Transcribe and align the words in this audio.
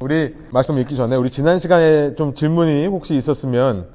우리 0.00 0.36
말씀 0.52 0.78
읽기 0.78 0.94
전에 0.94 1.16
우리 1.16 1.28
지난 1.28 1.58
시간에 1.58 2.14
좀 2.14 2.32
질문이 2.32 2.86
혹시 2.86 3.16
있었으면 3.16 3.88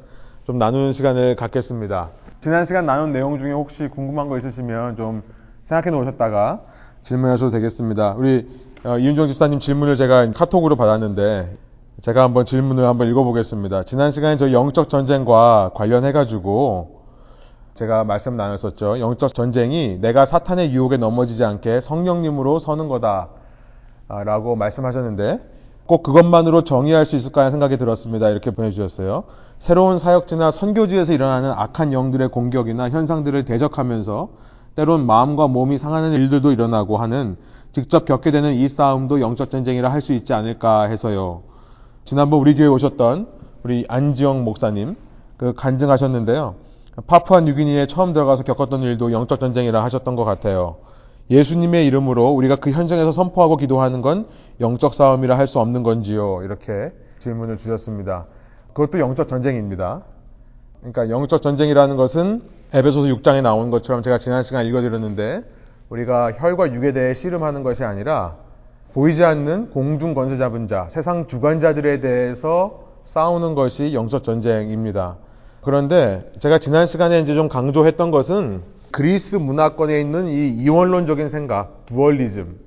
좀 0.46 0.58
나누는 0.58 0.92
시간을 0.92 1.38
갖겠습니다. 1.38 2.10
지난 2.42 2.66
시간 2.66 2.86
나눈 2.86 3.14
내용 3.14 3.40
중에 3.40 3.54
혹시 3.54 3.88
궁금한 3.88 4.28
거 4.28 4.36
있으시면 4.36 4.98
좀 4.98 5.24
생각해 5.62 5.96
놓으셨다가 5.96 6.60
질문하셔도 7.00 7.52
되겠습니다. 7.52 8.16
우리 8.18 8.50
어, 8.84 8.98
이윤정 8.98 9.28
집사님 9.28 9.60
질문을 9.60 9.96
제가 9.96 10.30
카톡으로 10.32 10.76
받았는데 10.76 11.58
제가 12.02 12.24
한번 12.24 12.44
질문을 12.44 12.84
한번 12.84 13.08
읽어보겠습니다. 13.08 13.84
지난 13.84 14.12
시간에 14.12 14.36
저 14.36 14.52
영적 14.52 14.90
전쟁과 14.90 15.72
관련해 15.74 16.12
가지고 16.12 17.00
제가 17.76 18.04
말씀 18.04 18.36
나눴었죠. 18.36 19.00
영적 19.00 19.34
전쟁이 19.34 20.00
내가 20.02 20.26
사탄의 20.26 20.74
유혹에 20.74 20.98
넘어지지 20.98 21.46
않게 21.46 21.80
성령님으로 21.80 22.60
서는 22.60 22.90
거다 22.90 23.30
라고 24.10 24.58
말씀하셨는데 24.58 25.53
꼭 25.86 26.04
그것만으로 26.04 26.64
정의할 26.64 27.06
수 27.06 27.16
있을까 27.16 27.42
하는 27.42 27.52
생각이 27.52 27.78
들었습니다. 27.78 28.30
이렇게 28.30 28.52
보내주셨어요. 28.52 29.24
새로운 29.60 29.98
사역지나 30.00 30.52
선교지에서 30.52 31.14
일어나는 31.14 31.52
악한 31.52 31.94
영들의 31.94 32.30
공격이나 32.30 32.90
현상들을 32.90 33.46
대적하면서 33.46 34.30
때론 34.76 35.06
마음과 35.06 35.48
몸이 35.48 35.78
상하는 35.78 36.14
일들도 36.14 36.52
일어나고 36.52 36.98
하는 36.98 37.38
직접 37.72 38.06
겪게 38.06 38.32
되는 38.32 38.54
이 38.54 38.68
싸움도 38.68 39.22
영적 39.22 39.50
전쟁이라 39.50 39.92
할 39.92 40.02
수 40.02 40.14
있지 40.14 40.34
않을까 40.34 40.84
해서요. 40.84 41.44
지난번 42.06 42.40
우리 42.40 42.56
교회 42.56 42.68
오셨던 42.68 43.28
우리 43.64 43.86
안지영 43.88 44.44
목사님 44.44 44.96
그 45.38 45.54
간증하셨는데요. 45.54 46.56
파푸아 47.08 47.42
뉴기니에 47.42 47.88
처음 47.88 48.14
들어가서 48.14 48.44
겪었던 48.44 48.84
일도 48.84 49.12
영적 49.12 49.40
전쟁이라 49.40 49.84
하셨던 49.84 50.16
것 50.16 50.24
같아요. 50.26 50.76
예수님의 51.30 51.86
이름으로 51.88 52.30
우리가 52.32 52.58
그 52.58 52.72
현장에서 52.72 53.12
선포하고 53.12 53.58
기도하는 53.58 54.02
건 54.02 54.28
영적 54.60 54.94
싸움이라 54.94 55.38
할 55.38 55.48
수 55.48 55.60
없는 55.60 55.84
건지요? 55.84 56.42
이렇게 56.44 56.92
질문을 57.20 57.58
주셨습니다. 57.58 58.26
그것도 58.74 59.00
영적 59.00 59.28
전쟁입니다. 59.28 60.02
그러니까 60.80 61.10
영적 61.10 61.42
전쟁이라는 61.42 61.96
것은 61.96 62.42
에베소서 62.74 63.08
6장에 63.08 63.42
나온 63.42 63.70
것처럼 63.70 64.02
제가 64.04 64.18
지난 64.18 64.44
시간 64.44 64.66
읽어드렸는데 64.66 65.44
우리가 65.90 66.34
혈과 66.34 66.74
육에 66.74 66.92
대해 66.92 67.14
씨름하는 67.14 67.64
것이 67.64 67.84
아니라 67.84 68.36
보이지 68.94 69.24
않는 69.24 69.70
공중 69.70 70.14
권세 70.14 70.38
잡은 70.38 70.68
자, 70.68 70.88
세상 70.90 71.28
주관자들에 71.28 72.00
대해서 72.00 72.84
싸우는 73.06 73.56
것이 73.56 73.94
영적 73.94 74.24
전쟁입니다. 74.24 75.18
그런데 75.62 76.32
제가 76.40 76.58
지난 76.60 76.86
시간에 76.86 77.20
이제 77.20 77.34
좀 77.36 77.48
강조했던 77.48 78.12
것은 78.12 78.62
그리스 78.94 79.38
문화권에 79.38 80.00
있는 80.00 80.28
이 80.28 80.50
이원론적인 80.50 81.28
생각, 81.28 81.84
두얼리즘. 81.88 82.60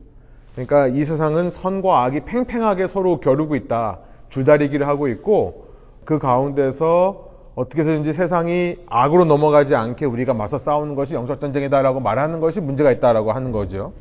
그러니까 0.55 0.89
이 0.89 1.05
세상은 1.05 1.51
선과 1.51 2.03
악이 2.03 2.25
팽팽하게 2.25 2.89
서로 2.89 3.21
겨루고 3.21 3.55
있다. 3.55 4.01
줄다리기를 4.29 4.89
하고 4.89 5.07
있고 5.07 5.69
그 6.05 6.19
가운데서 6.19 7.29
어떻게 7.55 7.83
해서든지 7.83 8.13
세상이 8.13 8.79
악으로 8.89 9.25
넘어가지 9.25 9.77
않게 9.77 10.05
우리가 10.05 10.35
맞서 10.35 10.59
싸우는 10.59 10.97
것이 10.97 11.15
영적 11.15 11.41
전쟁이다라고 11.41 12.01
말하는 12.01 12.41
것이 12.41 12.61
문제가 12.61 12.91
있다라고 12.91 13.31
하는 13.31 13.53
거죠. 13.53 13.93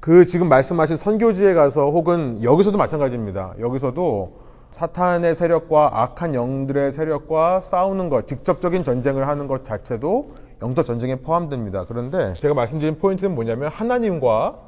그 0.00 0.24
지금 0.24 0.48
말씀하신 0.48 0.96
선교지에 0.96 1.52
가서 1.52 1.90
혹은 1.90 2.42
여기서도 2.42 2.78
마찬가지입니다. 2.78 3.56
여기서도 3.60 4.38
사탄의 4.70 5.34
세력과 5.34 6.02
악한 6.02 6.34
영들의 6.34 6.90
세력과 6.92 7.60
싸우는 7.60 8.08
것, 8.08 8.26
직접적인 8.26 8.84
전쟁을 8.84 9.28
하는 9.28 9.46
것 9.48 9.66
자체도 9.66 10.30
영적 10.62 10.86
전쟁에 10.86 11.16
포함됩니다. 11.16 11.84
그런데 11.86 12.32
제가 12.34 12.54
말씀드린 12.54 12.98
포인트는 12.98 13.34
뭐냐면 13.34 13.68
하나님과 13.68 14.58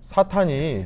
사탄이 0.00 0.84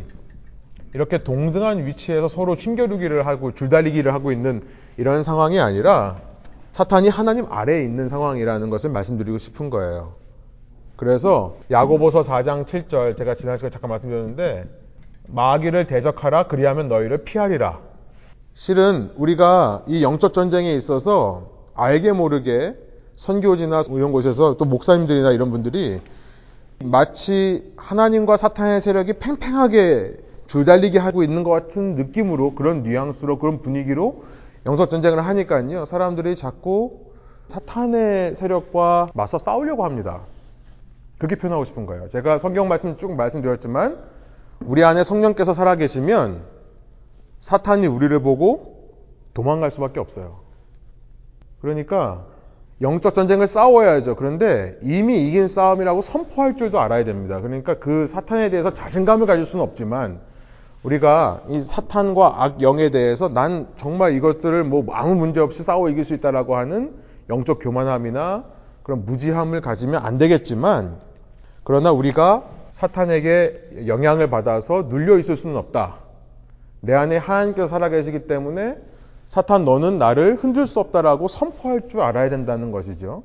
이렇게 0.95 1.25
동등한 1.25 1.87
위치에서 1.87 2.29
서로 2.29 2.55
힘겨루기를 2.55 3.27
하고 3.27 3.53
줄다리기를 3.53 4.15
하고 4.15 4.31
있는 4.31 4.63
이런 4.97 5.23
상황이 5.23 5.59
아니라 5.59 6.17
사탄이 6.71 7.09
하나님 7.09 7.51
아래에 7.51 7.83
있는 7.83 8.09
상황이라는 8.09 8.71
것을 8.71 8.91
말씀드리고 8.91 9.39
싶은 9.39 9.69
거예요. 9.69 10.15
그래서 10.97 11.57
야고보서 11.71 12.21
4장 12.21 12.65
7절 12.65 13.17
제가 13.17 13.35
지난 13.35 13.57
시간에 13.57 13.71
잠깐 13.71 13.91
말씀드렸는데 13.91 14.65
마귀를 15.29 15.87
대적하라 15.89 16.47
그리하면 16.47 16.89
너희를 16.89 17.25
피하리라. 17.25 17.81
실은 18.55 19.11
우리가 19.17 19.83
이 19.89 20.05
영적 20.05 20.33
전쟁에 20.33 20.73
있어서 20.75 21.51
알게 21.75 22.13
모르게 22.13 22.77
선교지나 23.23 23.83
이런 23.91 24.11
곳에서 24.11 24.57
또 24.57 24.65
목사님들이나 24.65 25.31
이런 25.31 25.53
분들이 25.53 26.01
마치 26.83 27.73
하나님과 27.77 28.37
사탄의 28.37 28.81
세력이 28.81 29.13
팽팽하게 29.21 30.17
줄달리게 30.47 30.99
하고 30.99 31.23
있는 31.23 31.45
것 31.45 31.51
같은 31.51 31.95
느낌으로 31.95 32.57
그런 32.57 32.83
뉘앙스로 32.83 33.39
그런 33.39 33.63
분위기로 33.63 34.25
영적 34.67 34.91
전쟁을 34.91 35.25
하니까요 35.25 35.85
사람들이 35.85 36.35
자꾸 36.35 36.99
사탄의 37.47 38.35
세력과 38.35 39.11
맞서 39.15 39.39
싸우려고 39.39 39.85
합니다. 39.85 40.23
그렇게 41.19 41.37
표현하고 41.37 41.65
싶은 41.65 41.87
거예요. 41.87 42.09
제가 42.09 42.39
성경 42.39 42.67
말씀 42.67 42.97
쭉 42.97 43.15
말씀드렸지만 43.15 43.99
우리 44.65 44.83
안에 44.83 45.05
성령께서 45.05 45.55
살아계시면 45.55 46.43
사탄이 47.39 47.87
우리를 47.87 48.19
보고 48.21 48.91
도망갈 49.33 49.71
수밖에 49.71 50.01
없어요. 50.01 50.41
그러니까 51.61 52.32
영적 52.83 53.15
전쟁을 53.15 53.47
싸워야죠. 53.47 54.17
그런데 54.17 54.77
이미 54.83 55.27
이긴 55.27 55.47
싸움이라고 55.47 56.03
선포할 56.03 56.57
줄도 56.57 56.81
알아야 56.81 57.05
됩니다. 57.05 57.41
그러니까 57.41 57.79
그 57.79 58.09
사탄에 58.09 58.51
대해서 58.51 58.75
자신감을 58.75 59.27
가질 59.27 59.47
수는 59.47 59.65
없지만 59.65 60.21
우리가 60.83 61.43
이 61.49 61.61
사탄과 61.61 62.43
악영에 62.43 62.91
대해서 62.91 63.29
난 63.29 63.69
정말 63.77 64.15
이것들을 64.17 64.65
뭐 64.65 64.85
아무 64.91 65.15
문제 65.15 65.39
없이 65.39 65.63
싸워 65.63 65.89
이길 65.89 66.05
수 66.05 66.13
있다라고 66.15 66.57
하는 66.57 66.93
영적 67.31 67.61
교만함이나 67.61 68.45
그런 68.83 69.05
무지함을 69.05 69.61
가지면 69.61 70.05
안 70.05 70.19
되겠지만 70.19 70.97
그러나 71.63 71.93
우리가 71.93 72.43
사탄에게 72.73 73.85
영향을 73.87 74.29
받아서 74.29 74.87
눌려 74.89 75.19
있을 75.19 75.37
수는 75.37 75.57
없다. 75.57 75.99
내 76.81 76.95
안에 76.95 77.17
하나님께서 77.17 77.69
살아계시기 77.69 78.27
때문에 78.27 78.77
사탄 79.33 79.65
너는 79.65 79.97
나를 79.97 80.35
흔들 80.35 80.67
수 80.67 80.79
없다라고 80.79 81.27
선포할 81.27 81.89
줄 81.89 82.03
알아야 82.03 82.29
된다는 82.29 82.71
것이죠. 82.71 83.23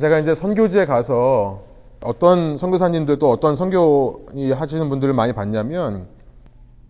제가 0.00 0.18
이제 0.18 0.34
선교지에 0.34 0.84
가서 0.84 1.62
어떤 2.02 2.58
선교사님들도 2.58 3.30
어떤 3.30 3.54
선교 3.54 4.26
하시는 4.52 4.88
분들을 4.88 5.14
많이 5.14 5.32
봤냐면 5.32 6.08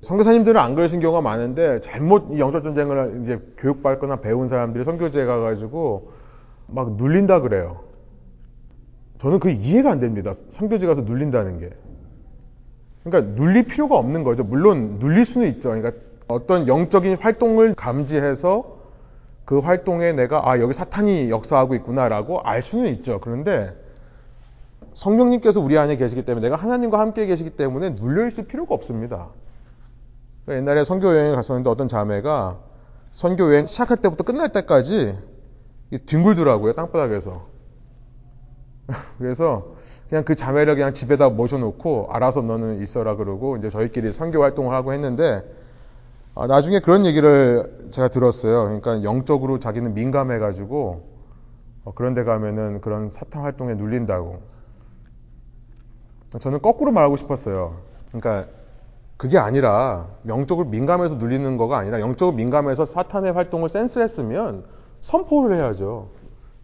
선교사님들은 0.00 0.58
안 0.58 0.74
그러신 0.74 1.00
경우가 1.00 1.20
많은데 1.20 1.82
잘못 1.82 2.38
영적 2.38 2.64
전쟁을 2.64 3.20
이제 3.24 3.38
교육받거나 3.58 4.22
배운 4.22 4.48
사람들이 4.48 4.84
선교지에 4.84 5.26
가가지고 5.26 6.12
막 6.68 6.92
눌린다 6.96 7.42
그래요. 7.42 7.80
저는 9.18 9.40
그게 9.40 9.52
이해가 9.52 9.90
안 9.90 10.00
됩니다. 10.00 10.32
선교지 10.32 10.86
가서 10.86 11.02
눌린다는 11.02 11.60
게. 11.60 11.68
그러니까 13.04 13.34
눌릴 13.34 13.66
필요가 13.66 13.98
없는 13.98 14.24
거죠. 14.24 14.42
물론 14.42 14.96
눌릴 14.98 15.26
수는 15.26 15.48
있죠. 15.48 15.68
그러니까 15.68 15.92
어떤 16.28 16.66
영적인 16.66 17.18
활동을 17.18 17.74
감지해서 17.74 18.76
그 19.44 19.60
활동에 19.60 20.12
내가 20.12 20.50
아 20.50 20.58
여기 20.58 20.74
사탄이 20.74 21.30
역사하고 21.30 21.74
있구나라고 21.76 22.40
알 22.40 22.62
수는 22.62 22.88
있죠. 22.94 23.20
그런데 23.20 23.72
성령님께서 24.92 25.60
우리 25.60 25.78
안에 25.78 25.96
계시기 25.96 26.24
때문에 26.24 26.46
내가 26.46 26.56
하나님과 26.56 26.98
함께 26.98 27.26
계시기 27.26 27.50
때문에 27.50 27.90
눌려 27.90 28.26
있을 28.26 28.46
필요가 28.46 28.74
없습니다. 28.74 29.28
그러니까 30.44 30.62
옛날에 30.62 30.84
선교 30.84 31.08
여행을 31.08 31.36
갔었는데 31.36 31.70
어떤 31.70 31.86
자매가 31.86 32.58
선교 33.12 33.44
여행 33.52 33.66
시작할 33.66 33.98
때부터 33.98 34.24
끝날 34.24 34.50
때까지 34.50 35.16
뒹굴더라고요 36.06 36.72
땅바닥에서. 36.72 37.46
그래서 39.18 39.76
그냥 40.08 40.24
그 40.24 40.34
자매를 40.34 40.74
그냥 40.74 40.92
집에다 40.92 41.28
모셔놓고 41.28 42.08
알아서 42.10 42.42
너는 42.42 42.80
있어라 42.80 43.16
그러고 43.16 43.56
이제 43.56 43.70
저희끼리 43.70 44.12
선교 44.12 44.42
활동을 44.42 44.74
하고 44.74 44.92
했는데 44.92 45.42
아, 46.38 46.46
나중에 46.46 46.80
그런 46.80 47.06
얘기를 47.06 47.88
제가 47.92 48.08
들었어요. 48.08 48.64
그러니까 48.64 49.02
영적으로 49.02 49.58
자기는 49.58 49.94
민감해가지고 49.94 51.16
어, 51.84 51.92
그런 51.94 52.12
데 52.12 52.24
가면은 52.24 52.82
그런 52.82 53.08
사탄 53.08 53.42
활동에 53.42 53.72
눌린다고. 53.74 54.42
저는 56.38 56.60
거꾸로 56.60 56.92
말하고 56.92 57.16
싶었어요. 57.16 57.78
그러니까 58.08 58.52
그게 59.16 59.38
아니라 59.38 60.08
영적으로 60.28 60.68
민감해서 60.68 61.14
눌리는 61.14 61.56
거가 61.56 61.78
아니라 61.78 62.00
영적으로 62.00 62.36
민감해서 62.36 62.84
사탄의 62.84 63.32
활동을 63.32 63.70
센스했으면 63.70 64.64
선포를 65.00 65.56
해야죠. 65.56 66.10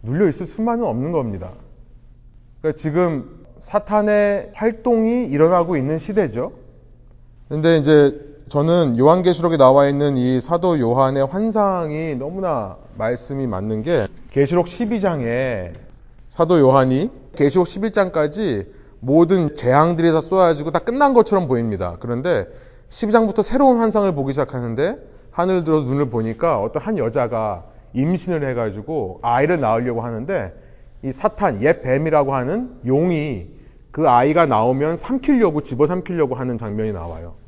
눌려 0.03 0.29
있을 0.29 0.45
수만은 0.45 0.85
없는 0.85 1.11
겁니다. 1.11 1.49
그러니까 2.61 2.77
지금 2.77 3.43
사탄의 3.57 4.51
활동이 4.53 5.25
일어나고 5.25 5.77
있는 5.77 5.97
시대죠. 5.97 6.51
근데 7.49 7.79
이제 7.79 8.32
저는 8.53 8.99
요한계시록에 8.99 9.57
나와 9.57 9.87
있는 9.87 10.15
이 10.15 10.39
사도 10.39 10.79
요한의 10.79 11.25
환상이 11.25 12.13
너무나 12.13 12.77
말씀이 12.99 13.47
맞는 13.47 13.81
게 13.81 14.05
계시록 14.29 14.67
12장에 14.67 15.71
사도 16.29 16.59
요한이 16.59 17.09
계시록 17.35 17.65
11장까지 17.65 18.67
모든 18.99 19.55
재앙들이 19.55 20.11
다 20.11 20.21
쏟아지고 20.21 20.69
다 20.69 20.77
끝난 20.77 21.15
것처럼 21.15 21.47
보입니다. 21.47 21.97
그런데 21.99 22.45
12장부터 22.89 23.41
새로운 23.41 23.79
환상을 23.79 24.13
보기 24.13 24.33
시작하는데 24.33 24.99
하늘 25.31 25.63
들어서 25.63 25.89
눈을 25.89 26.11
보니까 26.11 26.61
어떤 26.61 26.83
한 26.83 26.99
여자가 26.99 27.63
임신을 27.93 28.47
해가지고 28.51 29.21
아이를 29.23 29.61
낳으려고 29.61 30.01
하는데 30.01 30.53
이 31.01 31.11
사탄, 31.11 31.63
옛 31.63 31.81
뱀이라고 31.81 32.35
하는 32.35 32.69
용이 32.85 33.47
그 33.89 34.07
아이가 34.07 34.45
나오면 34.45 34.97
삼키려고 34.97 35.61
집어 35.61 35.87
삼키려고 35.87 36.35
하는 36.35 36.59
장면이 36.59 36.91
나와요. 36.91 37.41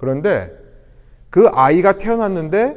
그런데 0.00 0.50
그 1.28 1.48
아이가 1.52 1.98
태어났는데 1.98 2.76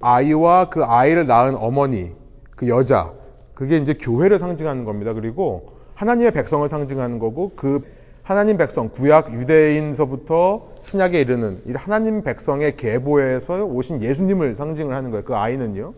아이와 0.00 0.70
그 0.70 0.82
아이를 0.82 1.26
낳은 1.26 1.54
어머니, 1.56 2.12
그 2.56 2.68
여자, 2.68 3.12
그게 3.54 3.76
이제 3.76 3.94
교회를 3.94 4.38
상징하는 4.38 4.84
겁니다. 4.84 5.12
그리고 5.12 5.74
하나님의 5.94 6.32
백성을 6.32 6.68
상징하는 6.68 7.18
거고 7.18 7.52
그 7.54 7.82
하나님 8.22 8.56
백성, 8.56 8.88
구약 8.88 9.34
유대인서부터 9.34 10.68
신약에 10.80 11.20
이르는 11.20 11.60
이 11.66 11.72
하나님 11.72 12.22
백성의 12.22 12.76
계보에서 12.76 13.64
오신 13.64 14.02
예수님을 14.02 14.56
상징을 14.56 14.94
하는 14.94 15.10
거예요. 15.10 15.24
그 15.24 15.36
아이는요. 15.36 15.92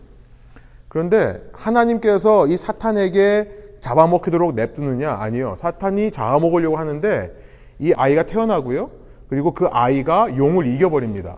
그런데 0.89 1.41
하나님께서 1.53 2.47
이 2.47 2.57
사탄에게 2.57 3.77
잡아먹히도록 3.79 4.55
냅두느냐? 4.55 5.13
아니요. 5.13 5.55
사탄이 5.55 6.11
잡아먹으려고 6.11 6.77
하는데 6.77 7.33
이 7.79 7.93
아이가 7.93 8.23
태어나고요. 8.23 8.89
그리고 9.29 9.53
그 9.53 9.67
아이가 9.67 10.35
용을 10.37 10.67
이겨버립니다. 10.67 11.37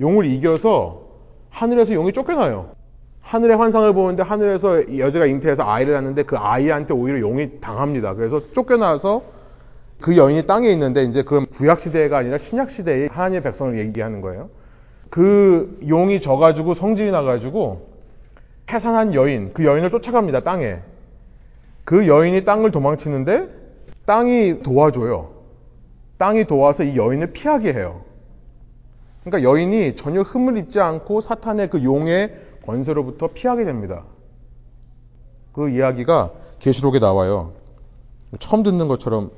용을 0.00 0.26
이겨서 0.26 1.02
하늘에서 1.50 1.94
용이 1.94 2.12
쫓겨나요. 2.12 2.70
하늘의 3.20 3.56
환상을 3.56 3.92
보는데 3.92 4.22
하늘에서 4.22 4.98
여자가 4.98 5.26
잉태해서 5.26 5.68
아이를 5.68 5.94
낳는데 5.94 6.22
그 6.22 6.36
아이한테 6.36 6.94
오히려 6.94 7.20
용이 7.20 7.60
당합니다. 7.60 8.14
그래서 8.14 8.40
쫓겨나서 8.52 9.22
그 10.00 10.16
여인이 10.16 10.46
땅에 10.46 10.70
있는데 10.70 11.04
이제 11.04 11.22
그 11.22 11.44
구약 11.46 11.80
시대가 11.80 12.18
아니라 12.18 12.38
신약 12.38 12.70
시대의 12.70 13.08
하나님의 13.08 13.42
백성을 13.42 13.76
얘기하는 13.78 14.20
거예요. 14.20 14.48
그 15.10 15.78
용이 15.88 16.20
져가지고 16.20 16.74
성질이 16.74 17.10
나가지고 17.10 17.88
해산한 18.70 19.14
여인, 19.14 19.50
그 19.52 19.64
여인을 19.64 19.90
쫓아갑니다. 19.90 20.40
땅에. 20.40 20.78
그 21.84 22.06
여인이 22.06 22.44
땅을 22.44 22.70
도망치는데 22.70 23.48
땅이 24.04 24.62
도와줘요. 24.62 25.37
땅이 26.18 26.46
도와서 26.46 26.84
이 26.84 26.96
여인을 26.96 27.32
피하게 27.32 27.72
해요. 27.72 28.02
그러니까 29.24 29.48
여인이 29.48 29.96
전혀 29.96 30.22
흠을 30.22 30.58
입지 30.58 30.80
않고 30.80 31.20
사탄의 31.20 31.70
그 31.70 31.82
용의 31.82 32.34
권세로부터 32.66 33.28
피하게 33.28 33.64
됩니다. 33.64 34.04
그 35.52 35.70
이야기가 35.70 36.32
계시록에 36.58 36.98
나와요. 36.98 37.52
처음 38.40 38.62
듣는 38.62 38.88
것처럼 38.88 39.30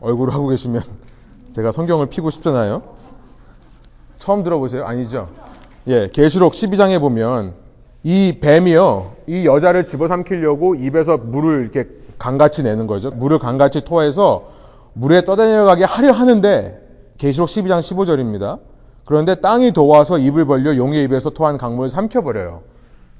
얼굴을 0.00 0.32
하고 0.32 0.48
계시면 0.48 0.82
제가 1.54 1.72
성경을 1.72 2.06
피고 2.06 2.30
싶잖아요. 2.30 2.82
처음 4.18 4.42
들어보세요? 4.42 4.84
아니죠? 4.84 5.28
예, 5.86 6.08
계시록 6.12 6.52
12장에 6.52 7.00
보면 7.00 7.54
이 8.02 8.38
뱀이요, 8.40 9.16
이 9.26 9.46
여자를 9.46 9.86
집어삼키려고 9.86 10.74
입에서 10.76 11.16
물을 11.16 11.62
이렇게 11.62 11.88
강같이 12.18 12.62
내는 12.62 12.86
거죠. 12.86 13.10
물을 13.10 13.38
강같이 13.38 13.84
토해서 13.84 14.57
물에 14.98 15.22
떠다녀가게 15.22 15.84
하려 15.84 16.12
하는데 16.12 16.80
계시록 17.18 17.48
12장 17.48 17.80
15절입니다. 17.80 18.58
그런데 19.04 19.36
땅이 19.36 19.72
도와서 19.72 20.18
입을 20.18 20.44
벌려 20.44 20.76
용의 20.76 21.04
입에서 21.04 21.30
토한 21.30 21.56
강물을 21.56 21.88
삼켜버려요. 21.88 22.62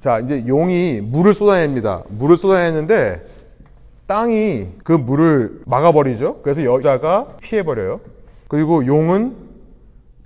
자, 0.01 0.19
이제 0.19 0.45
용이 0.47 1.01
물을 1.01 1.33
쏟아냅니다. 1.33 2.03
물을 2.09 2.37
쏟아내는데 2.37 3.25
땅이 4.07 4.69
그 4.85 4.93
물을 4.93 5.61
막아버리죠. 5.67 6.41
그래서 6.43 6.65
여자가 6.65 7.37
피해버려요. 7.41 8.01
그리고 8.49 8.85
용은 8.87 9.37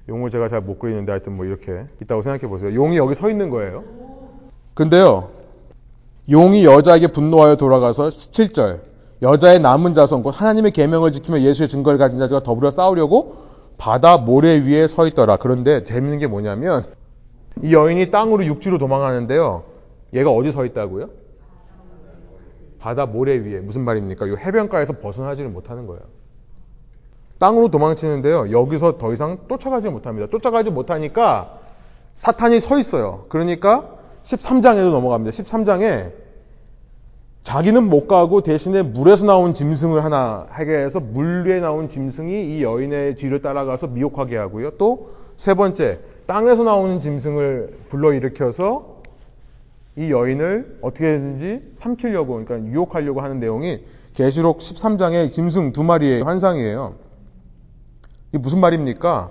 용을 0.09 0.31
제가 0.31 0.49
잘 0.49 0.63
못 0.63 0.79
그리는데 0.79 1.13
하여튼 1.13 1.37
뭐 1.37 1.45
이렇게 1.45 1.85
있다고 2.01 2.23
생각해 2.23 2.49
보세요. 2.49 2.75
용이 2.75 2.97
여기 2.97 3.15
서 3.15 3.31
있는 3.31 3.51
거예요. 3.51 3.85
근데요. 4.75 5.29
용이 6.31 6.65
여자에게 6.65 7.09
분노하여 7.09 7.57
돌아가서 7.57 8.09
17절 8.09 8.92
여자의 9.23 9.61
남은 9.61 9.95
자손 9.95 10.25
곧 10.25 10.31
하나님의 10.31 10.73
계명을 10.73 11.13
지키며 11.13 11.41
예수의 11.41 11.69
증거를 11.69 11.99
가진 11.99 12.19
자들과 12.19 12.43
더불어 12.43 12.73
싸우려고 12.73 13.37
바다 13.79 14.19
모래 14.19 14.59
위에 14.59 14.89
서 14.89 15.07
있더라. 15.07 15.37
그런데 15.37 15.85
재밌는 15.85 16.19
게 16.19 16.27
뭐냐면 16.27 16.85
이 17.63 17.73
여인이 17.73 18.11
땅으로 18.11 18.45
육지로 18.45 18.79
도망하는데요. 18.79 19.63
얘가 20.15 20.31
어디 20.31 20.51
서 20.51 20.65
있다고요? 20.65 21.09
바다 22.81 23.07
모래 23.07 23.35
위에 23.35 23.61
무슨 23.61 23.83
말입니까? 23.85 24.27
이 24.27 24.31
해변가에서 24.31 24.95
벗어나지를 24.99 25.51
못하는 25.51 25.87
거예요. 25.87 26.03
땅으로 27.39 27.71
도망치는데요. 27.71 28.51
여기서 28.51 28.99
더 28.99 29.13
이상 29.13 29.39
쫓아가지 29.49 29.89
못합니다. 29.89 30.29
쫓아가지 30.31 30.71
못하니까 30.71 31.61
사탄이 32.15 32.61
서 32.61 32.79
있어요. 32.79 33.27
그러니까 33.29 33.89
13장에도 34.25 34.91
넘어갑니다. 34.91 35.31
13장에 35.31 36.22
자기는 37.43 37.89
못 37.89 38.07
가고 38.07 38.43
대신에 38.43 38.83
물에서 38.83 39.27
나온 39.27 39.53
짐승을 39.53 40.05
하나 40.05 40.47
하게 40.51 40.77
해서 40.77 41.01
물 41.01 41.47
위에 41.47 41.61
나온 41.61 41.89
짐승이 41.89 42.57
이 42.57 42.63
여인의 42.63 43.17
뒤를 43.17 43.43
따라가서 43.43 43.89
미혹하게 43.89 44.37
하고요. 44.37 44.73
또 44.73 45.23
세 45.37 45.55
번째, 45.55 45.99
땅에서 46.27 46.63
나오는 46.63 47.01
짐승을 47.01 47.79
불러일으켜서 47.89 49.03
이 49.97 50.11
여인을 50.11 50.79
어떻게든지 50.81 51.71
삼키려고, 51.73 52.45
그러니까 52.45 52.71
유혹하려고 52.71 53.21
하는 53.21 53.41
내용이 53.41 53.85
계시록 54.15 54.59
13장의 54.59 55.33
짐승 55.33 55.73
두 55.73 55.83
마리의 55.83 56.23
환상이에요. 56.23 56.95
이 58.35 58.39
무슨 58.39 58.61
말입니까? 58.61 59.31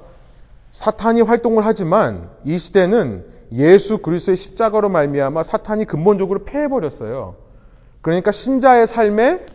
사탄이 0.72 1.22
활동을 1.22 1.66
하지만 1.66 2.30
이 2.44 2.58
시대는 2.58 3.25
예수 3.54 4.00
그리스도의 4.00 4.36
십자가로 4.36 4.90
말미암아 4.90 5.44
사탄이 5.44 5.86
근본적으로 5.86 6.44
패해버렸어요. 6.44 7.36
그러니까 8.01 8.31
신자의 8.31 8.88
삶에 8.88 9.45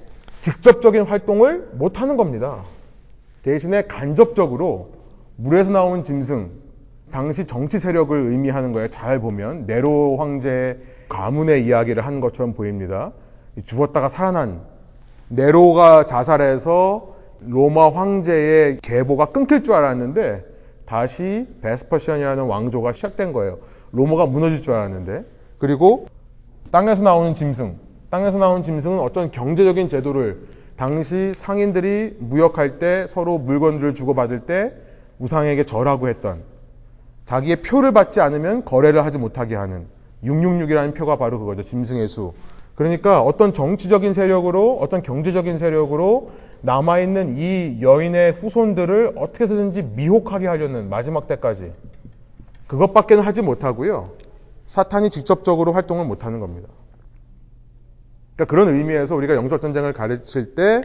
직접적인 0.40 1.02
활동을 1.02 1.70
못 1.72 2.00
하는 2.00 2.16
겁니다. 2.16 2.62
대신에 3.42 3.82
간접적으로 3.82 4.92
물에서 5.36 5.72
나온 5.72 6.04
짐승, 6.04 6.50
당시 7.10 7.46
정치 7.46 7.78
세력을 7.78 8.30
의미하는 8.30 8.72
거예요. 8.72 8.88
잘 8.88 9.20
보면 9.20 9.66
네로 9.66 10.16
황제 10.18 10.80
가문의 11.08 11.64
이야기를 11.66 12.04
한 12.04 12.20
것처럼 12.20 12.54
보입니다. 12.54 13.12
죽었다가 13.64 14.08
살아난 14.08 14.60
네로가 15.28 16.04
자살해서 16.04 17.14
로마 17.40 17.90
황제의 17.90 18.78
계보가 18.82 19.26
끊길 19.26 19.62
줄 19.62 19.74
알았는데 19.74 20.44
다시 20.84 21.46
베스퍼시안이라는 21.62 22.44
왕조가 22.44 22.92
시작된 22.92 23.32
거예요. 23.32 23.58
로마가 23.92 24.26
무너질 24.26 24.62
줄 24.62 24.74
알았는데 24.74 25.24
그리고 25.58 26.06
땅에서 26.70 27.02
나오는 27.02 27.34
짐승 27.34 27.85
땅에서 28.10 28.38
나온 28.38 28.62
짐승은 28.62 29.00
어떤 29.00 29.30
경제적인 29.30 29.88
제도를 29.88 30.46
당시 30.76 31.32
상인들이 31.34 32.16
무역할 32.18 32.78
때 32.78 33.06
서로 33.08 33.38
물건들을 33.38 33.94
주고받을 33.94 34.40
때 34.40 34.72
우상에게 35.18 35.64
절하고 35.64 36.08
했던 36.08 36.42
자기의 37.24 37.62
표를 37.62 37.92
받지 37.92 38.20
않으면 38.20 38.64
거래를 38.64 39.04
하지 39.04 39.18
못하게 39.18 39.56
하는 39.56 39.86
666이라는 40.22 40.94
표가 40.94 41.16
바로 41.16 41.38
그거죠. 41.38 41.62
짐승의 41.62 42.06
수. 42.08 42.32
그러니까 42.74 43.22
어떤 43.22 43.52
정치적인 43.52 44.12
세력으로 44.12 44.78
어떤 44.80 45.02
경제적인 45.02 45.58
세력으로 45.58 46.30
남아있는 46.60 47.36
이 47.38 47.78
여인의 47.80 48.32
후손들을 48.32 49.14
어떻게 49.16 49.44
해서든지 49.44 49.82
미혹하게 49.82 50.46
하려는 50.46 50.88
마지막 50.88 51.26
때까지 51.26 51.72
그것밖에는 52.66 53.22
하지 53.22 53.42
못하고요. 53.42 54.10
사탄이 54.66 55.10
직접적으로 55.10 55.72
활동을 55.72 56.04
못하는 56.04 56.40
겁니다. 56.40 56.68
그러니까 58.36 58.44
그런 58.50 58.68
의미에서 58.74 59.16
우리가 59.16 59.34
영적 59.34 59.60
전쟁을 59.60 59.94
가르칠 59.94 60.54
때 60.54 60.82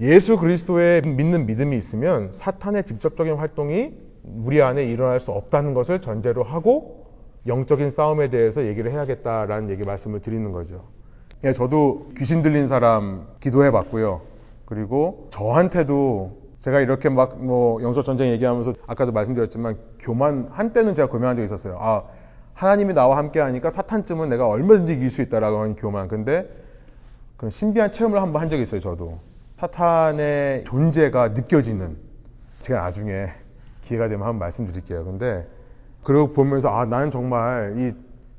예수 0.00 0.36
그리스도의 0.36 1.02
믿는 1.02 1.46
믿음이 1.46 1.76
있으면 1.76 2.30
사탄의 2.32 2.84
직접적인 2.84 3.34
활동이 3.34 3.92
우리 4.22 4.62
안에 4.62 4.84
일어날 4.84 5.18
수 5.18 5.32
없다는 5.32 5.74
것을 5.74 6.00
전제로 6.00 6.42
하고 6.42 7.06
영적인 7.46 7.90
싸움에 7.90 8.28
대해서 8.28 8.66
얘기를 8.66 8.90
해야겠다라는 8.90 9.70
얘기 9.70 9.84
말씀을 9.84 10.20
드리는 10.20 10.52
거죠. 10.52 10.84
예, 11.44 11.52
저도 11.52 12.08
귀신 12.16 12.42
들린 12.42 12.66
사람 12.66 13.26
기도해 13.40 13.70
봤고요. 13.70 14.22
그리고 14.64 15.28
저한테도 15.30 16.46
제가 16.60 16.80
이렇게 16.80 17.08
막 17.08 17.36
뭐 17.38 17.82
영적 17.82 18.04
전쟁 18.04 18.28
얘기하면서 18.30 18.74
아까도 18.86 19.12
말씀드렸지만 19.12 19.76
교만 20.00 20.48
한때는 20.50 20.94
제가 20.94 21.08
고민한 21.08 21.36
적이 21.36 21.44
있었어요. 21.46 21.78
아 21.80 22.04
하나님이 22.54 22.94
나와 22.94 23.16
함께 23.16 23.40
하니까 23.40 23.70
사탄쯤은 23.70 24.28
내가 24.28 24.48
얼마든지 24.48 24.94
이길 24.94 25.10
수 25.10 25.22
있다라고 25.22 25.58
하는 25.58 25.76
교만. 25.76 26.08
근데 26.08 26.65
그런 27.36 27.50
신비한 27.50 27.92
체험을 27.92 28.20
한번 28.20 28.42
한 28.42 28.48
적이 28.48 28.62
있어요, 28.62 28.80
저도. 28.80 29.18
사탄의 29.58 30.64
존재가 30.64 31.28
느껴지는. 31.28 31.96
제가 32.62 32.80
나중에 32.80 33.26
기회가 33.82 34.08
되면 34.08 34.26
한번 34.26 34.38
말씀드릴게요. 34.38 35.04
근데, 35.04 35.46
그러고 36.02 36.32
보면서, 36.32 36.70
아, 36.70 36.86
나는 36.86 37.10
정말, 37.10 37.74
이, 37.78 37.92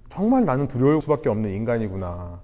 정말 0.10 0.46
나는 0.46 0.68
두려울 0.68 1.02
수밖에 1.02 1.30
없는 1.30 1.52
인간이구나. 1.52 2.40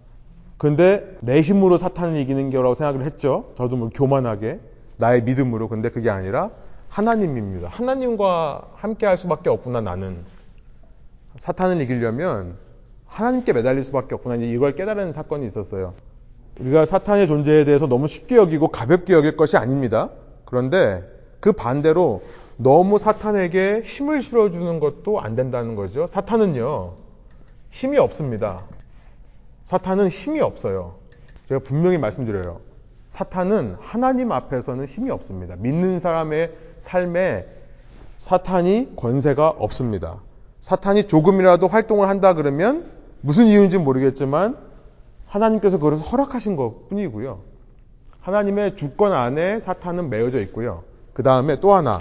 근데 0.58 1.18
내 1.22 1.42
힘으로 1.42 1.78
사탄을 1.78 2.18
이기는 2.18 2.52
거라고 2.52 2.74
생각을 2.74 3.04
했죠. 3.06 3.52
저도 3.58 3.76
뭐 3.76 3.90
교만하게. 3.90 4.60
나의 4.98 5.24
믿음으로. 5.24 5.68
근데 5.68 5.90
그게 5.90 6.10
아니라 6.10 6.52
하나님입니다. 6.88 7.70
하나님과 7.70 8.70
함께 8.76 9.06
할 9.06 9.18
수밖에 9.18 9.50
없구나, 9.50 9.82
나는. 9.82 10.24
사탄을 11.38 11.82
이기려면 11.82 12.58
하나님께 13.08 13.54
매달릴 13.54 13.84
수밖에 13.84 14.14
없구나. 14.16 14.36
이걸 14.36 14.76
깨달은 14.76 15.12
사건이 15.14 15.46
있었어요. 15.46 15.96
우리가 16.60 16.86
사탄의 16.86 17.28
존재에 17.28 17.66
대해서 17.66 17.88
너무 17.88 18.08
쉽게 18.08 18.36
여기고 18.36 18.68
가볍게 18.68 19.14
여길 19.14 19.38
것이 19.38 19.58
아닙니다. 19.58 20.10
그런데 20.46 21.04
그 21.40 21.52
반대로 21.52 22.24
너무 22.58 22.98
사탄에게 22.98 23.82
힘을 23.84 24.22
실어주는 24.22 24.80
것도 24.80 25.20
안 25.20 25.36
된다는 25.36 25.76
거죠. 25.76 26.06
사탄은요, 26.06 26.94
힘이 27.72 27.98
없습니다. 27.98 28.64
사탄은 29.64 30.10
힘이 30.10 30.42
없어요. 30.42 30.96
제가 31.48 31.60
분명히 31.60 31.98
말씀드려요. 31.98 32.60
사탄은 33.08 33.78
하나님 33.80 34.32
앞에서는 34.32 34.86
힘이 34.86 35.12
없습니다. 35.12 35.56
믿는 35.58 36.00
사람의 36.00 36.52
삶에 36.78 37.46
사탄이 38.18 38.96
권세가 38.96 39.50
없습니다. 39.50 40.20
사탄이 40.60 41.08
조금이라도 41.08 41.68
활동을 41.68 42.08
한다 42.08 42.34
그러면 42.34 42.86
무슨 43.22 43.46
이유인지 43.46 43.80
모르겠지만 43.80 44.58
하나님께서 45.34 45.80
그것을 45.80 46.06
허락하신 46.06 46.56
것 46.56 46.90
뿐이고요. 46.90 47.40
하나님의 48.22 48.76
주권 48.76 49.12
안에 49.14 49.60
사탄은 49.60 50.10
매여져 50.10 50.40
있고요. 50.42 50.84
그 51.14 51.24
다음에 51.24 51.60
또 51.60 51.74
하나, 51.74 52.00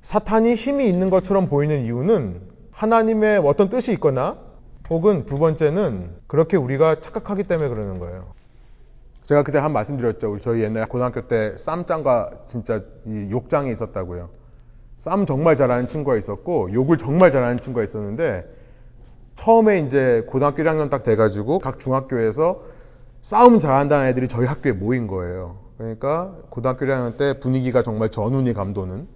사탄이 0.00 0.54
힘이 0.54 0.88
있는 0.88 1.10
것처럼 1.10 1.48
보이는 1.48 1.84
이유는 1.84 2.40
하나님의 2.70 3.38
어떤 3.44 3.68
뜻이 3.68 3.92
있거나 3.92 4.38
혹은 4.90 5.26
두 5.26 5.38
번째는 5.38 6.10
그렇게 6.26 6.56
우리가 6.56 7.00
착각하기 7.00 7.44
때문에 7.44 7.68
그러는 7.68 7.98
거예요. 7.98 8.32
제가 9.26 9.42
그때 9.42 9.58
한 9.58 9.72
말씀 9.72 9.96
드렸죠. 9.96 10.32
우리 10.32 10.40
저희 10.40 10.62
옛날에 10.62 10.86
고등학교 10.86 11.28
때 11.28 11.56
쌈장과 11.56 12.30
진짜 12.46 12.82
이 13.06 13.28
욕장이 13.30 13.70
있었다고요. 13.72 14.28
쌈 14.96 15.26
정말 15.26 15.56
잘하는 15.56 15.88
친구가 15.88 16.16
있었고 16.16 16.72
욕을 16.72 16.98
정말 16.98 17.30
잘하는 17.30 17.60
친구가 17.60 17.84
있었는데 17.84 18.44
처음에 19.36 19.80
이제 19.80 20.24
고등학교 20.28 20.62
1학년 20.62 20.90
딱 20.90 21.02
돼가지고 21.02 21.58
각 21.58 21.78
중학교에서 21.78 22.62
싸움 23.20 23.58
잘한다는 23.58 24.06
애들이 24.08 24.28
저희 24.28 24.46
학교에 24.46 24.72
모인 24.72 25.06
거예요. 25.06 25.56
그러니까 25.78 26.34
고등학교 26.50 26.86
1학년 26.86 27.16
때 27.16 27.38
분위기가 27.40 27.82
정말 27.82 28.10
전운이 28.10 28.52
감도는 28.52 29.08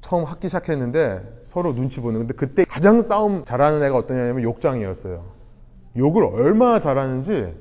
처음 0.00 0.24
학기 0.24 0.48
시작했는데 0.48 1.40
서로 1.44 1.74
눈치 1.74 2.00
보는 2.00 2.20
근데 2.20 2.34
그때 2.34 2.64
가장 2.64 3.00
싸움 3.00 3.44
잘하는 3.44 3.82
애가 3.84 3.96
어떠냐면 3.96 4.42
욕장이었어요. 4.42 5.24
욕을 5.96 6.24
얼마나 6.24 6.80
잘하는지 6.80 7.54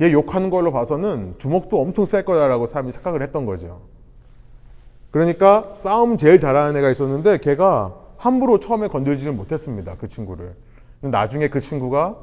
얘 0.00 0.12
욕하는 0.12 0.50
걸로 0.50 0.72
봐서는 0.72 1.34
주먹도 1.38 1.80
엄청 1.80 2.04
셀 2.04 2.24
거다라고 2.24 2.66
사람이 2.66 2.92
착각을 2.92 3.22
했던 3.22 3.44
거죠. 3.44 3.80
그러니까 5.10 5.70
싸움 5.74 6.16
제일 6.16 6.38
잘하는 6.38 6.76
애가 6.78 6.90
있었는데 6.90 7.38
걔가 7.38 7.94
함부로 8.16 8.60
처음에 8.60 8.88
건들지는 8.88 9.36
못했습니다. 9.36 9.96
그 9.98 10.08
친구를. 10.08 10.54
나중에 11.02 11.48
그 11.48 11.60
친구가 11.60 12.16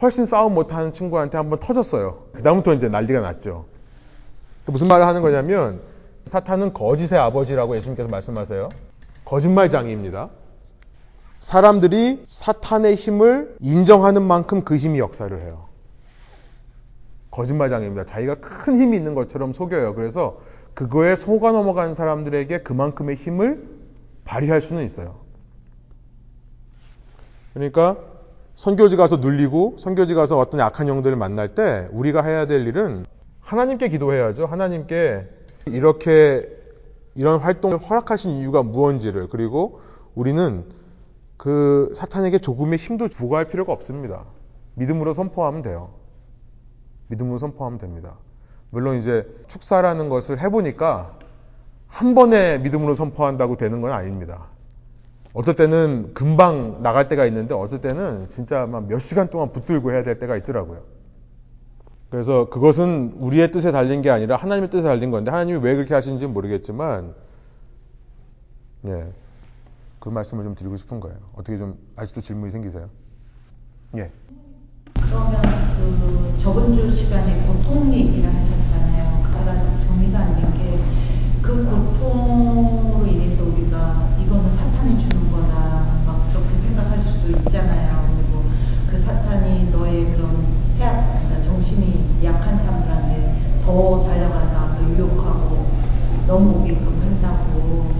훨씬 0.00 0.26
싸움 0.26 0.54
못하는 0.54 0.92
친구한테 0.92 1.36
한번 1.38 1.58
터졌어요. 1.58 2.24
그다음부터 2.34 2.74
이제 2.74 2.88
난리가 2.88 3.20
났죠. 3.20 3.66
무슨 4.66 4.88
말을 4.88 5.06
하는 5.06 5.22
거냐면 5.22 5.80
사탄은 6.24 6.74
거짓의 6.74 7.18
아버지라고 7.18 7.74
예수님께서 7.76 8.08
말씀하세요. 8.08 8.68
거짓말장이입니다. 9.24 10.28
사람들이 11.40 12.24
사탄의 12.26 12.94
힘을 12.96 13.56
인정하는 13.60 14.22
만큼 14.22 14.62
그 14.62 14.76
힘이 14.76 14.98
역사를 14.98 15.36
해요. 15.40 15.66
거짓말장입니다. 17.30 18.04
자기가 18.04 18.36
큰 18.36 18.80
힘이 18.80 18.96
있는 18.96 19.14
것처럼 19.14 19.52
속여요. 19.52 19.94
그래서 19.94 20.40
그거에 20.74 21.16
속아 21.16 21.52
넘어간 21.52 21.94
사람들에게 21.94 22.62
그만큼의 22.62 23.16
힘을 23.16 23.66
발휘할 24.24 24.60
수는 24.60 24.84
있어요. 24.84 25.16
그러니까 27.54 27.96
선교지 28.58 28.96
가서 28.96 29.18
눌리고 29.18 29.76
선교지 29.78 30.14
가서 30.14 30.36
어떤 30.36 30.58
약한 30.58 30.88
영들을 30.88 31.16
만날 31.16 31.54
때 31.54 31.86
우리가 31.92 32.24
해야 32.24 32.48
될 32.48 32.66
일은 32.66 33.06
하나님께 33.38 33.88
기도해야죠. 33.88 34.46
하나님께 34.46 35.28
이렇게 35.66 36.42
이런 37.14 37.38
활동을 37.38 37.78
허락하신 37.78 38.32
이유가 38.32 38.64
무언지를 38.64 39.28
그리고 39.28 39.80
우리는 40.16 40.64
그 41.36 41.92
사탄에게 41.94 42.38
조금의 42.38 42.78
힘도 42.78 43.06
부과할 43.06 43.44
필요가 43.46 43.72
없습니다. 43.72 44.24
믿음으로 44.74 45.12
선포하면 45.12 45.62
돼요. 45.62 45.90
믿음으로 47.06 47.38
선포하면 47.38 47.78
됩니다. 47.78 48.16
물론 48.70 48.98
이제 48.98 49.24
축사라는 49.46 50.08
것을 50.08 50.42
해보니까 50.42 51.16
한 51.86 52.16
번에 52.16 52.58
믿음으로 52.58 52.94
선포한다고 52.94 53.56
되는 53.56 53.80
건 53.80 53.92
아닙니다. 53.92 54.48
어떨 55.38 55.54
때는 55.54 56.14
금방 56.14 56.82
나갈 56.82 57.06
때가 57.06 57.24
있는데 57.26 57.54
어떨 57.54 57.80
때는 57.80 58.26
진짜 58.26 58.66
몇 58.66 58.98
시간 58.98 59.30
동안 59.30 59.52
붙들고 59.52 59.92
해야 59.92 60.02
될 60.02 60.18
때가 60.18 60.36
있더라고요. 60.38 60.80
그래서 62.10 62.48
그것은 62.50 63.12
우리의 63.20 63.52
뜻에 63.52 63.70
달린 63.70 64.02
게 64.02 64.10
아니라 64.10 64.34
하나님의 64.36 64.68
뜻에 64.68 64.82
달린 64.82 65.12
건데 65.12 65.30
하나님이 65.30 65.60
왜 65.62 65.76
그렇게 65.76 65.94
하시는지 65.94 66.26
모르겠지만 66.26 67.14
예. 68.88 69.12
그 70.00 70.08
말씀을 70.08 70.42
좀 70.42 70.56
드리고 70.56 70.76
싶은 70.76 70.98
거예요. 70.98 71.16
어떻게 71.36 71.56
좀 71.56 71.76
아직도 71.94 72.20
질문이 72.20 72.50
생기세요? 72.50 72.88
예. 73.96 74.10
그러면 74.94 75.40
그 75.76 76.34
저번 76.42 76.74
주 76.74 76.90
시간에 76.92 77.46
고통 77.46 77.92
얘기를 77.94 78.28
하셨잖아요. 78.28 79.22
제가 79.32 79.62
좀 79.62 79.80
정리가 79.86 80.18
안 80.18 80.34
된 80.34 80.52
게 80.58 80.68
그 81.48 81.64
고통으로 81.64 83.06
인해서 83.06 83.42
우리가 83.42 84.10
이거는 84.22 84.54
사탄이 84.54 84.98
주는 84.98 85.32
거다 85.32 86.02
막 86.04 86.28
그렇게 86.30 86.58
생각할 86.60 87.00
수도 87.00 87.30
있잖아요. 87.30 88.04
그리고 88.18 88.44
그 88.90 89.00
사탄이 89.00 89.70
너의 89.70 90.12
그런 90.12 90.44
해악, 90.78 91.24
그러니까 91.24 91.40
정신이 91.42 92.20
약한 92.22 92.58
사람들한테 92.58 93.62
더 93.64 94.04
달려가서 94.06 94.76
더 94.76 94.90
유혹하고 94.90 95.64
넘어오게끔 96.26 97.00
한다고. 97.00 97.92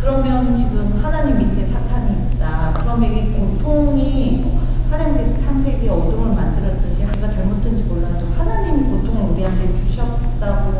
그러면 0.00 0.56
지금 0.56 1.00
하나님 1.02 1.38
밑에 1.38 1.66
사탄이 1.66 2.34
있다. 2.36 2.74
그러면 2.82 3.12
이 3.12 3.32
고통이 3.32 4.60
하나님께서 4.92 5.40
창세기에 5.40 5.88
어둠을 5.88 6.36
만들었듯이 6.36 7.02
하가 7.02 7.32
잘못된지 7.32 7.82
몰라도 7.82 8.26
하나님이 8.38 8.88
고통을 8.90 9.32
우리한테 9.32 9.74
주셨다고 9.74 10.72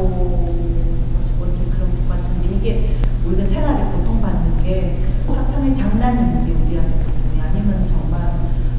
뭔지 1.38 1.64
그런 1.70 1.90
것 1.90 2.08
같은데 2.08 2.56
이게 2.56 2.96
우리가 3.26 3.46
생활에 3.48 3.84
고통받는 3.92 4.62
게 4.62 4.98
사탄의 5.26 5.74
장난인지 5.74 6.52
우리한테 6.52 7.04
고통이 7.04 7.40
아니면 7.40 7.86
정말 7.88 8.32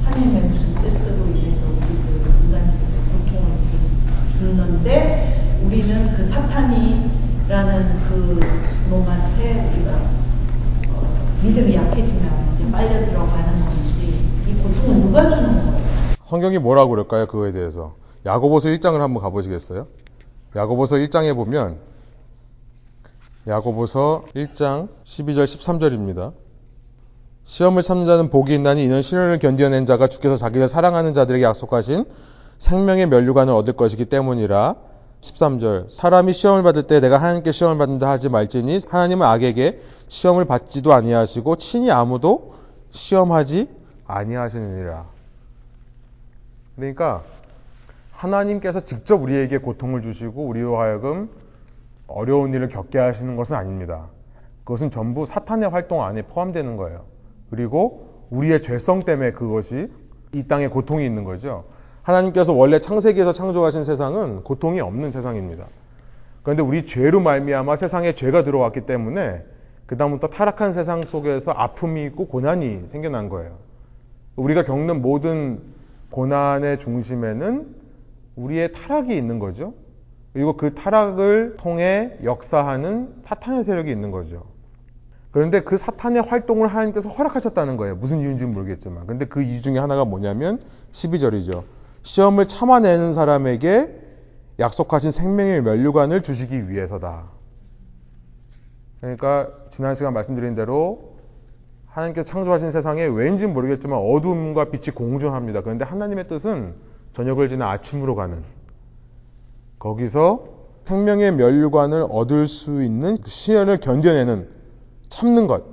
하나님의 0.06 0.42
무슨 0.44 0.76
뜻으로 0.76 1.26
인해서 1.26 1.66
우리들 1.68 2.32
인간세계 2.46 2.86
고통을 3.12 3.58
주, 4.32 4.38
주는데 4.40 5.60
우리는 5.66 6.16
그 6.16 6.28
사탄이라는 6.28 7.94
그 8.08 8.40
놈한테 8.90 9.72
우리가 9.76 9.92
어, 10.90 11.08
믿음이 11.44 11.76
약해지면 11.76 12.56
이제 12.56 12.72
빨려 12.72 13.06
들어가는 13.06 13.60
건지 13.66 14.22
이 14.48 14.54
고통을 14.62 15.02
누가 15.02 15.30
주는 15.30 15.54
거예요? 15.66 15.84
성경이 16.54 16.60
뭐라고 16.60 16.92
그럴까요? 16.92 17.26
그거에 17.26 17.52
대해서. 17.52 17.96
야고보서 18.26 18.70
1장을 18.70 18.98
한번 19.00 19.22
가보시겠어요? 19.24 19.88
야고보서 20.56 20.98
1장에 20.98 21.36
보면 21.36 21.78
야고보서 23.48 24.26
1장 24.36 24.90
12절 25.04 25.46
13절입니다. 25.46 26.34
시험을 27.44 27.82
참는 27.82 28.06
자는 28.06 28.30
복이 28.30 28.54
있나니 28.54 28.84
이는 28.84 29.02
시련을 29.02 29.40
견뎌낸 29.40 29.86
자가 29.86 30.08
주께서 30.08 30.36
자기를 30.36 30.68
사랑하는 30.68 31.14
자들에게 31.14 31.44
약속하신 31.44 32.06
생명의 32.60 33.08
면류관을 33.08 33.54
얻을 33.54 33.74
것이기 33.74 34.06
때문이라 34.06 34.76
13절 35.22 35.90
사람이 35.90 36.34
시험을 36.34 36.64
받을 36.64 36.84
때 36.84 37.00
내가 37.00 37.18
하나님께 37.18 37.52
시험을 37.52 37.78
받는다 37.80 38.10
하지 38.10 38.30
말지니 38.30 38.80
하나님은 38.88 39.26
악에게 39.26 39.82
시험을 40.08 40.46
받지도 40.46 40.94
아니하시고 40.94 41.56
친히 41.56 41.90
아무도 41.92 42.54
시험하지 42.92 43.68
아니하시느니라. 44.06 45.13
그러니까 46.76 47.24
하나님께서 48.12 48.80
직접 48.82 49.22
우리에게 49.22 49.58
고통을 49.58 50.02
주시고 50.02 50.46
우리로 50.46 50.80
하여금 50.80 51.30
어려운 52.08 52.54
일을 52.54 52.70
겪게 52.70 53.00
하시는 53.00 53.36
것은 53.36 53.56
아닙니다. 53.56 54.08
그것은 54.64 54.92
전부 54.92 55.26
사탄의 55.26 55.70
활동 55.70 56.04
안에 56.04 56.24
포함되는 56.24 56.78
거예요. 56.78 57.06
그리고 57.50 58.28
우리의 58.30 58.62
죄성 58.62 59.04
때문에 59.04 59.32
그것이 59.32 59.92
이 60.32 60.48
땅에 60.48 60.68
고통이 60.68 61.06
있는 61.06 61.24
거죠. 61.24 61.66
하나님께서 62.02 62.54
원래 62.54 62.80
창세기에서 62.80 63.34
창조하신 63.34 63.84
세상은 63.84 64.44
고통이 64.44 64.82
없는 64.82 65.12
세상입니다. 65.12 65.68
그런데 66.42 66.62
우리 66.62 66.86
죄로 66.86 67.20
말미암아 67.22 67.76
세상에 67.76 68.16
죄가 68.16 68.44
들어왔기 68.44 68.82
때문에 68.82 69.44
그다음부터 69.86 70.28
타락한 70.28 70.74
세상 70.74 71.04
속에서 71.04 71.52
아픔이 71.52 72.04
있고 72.06 72.28
고난이 72.28 72.88
생겨난 72.88 73.30
거예요. 73.30 73.58
우리가 74.36 74.64
겪는 74.64 75.02
모든 75.02 75.62
고난의 76.14 76.78
중심에는 76.78 77.76
우리의 78.36 78.72
타락이 78.72 79.18
있는 79.18 79.40
거죠. 79.40 79.74
그리고 80.32 80.56
그 80.56 80.76
타락을 80.76 81.58
통해 81.58 82.16
역사하는 82.24 83.16
사탄의 83.20 83.64
세력이 83.64 83.92
있는 83.92 84.12
거죠. 84.12 84.46
그런데 85.32 85.62
그 85.62 85.76
사탄의 85.76 86.22
활동을 86.22 86.68
하나님께서 86.68 87.10
허락하셨다는 87.10 87.78
거예요. 87.78 87.96
무슨 87.96 88.20
이유인지는 88.20 88.54
모르겠지만. 88.54 89.08
근데 89.08 89.26
그 89.26 89.42
이유 89.42 89.64
중에 89.64 89.80
하나가 89.80 90.06
뭐냐면 90.06 90.60
12절이죠. 90.92 91.64
시험을 92.04 92.48
참아내는 92.48 93.16
사람에게 93.16 94.00
약속하신 94.60 95.10
생명의 95.10 95.64
면류관을 95.64 96.22
주시기 96.22 96.70
위해서다. 96.70 97.24
그러니까 99.02 99.50
지난 99.72 99.96
시간 99.96 100.14
말씀드린 100.14 100.54
대로 100.54 101.13
하나님께서 101.94 102.26
창조하신 102.26 102.72
세상에 102.72 103.06
왠지 103.06 103.46
모르겠지만 103.46 104.00
어둠과 104.00 104.66
빛이 104.66 104.96
공존합니다. 104.96 105.62
그런데 105.62 105.86
하나님의 105.86 106.28
뜻은 106.28 106.74
저녁을 107.14 107.50
지나 107.50 107.70
아침으로 107.70 108.16
가는 108.16 108.44
거기서 109.78 110.48
생명의 110.86 111.34
면류관을 111.36 112.08
얻을 112.10 112.48
수 112.48 112.84
있는 112.84 113.16
그 113.18 113.30
시련을 113.30 113.80
견뎌내는 113.80 114.50
참는 115.10 115.46
것, 115.48 115.64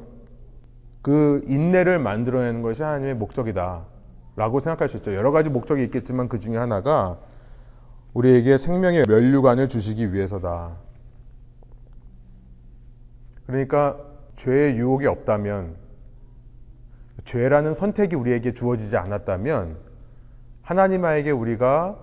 그 1.03 1.41
인내를 1.47 1.99
만들어내는 1.99 2.63
것이 2.63 2.83
하나님의 2.83 3.15
목적이다. 3.15 3.87
라고 4.37 4.61
생각할 4.61 4.89
수 4.89 4.99
있죠. 4.99 5.15
여러 5.15 5.33
가지 5.33 5.51
목적이 5.51 5.85
있겠지만 5.85 6.29
그 6.29 6.39
중에 6.39 6.57
하나가 6.57 7.19
우리에게 8.13 8.57
생명의 8.59 9.05
면류관을 9.09 9.69
주시기 9.69 10.13
위해서다. 10.13 10.77
그러니까 13.47 13.97
죄의 14.37 14.77
유혹이 14.77 15.07
없다면, 15.07 15.80
죄라는 17.25 17.75
선택이 17.75 18.17
우리에게 18.17 18.53
주어지지 18.53 18.97
않았다면, 18.97 19.77
하나님에게 20.63 21.31
우리가 21.31 21.99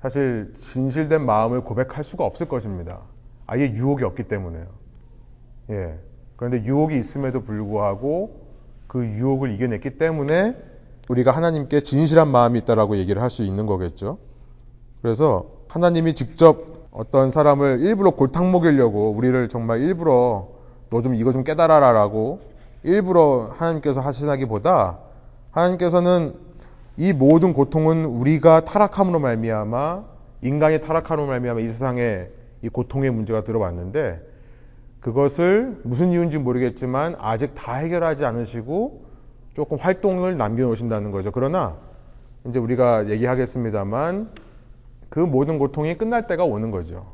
사실 0.00 0.52
진실된 0.58 1.24
마음을 1.24 1.62
고백할 1.62 2.04
수가 2.04 2.24
없을 2.24 2.46
것입니다. 2.46 3.00
아예 3.46 3.70
유혹이 3.70 4.04
없기 4.04 4.24
때문에요. 4.24 4.66
예. 5.70 5.98
그런데 6.36 6.62
유혹이 6.64 6.96
있음에도 6.98 7.42
불구하고 7.42 8.42
그 8.86 9.04
유혹을 9.06 9.52
이겨냈기 9.52 9.96
때문에 9.96 10.56
우리가 11.08 11.32
하나님께 11.32 11.82
진실한 11.82 12.28
마음이 12.28 12.58
있다라고 12.60 12.96
얘기를 12.96 13.22
할 13.22 13.30
수 13.30 13.42
있는 13.44 13.66
거겠죠. 13.66 14.18
그래서 15.00 15.46
하나님이 15.68 16.14
직접 16.14 16.88
어떤 16.90 17.30
사람을 17.30 17.80
일부러 17.80 18.10
골탕 18.10 18.52
먹이려고 18.52 19.10
우리를 19.10 19.48
정말 19.48 19.80
일부러 19.80 20.48
너 20.90 21.00
좀 21.02 21.14
이거 21.14 21.32
좀 21.32 21.44
깨달아라라고 21.44 22.40
일부러 22.84 23.50
하나님께서 23.56 24.00
하시나기보다 24.00 24.98
하나님께서는 25.50 26.34
이 26.96 27.12
모든 27.12 27.54
고통은 27.54 28.04
우리가 28.04 28.64
타락함으로 28.64 29.18
말미암아 29.18 30.04
인간이 30.42 30.80
타락함으로 30.80 31.26
말미암아 31.26 31.60
이 31.60 31.64
세상에 31.64 32.26
이 32.62 32.68
고통의 32.68 33.10
문제가 33.10 33.42
들어왔는데 33.42 34.20
그것을 35.00 35.80
무슨 35.82 36.12
이유인지 36.12 36.38
모르겠지만 36.38 37.16
아직 37.18 37.54
다 37.54 37.74
해결하지 37.74 38.24
않으시고 38.24 39.04
조금 39.54 39.78
활동을 39.78 40.36
남겨놓으신다는 40.36 41.10
거죠. 41.10 41.30
그러나 41.30 41.76
이제 42.46 42.58
우리가 42.58 43.08
얘기하겠습니다만 43.08 44.30
그 45.08 45.20
모든 45.20 45.58
고통이 45.58 45.96
끝날 45.96 46.26
때가 46.26 46.44
오는 46.44 46.70
거죠. 46.70 47.06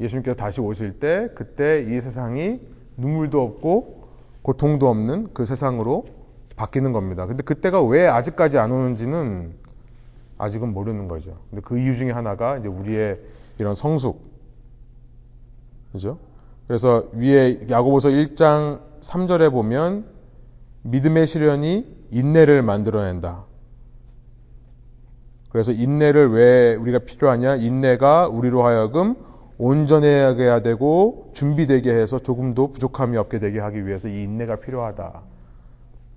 예수님께서 0.00 0.34
다시 0.34 0.60
오실 0.60 0.98
때 0.98 1.28
그때 1.34 1.82
이 1.88 2.00
세상이 2.00 2.60
눈물도 2.96 3.40
없고 3.42 4.01
고통도 4.42 4.88
없는 4.88 5.28
그 5.32 5.44
세상으로 5.44 6.06
바뀌는 6.56 6.92
겁니다. 6.92 7.26
근데 7.26 7.42
그때가 7.42 7.82
왜 7.82 8.06
아직까지 8.06 8.58
안 8.58 8.72
오는지는 8.72 9.54
아직은 10.38 10.72
모르는 10.72 11.08
거죠. 11.08 11.38
근데 11.50 11.62
그 11.62 11.78
이유 11.78 11.96
중에 11.96 12.10
하나가 12.10 12.58
이제 12.58 12.68
우리의 12.68 13.20
이런 13.58 13.74
성숙. 13.74 14.20
그죠? 15.92 16.18
그래서 16.66 17.08
위에 17.12 17.66
야고보서 17.70 18.08
1장 18.08 18.80
3절에 19.00 19.50
보면 19.52 20.06
믿음의 20.82 21.26
시련이 21.26 21.86
인내를 22.10 22.62
만들어낸다. 22.62 23.44
그래서 25.50 25.72
인내를 25.72 26.32
왜 26.32 26.74
우리가 26.74 27.00
필요하냐? 27.00 27.56
인내가 27.56 28.26
우리로 28.26 28.64
하여금 28.64 29.16
온전하게 29.62 30.42
해야 30.42 30.60
되고 30.60 31.30
준비되게 31.34 31.88
해서 31.88 32.18
조금도 32.18 32.72
부족함이 32.72 33.16
없게 33.16 33.38
되게 33.38 33.60
하기 33.60 33.86
위해서 33.86 34.08
이 34.08 34.24
인내가 34.24 34.56
필요하다. 34.56 35.22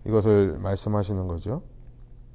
이것을 0.07 0.57
말씀하시는 0.57 1.27
거죠. 1.27 1.61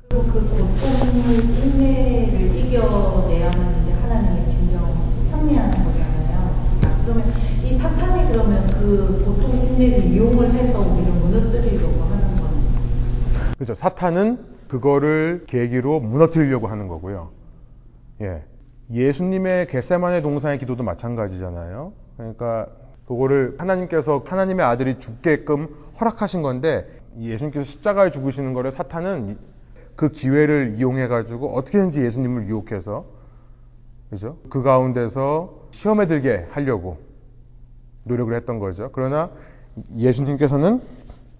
그리고 0.08 0.22
그 0.26 0.40
고통을 0.40 1.64
인내를 1.64 2.56
이겨내야만 2.56 3.82
이제 3.82 3.92
하나님의 3.92 4.50
진정 4.50 4.84
승리하는 5.24 5.84
거잖아요. 5.84 6.38
아, 6.84 7.02
그러면 7.04 7.32
이 7.64 7.74
사탄이 7.74 8.30
그러면 8.30 8.68
그 8.68 9.24
고통 9.24 9.50
인내를 9.50 10.04
이용을 10.12 10.54
해서 10.54 10.78
우리를 10.78 11.12
무너뜨리려고 11.12 12.02
하는 12.04 12.36
거는 12.36 12.62
그렇죠. 13.56 13.74
사탄은 13.74 14.38
그거를 14.68 15.42
계기로 15.48 15.98
무너뜨리려고 15.98 16.68
하는 16.68 16.86
거고요. 16.86 17.30
예. 18.20 18.44
예수님의 18.92 19.68
겟세만의 19.68 20.22
동산의 20.22 20.58
기도도 20.58 20.82
마찬가지잖아요. 20.82 21.92
그러니까 22.16 22.66
그거를 23.06 23.56
하나님께서 23.58 24.22
하나님의 24.24 24.64
아들이 24.64 24.98
죽게끔 24.98 25.68
허락하신 26.00 26.42
건데 26.42 26.86
예수님께서 27.18 27.64
십자가에 27.64 28.10
죽으시는 28.10 28.52
거를 28.52 28.70
사탄은 28.70 29.38
그 29.96 30.10
기회를 30.10 30.76
이용해 30.78 31.08
가지고 31.08 31.54
어떻게든지 31.54 32.04
예수님을 32.04 32.46
유혹해서 32.46 33.04
그죠? 34.10 34.38
그 34.48 34.62
가운데서 34.62 35.68
시험에 35.70 36.06
들게 36.06 36.46
하려고 36.50 36.98
노력을 38.04 38.34
했던 38.34 38.58
거죠. 38.58 38.90
그러나 38.92 39.30
예수님께서는 39.96 40.80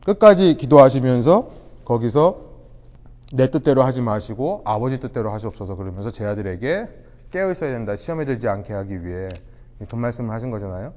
끝까지 0.05 0.57
기도하시면서 0.57 1.51
거기서 1.85 2.51
내 3.33 3.51
뜻대로 3.51 3.83
하지 3.83 4.03
마시고 4.03 4.63
아버지 4.65 5.01
뜻대로 5.01 5.31
하시옵소서 5.31 5.77
그러면서 5.77 6.11
제 6.11 6.25
아들에게 6.25 6.89
깨어 7.31 7.51
있어야 7.53 7.73
된다. 7.73 7.97
시험에 7.97 8.25
들지 8.25 8.49
않게 8.49 8.73
하기 8.73 9.07
위해 9.07 9.29
그 9.89 9.97
말씀을 9.97 10.35
하신 10.35 10.51
거잖아요. 10.51 10.93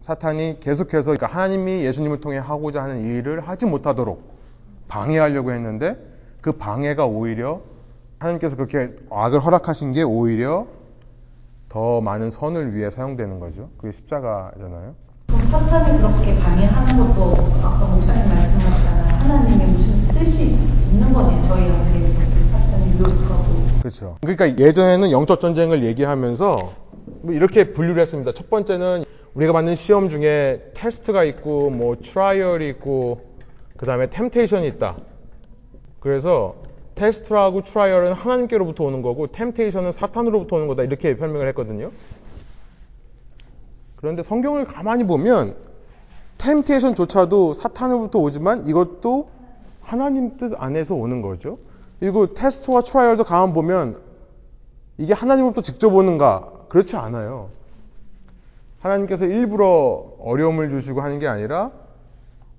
사탄이 0.00 0.58
계속해서 0.60 1.12
그러니까 1.12 1.26
하나님이 1.28 1.84
예수님을 1.84 2.20
통해 2.20 2.38
하고자 2.38 2.82
하는 2.82 3.02
일을 3.04 3.46
하지 3.46 3.66
못하도록 3.66 4.32
방해하려고 4.88 5.52
했는데 5.52 5.96
그 6.40 6.52
방해가 6.52 7.06
오히려 7.06 7.60
하나님께서 8.18 8.56
그렇게 8.56 8.88
악을 9.10 9.40
허락하신 9.40 9.92
게 9.92 10.02
오히려 10.02 10.66
더 11.68 12.00
많은 12.00 12.30
선을 12.30 12.74
위해 12.74 12.90
사용되는 12.90 13.38
거죠. 13.40 13.70
그게 13.78 13.92
십자가잖아요. 13.92 14.94
그럼 15.28 15.42
사탄이 15.44 16.02
그렇게 16.02 16.38
방해하는 16.38 16.98
것도 16.98 17.36
아까 17.62 17.86
목사님 17.86 18.28
말씀하셨잖아요. 18.28 19.18
하나님의 19.22 19.66
무슨 19.68 20.08
뜻이 20.08 20.54
있는 20.90 21.12
거네요. 21.12 21.42
저희한테 21.44 21.98
이렇게 22.00 22.44
사탄이 22.50 22.90
유혹하고. 22.92 23.62
그렇죠. 23.92 24.16
그러니까 24.22 24.58
예전에는 24.58 25.10
영적 25.10 25.40
전쟁을 25.40 25.84
얘기하면서 25.84 26.72
뭐 27.22 27.34
이렇게 27.34 27.72
분류를 27.72 28.00
했습니다. 28.00 28.32
첫 28.32 28.48
번째는 28.48 29.04
우리가 29.34 29.52
받는 29.52 29.74
시험 29.74 30.08
중에 30.08 30.70
테스트가 30.74 31.24
있고 31.24 31.70
뭐 31.70 31.96
trial이 32.02 32.68
있고 32.70 33.20
그다음에 33.76 34.08
temptation이 34.08 34.66
있다. 34.68 34.96
그래서 36.00 36.56
테스트하고 36.94 37.62
trial은 37.62 38.12
하나님께로부터 38.14 38.84
오는 38.84 39.02
거고 39.02 39.26
temptation은 39.26 39.92
사탄으로부터 39.92 40.56
오는 40.56 40.68
거다. 40.68 40.82
이렇게 40.84 41.14
설명을 41.14 41.46
했거든요. 41.48 41.90
그런데 43.96 44.22
성경을 44.22 44.64
가만히 44.64 45.04
보면 45.04 45.54
템테이션조차도 46.38 47.54
사탄으로부터 47.54 48.18
오지만 48.18 48.66
이것도 48.66 49.28
하나님 49.80 50.36
뜻 50.36 50.52
안에서 50.56 50.94
오는 50.94 51.22
거죠. 51.22 51.58
그리고 52.02 52.34
테스트와 52.34 52.82
트라이얼도 52.82 53.22
가만 53.22 53.52
보면 53.52 54.00
이게 54.98 55.12
하나님으로부터 55.12 55.62
직접 55.62 55.94
오는가? 55.94 56.50
그렇지 56.68 56.96
않아요. 56.96 57.50
하나님께서 58.80 59.26
일부러 59.26 60.10
어려움을 60.18 60.68
주시고 60.68 61.00
하는 61.00 61.20
게 61.20 61.28
아니라 61.28 61.70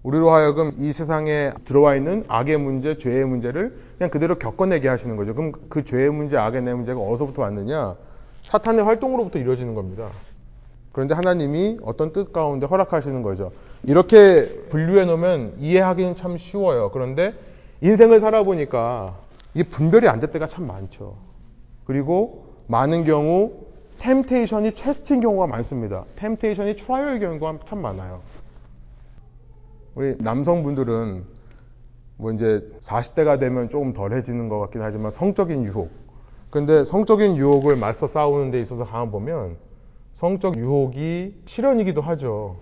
우리로 0.01 0.31
하여금 0.31 0.69
이 0.77 0.93
세상에 0.93 1.51
들어와 1.65 1.97
있는 1.97 2.23
악의 2.29 2.57
문제, 2.57 2.97
죄의 2.97 3.25
문제를 3.25 3.77
그냥 3.97 4.09
그대로 4.09 4.35
겪어내게 4.35 4.87
하시는 4.87 5.17
거죠. 5.17 5.35
그럼 5.35 5.51
그 5.67 5.83
죄의 5.83 6.09
문제, 6.11 6.37
악의 6.37 6.61
문제가 6.61 7.01
어디서부터 7.01 7.41
왔느냐? 7.41 7.95
사탄의 8.43 8.85
활동으로부터 8.85 9.39
이루어지는 9.39 9.75
겁니다. 9.75 10.07
그런데 10.93 11.15
하나님이 11.15 11.79
어떤 11.83 12.13
뜻 12.13 12.31
가운데 12.31 12.65
허락하시는 12.65 13.21
거죠. 13.21 13.51
이렇게 13.83 14.47
분류해 14.69 15.03
놓으면 15.03 15.55
이해하기는 15.59 16.15
참 16.15 16.37
쉬워요. 16.37 16.91
그런데 16.93 17.33
인생을 17.81 18.21
살아보니까 18.21 19.22
이게 19.53 19.67
분별이 19.69 20.07
안 20.07 20.19
될 20.19 20.31
때가 20.31 20.47
참 20.47 20.67
많죠. 20.67 21.17
그리고 21.85 22.45
많은 22.67 23.03
경우 23.03 23.51
temptation이 23.99 24.73
테스트인 24.73 25.21
경우가 25.21 25.47
많습니다. 25.47 26.05
temptation이 26.15 26.75
trial 26.75 27.19
경우가 27.19 27.59
참 27.65 27.81
많아요. 27.81 28.21
우리 29.95 30.15
남성분들은 30.19 31.23
뭐 32.17 32.31
이제 32.31 32.67
40대가 32.81 33.39
되면 33.39 33.69
조금 33.69 33.93
덜해지는 33.93 34.49
것 34.49 34.59
같긴 34.59 34.81
하지만 34.81 35.11
성적인 35.11 35.63
유혹. 35.65 35.91
근데 36.49 36.83
성적인 36.83 37.35
유혹을 37.37 37.75
맞서 37.75 38.07
싸우는 38.07 38.51
데 38.51 38.61
있어서 38.61 38.85
가만 38.85 39.11
보면 39.11 39.57
성적 40.13 40.57
유혹이 40.57 41.41
실현이기도 41.45 42.01
하죠. 42.01 42.57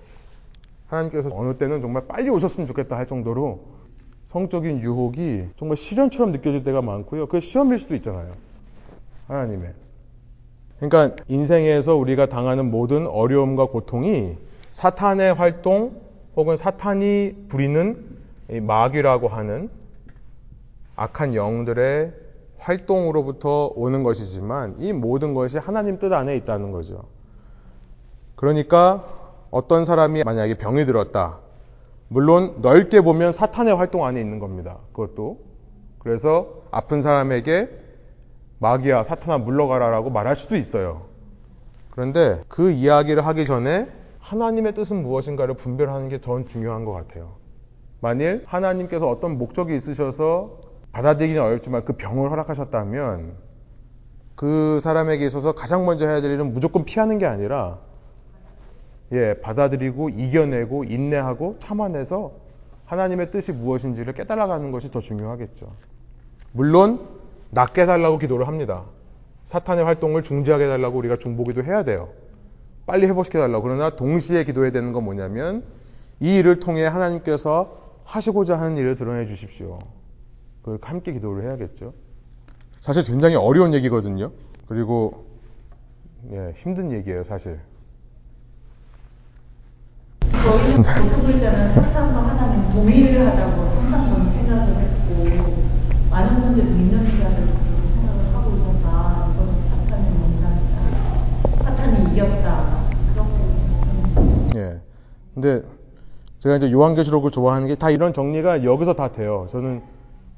하나님께서 0.87 1.29
어느 1.33 1.57
때는 1.57 1.81
정말 1.81 2.07
빨리 2.07 2.29
오셨으면 2.29 2.67
좋겠다 2.67 2.97
할 2.97 3.07
정도로 3.07 3.59
성적인 4.31 4.79
유혹이 4.79 5.49
정말 5.57 5.75
시련처럼 5.75 6.31
느껴질 6.31 6.63
때가 6.63 6.81
많고요. 6.81 7.27
그게 7.27 7.41
시험일 7.41 7.79
수도 7.79 7.95
있잖아요. 7.95 8.31
하나님의. 9.27 9.73
그러니까 10.79 11.23
인생에서 11.27 11.97
우리가 11.97 12.27
당하는 12.27 12.71
모든 12.71 13.07
어려움과 13.07 13.67
고통이 13.67 14.37
사탄의 14.71 15.33
활동 15.33 15.99
혹은 16.37 16.55
사탄이 16.55 17.47
부리는 17.49 17.93
마귀라고 18.61 19.27
하는 19.27 19.69
악한 20.95 21.35
영들의 21.35 22.13
활동으로부터 22.57 23.73
오는 23.75 24.03
것이지만 24.03 24.75
이 24.79 24.93
모든 24.93 25.33
것이 25.33 25.57
하나님 25.57 25.99
뜻 25.99 26.13
안에 26.13 26.37
있다는 26.37 26.71
거죠. 26.71 27.03
그러니까 28.35 29.05
어떤 29.49 29.83
사람이 29.83 30.23
만약에 30.23 30.57
병이 30.57 30.85
들었다. 30.85 31.40
물론 32.11 32.55
넓게 32.61 32.99
보면 32.99 33.31
사탄의 33.31 33.73
활동 33.73 34.05
안에 34.05 34.19
있는 34.19 34.39
겁니다. 34.39 34.79
그것도. 34.91 35.39
그래서 35.97 36.49
아픈 36.69 37.01
사람에게 37.01 37.69
마귀야, 38.59 39.05
사탄아 39.05 39.37
물러가라라고 39.37 40.09
말할 40.09 40.35
수도 40.35 40.57
있어요. 40.57 41.03
그런데 41.89 42.41
그 42.49 42.69
이야기를 42.69 43.25
하기 43.25 43.45
전에 43.45 43.87
하나님의 44.19 44.73
뜻은 44.73 45.01
무엇인가를 45.03 45.55
분별하는 45.55 46.09
게 46.09 46.19
더 46.19 46.43
중요한 46.43 46.83
것 46.83 46.91
같아요. 46.91 47.35
만일 48.01 48.43
하나님께서 48.45 49.09
어떤 49.09 49.37
목적이 49.37 49.77
있으셔서 49.77 50.59
받아들이기는 50.91 51.41
어렵지만 51.41 51.85
그 51.85 51.93
병을 51.93 52.29
허락하셨다면 52.29 53.35
그 54.35 54.81
사람에게 54.81 55.25
있어서 55.27 55.53
가장 55.53 55.85
먼저 55.85 56.05
해야 56.07 56.19
될 56.19 56.31
일은 56.31 56.51
무조건 56.51 56.83
피하는 56.83 57.19
게 57.19 57.25
아니라 57.25 57.79
예, 59.11 59.35
받아들이고 59.41 60.09
이겨내고 60.09 60.85
인내하고 60.85 61.57
참아내서 61.59 62.31
하나님의 62.85 63.31
뜻이 63.31 63.53
무엇인지를 63.53 64.13
깨달아가는 64.13 64.71
것이 64.71 64.91
더 64.91 64.99
중요하겠죠. 64.99 65.71
물론 66.51 67.07
낫게 67.51 67.83
해달라고 67.83 68.17
기도를 68.17 68.47
합니다. 68.47 68.85
사탄의 69.43 69.83
활동을 69.85 70.23
중지하게 70.23 70.65
해달라고 70.65 70.97
우리가 70.97 71.17
중보기도 71.17 71.63
해야 71.63 71.83
돼요. 71.83 72.09
빨리 72.85 73.07
회복시켜 73.07 73.39
달라고. 73.39 73.63
그러나 73.63 73.95
동시에 73.95 74.43
기도해야 74.43 74.71
되는 74.71 74.91
건 74.91 75.03
뭐냐면 75.03 75.63
이 76.19 76.37
일을 76.37 76.59
통해 76.59 76.85
하나님께서 76.85 77.79
하시고자 78.03 78.59
하는 78.59 78.77
일을 78.77 78.95
드러내 78.95 79.25
주십시오. 79.25 79.79
그 80.63 80.77
함께 80.81 81.13
기도를 81.13 81.43
해야겠죠. 81.43 81.93
사실 82.79 83.03
굉장히 83.03 83.35
어려운 83.35 83.73
얘기거든요. 83.73 84.31
그리고 84.67 85.25
예, 86.31 86.53
힘든 86.55 86.91
얘기예요, 86.91 87.23
사실. 87.23 87.59
저희는 90.43 90.83
때는 91.39 91.73
사탄과 91.73 92.21
하나님 92.29 92.73
동일하다고 92.73 93.61
항상 93.61 94.05
저는 94.05 94.31
생각을 94.31 94.75
했고 94.75 95.61
많은 96.09 96.41
분들이 96.41 96.65
믿는 96.67 97.03
그렇게 97.03 97.19
생각을 97.19 98.33
하고 98.33 98.55
있어서 98.55 99.31
이거는 99.33 99.51
사탄의 99.69 100.11
농담이다. 100.13 101.63
사탄이 101.63 102.13
이겼다. 102.13 102.81
예. 104.55 104.79
근데 105.33 105.61
제가 106.39 106.57
이제 106.57 106.71
요한계시록을 106.71 107.31
좋아하는 107.31 107.67
게 107.67 107.75
다 107.75 107.89
이런 107.91 108.11
정리가 108.13 108.63
여기서 108.63 108.93
다 108.95 109.11
돼요. 109.11 109.47
저는 109.51 109.81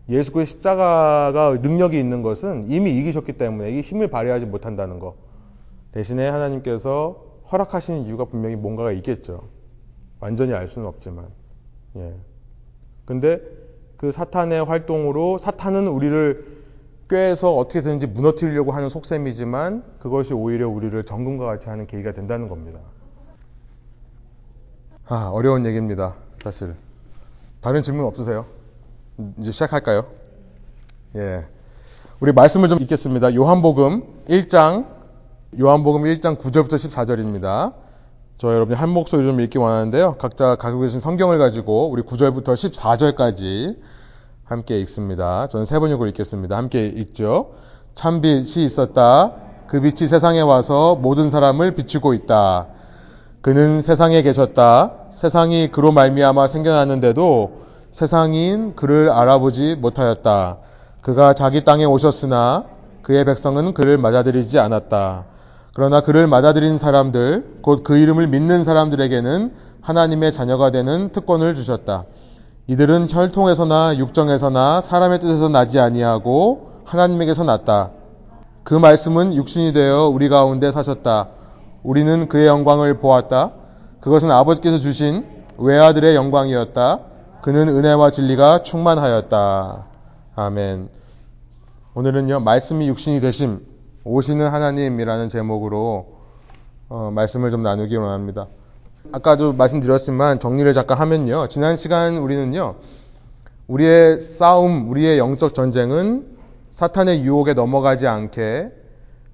예수 0.10 0.32
그리스도의 0.34 0.46
십자가가 0.46 1.58
능력이 1.62 1.98
있는 1.98 2.22
것은 2.22 2.66
이미 2.70 2.92
이기셨기 3.00 3.34
때문에 3.34 3.72
이 3.72 3.80
힘을 3.82 4.10
발휘하지 4.10 4.46
못한다는 4.48 5.00
거. 5.00 5.16
대신에 5.94 6.28
하나님께서 6.28 7.16
허락하시는 7.52 8.06
이유가 8.06 8.26
분명히 8.26 8.56
뭔가가 8.58 8.92
있겠죠. 8.92 9.44
완전히 10.24 10.54
알 10.54 10.70
수는 10.70 10.88
없지만. 10.88 11.28
예. 11.98 12.14
근데 13.04 13.42
그 13.98 14.10
사탄의 14.10 14.64
활동으로 14.64 15.38
사탄은 15.38 15.86
우리를 15.90 16.64
꾀해서 17.10 17.54
어떻게든지 17.58 18.08
무너뜨리려고 18.08 18.72
하는 18.72 18.88
속셈이지만 18.88 19.84
그것이 20.00 20.34
오히려 20.34 20.70
우리를 20.70 21.04
정금과 21.04 21.46
같이 21.46 21.68
하는 21.68 21.88
계기가 21.88 22.14
된다는 22.14 22.48
겁니다. 22.48 22.80
아, 25.08 25.30
어려운 25.34 25.66
얘기입니다. 25.66 26.16
사실. 26.42 26.74
다른 27.60 27.84
질문 27.84 28.06
없으세요? 28.06 28.46
이제 29.38 29.52
시작할까요? 29.52 30.06
예. 31.18 31.46
우리 32.22 32.32
말씀을 32.32 32.70
좀 32.70 32.80
읽겠습니다. 32.80 33.36
요한복음 33.36 34.04
1장, 34.30 34.88
요한복음 35.60 36.04
1장 36.04 36.38
9절부터 36.38 36.76
14절입니다. 36.76 37.83
저 38.44 38.54
여러분이 38.54 38.78
한 38.78 38.90
목소리 38.90 39.26
좀 39.26 39.40
읽기 39.40 39.58
원하는데요. 39.58 40.16
각자 40.18 40.58
가지고 40.58 40.82
계신 40.82 41.00
성경을 41.00 41.38
가지고 41.38 41.90
우리 41.90 42.02
9절부터 42.02 42.48
14절까지 42.48 43.78
함께 44.44 44.82
읽습니다. 44.82 45.48
저는 45.48 45.64
세 45.64 45.80
번역으로 45.80 46.10
읽겠습니다. 46.10 46.58
함께 46.58 46.88
읽죠. 46.88 47.52
참 47.96 48.20
빛이 48.20 48.66
있었다. 48.66 49.32
그 49.68 49.80
빛이 49.80 50.10
세상에 50.10 50.42
와서 50.42 50.96
모든 50.96 51.30
사람을 51.30 51.76
비추고 51.76 52.14
있다. 52.16 52.68
그는 53.40 53.82
세상에 53.82 54.22
계셨다. 54.24 54.92
세상이 55.10 55.72
그로 55.72 55.94
말미암아 55.94 56.48
생겨났는데도 56.48 57.62
세상인 57.92 58.76
그를 58.76 59.10
알아보지 59.10 59.78
못하였다. 59.80 60.58
그가 61.00 61.34
자기 61.34 61.64
땅에 61.64 61.86
오셨으나 61.86 62.66
그의 63.04 63.24
백성은 63.24 63.74
그를 63.74 63.98
맞아들이지 63.98 64.60
않았다. 64.60 65.32
그러나 65.74 66.02
그를 66.02 66.28
맞아들인 66.28 66.78
사람들, 66.78 67.60
곧 67.62 67.84
그 67.84 67.98
이름을 67.98 68.28
믿는 68.28 68.64
사람들에게는 68.64 69.54
하나님의 69.82 70.32
자녀가 70.32 70.70
되는 70.72 71.12
특권을 71.12 71.56
주셨다. 71.56 72.06
이들은 72.68 73.08
혈통에서나 73.10 73.98
육정에서나 73.98 74.82
사람의 74.82 75.20
뜻에서 75.20 75.50
나지 75.50 75.80
아니하고 75.80 76.72
하나님에게서 76.86 77.44
났다. 77.44 77.90
그 78.64 78.74
말씀은 78.76 79.34
육신이 79.34 79.74
되어 79.74 80.08
우리 80.08 80.30
가운데 80.30 80.72
사셨다. 80.72 81.28
우리는 81.82 82.30
그의 82.30 82.48
영광을 82.48 83.00
보았다. 83.00 83.52
그것은 84.00 84.32
아버지께서 84.32 84.78
주신 84.78 85.26
외아들의 85.58 86.16
영광이었다. 86.16 87.00
그는 87.42 87.68
은혜와 87.68 88.12
진리가 88.12 88.64
충만하였다. 88.64 89.86
아멘. 90.36 90.88
오늘은요, 91.96 92.40
말씀이 92.40 92.88
육신이 92.88 93.20
되심, 93.20 93.60
오시는 94.06 94.48
하나님이라는 94.48 95.30
제목으로 95.30 96.18
어, 96.90 97.12
말씀을 97.14 97.52
좀 97.52 97.64
나누기 97.64 97.96
원합니다. 97.96 98.48
아까도 99.12 99.54
말씀드렸지만 99.54 100.40
정리를 100.40 100.72
잠깐 100.74 100.98
하면요. 100.98 101.48
지난 101.48 101.78
시간 101.78 102.18
우리는요, 102.18 102.76
우리의 103.68 104.22
싸움, 104.22 104.90
우리의 104.90 105.18
영적 105.18 105.54
전쟁은 105.54 106.28
사탄의 106.72 107.24
유혹에 107.24 107.54
넘어가지 107.54 108.08
않게 108.08 108.72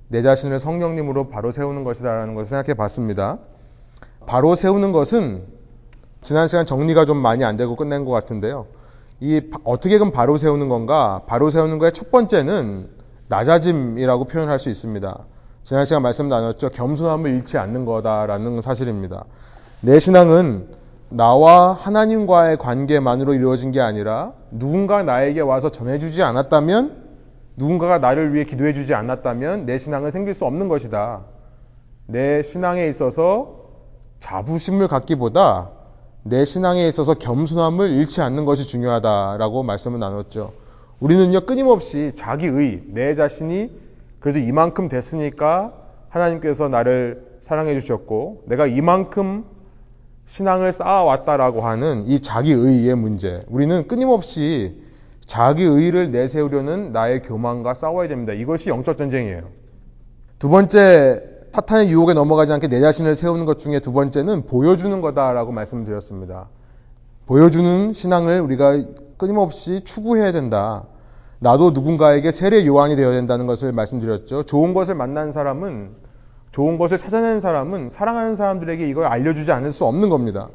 내 0.09 0.21
자신을 0.21 0.59
성령님으로 0.59 1.29
바로 1.29 1.51
세우는 1.51 1.83
것이다라는 1.83 2.35
것을 2.35 2.49
생각해 2.49 2.73
봤습니다. 2.75 3.39
바로 4.25 4.55
세우는 4.55 4.91
것은 4.91 5.43
지난 6.21 6.47
시간 6.47 6.65
정리가 6.65 7.05
좀 7.05 7.17
많이 7.17 7.43
안 7.43 7.57
되고 7.57 7.75
끝낸 7.75 8.05
것 8.05 8.11
같은데요. 8.11 8.67
이 9.19 9.41
어떻게든 9.63 10.11
바로 10.11 10.37
세우는 10.37 10.69
건가? 10.69 11.23
바로 11.27 11.49
세우는 11.49 11.79
거의 11.79 11.91
첫 11.91 12.11
번째는 12.11 12.98
낮아짐이라고 13.29 14.25
표현할 14.25 14.59
수 14.59 14.69
있습니다. 14.69 15.25
지난 15.63 15.85
시간 15.85 16.01
말씀 16.01 16.27
나눴죠. 16.27 16.69
겸손함을 16.69 17.29
잃지 17.31 17.57
않는 17.57 17.85
거다라는 17.85 18.61
사실입니다. 18.61 19.25
내 19.81 19.99
신앙은 19.99 20.67
나와 21.09 21.73
하나님과의 21.73 22.57
관계만으로 22.57 23.33
이루어진 23.33 23.71
게 23.71 23.79
아니라 23.79 24.33
누군가 24.51 25.03
나에게 25.03 25.41
와서 25.41 25.69
전해주지 25.69 26.21
않았다면 26.23 27.09
누군가가 27.55 27.99
나를 27.99 28.33
위해 28.33 28.45
기도해주지 28.45 28.93
않았다면 28.93 29.65
내 29.65 29.77
신앙은 29.77 30.11
생길 30.11 30.33
수 30.33 30.45
없는 30.45 30.67
것이다. 30.67 31.21
내 32.07 32.41
신앙에 32.41 32.87
있어서 32.87 33.55
자부심을 34.19 34.87
갖기보다 34.87 35.69
내 36.23 36.45
신앙에 36.45 36.87
있어서 36.87 37.13
겸손함을 37.13 37.91
잃지 37.91 38.21
않는 38.21 38.45
것이 38.45 38.65
중요하다라고 38.65 39.63
말씀을 39.63 39.99
나눴죠. 39.99 40.51
우리는요, 40.99 41.45
끊임없이 41.45 42.11
자기의, 42.15 42.83
내 42.87 43.15
자신이 43.15 43.71
그래도 44.19 44.39
이만큼 44.39 44.89
됐으니까 44.89 45.73
하나님께서 46.09 46.67
나를 46.67 47.37
사랑해 47.39 47.79
주셨고, 47.79 48.43
내가 48.47 48.67
이만큼 48.67 49.45
신앙을 50.25 50.71
쌓아왔다라고 50.71 51.61
하는 51.61 52.03
이 52.05 52.21
자기의의 52.21 52.95
문제. 52.95 53.41
우리는 53.47 53.87
끊임없이 53.87 54.81
자기의를 55.25 56.11
내세우려는 56.11 56.91
나의 56.91 57.21
교만과 57.21 57.73
싸워야 57.73 58.07
됩니다. 58.07 58.33
이것이 58.33 58.69
영적 58.69 58.97
전쟁이에요. 58.97 59.43
두 60.37 60.49
번째, 60.49 61.23
사탄의 61.53 61.89
유혹에 61.89 62.13
넘어가지 62.13 62.51
않게 62.53 62.67
내 62.67 62.79
자신을 62.79 63.15
세우는 63.15 63.45
것 63.45 63.57
중에 63.57 63.79
두 63.79 63.91
번째는 63.91 64.45
보여주는 64.45 65.01
거다라고 65.01 65.51
말씀드렸습니다. 65.51 66.49
보여주는 67.25 67.93
신앙을 67.93 68.41
우리가 68.41 68.83
끊임없이 69.19 69.81
추구해야 69.83 70.31
된다. 70.31 70.85
나도 71.39 71.71
누군가에게 71.71 72.31
세례 72.31 72.65
요한이 72.65 72.95
되어야 72.95 73.11
된다는 73.11 73.45
것을 73.45 73.71
말씀드렸죠. 73.73 74.43
좋은 74.43 74.73
것을 74.73 74.95
만난 74.95 75.31
사람은 75.31 75.91
좋은 76.51 76.77
것을 76.79 76.97
찾아낸 76.97 77.39
사람은 77.39 77.89
사랑하는 77.89 78.35
사람들에게 78.35 78.87
이걸 78.87 79.05
알려주지 79.05 79.51
않을 79.51 79.71
수 79.71 79.85
없는 79.85 80.09
겁니다. 80.09 80.49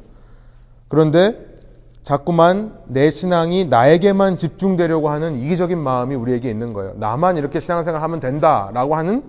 그런데 0.89 1.55
자꾸만 2.03 2.77
내 2.87 3.09
신앙이 3.09 3.65
나에게만 3.65 4.37
집중되려고 4.37 5.09
하는 5.09 5.37
이기적인 5.37 5.77
마음이 5.77 6.15
우리에게 6.15 6.49
있는 6.49 6.73
거예요. 6.73 6.93
나만 6.97 7.37
이렇게 7.37 7.59
신앙생활 7.59 8.01
하면 8.01 8.19
된다라고 8.19 8.95
하는 8.95 9.23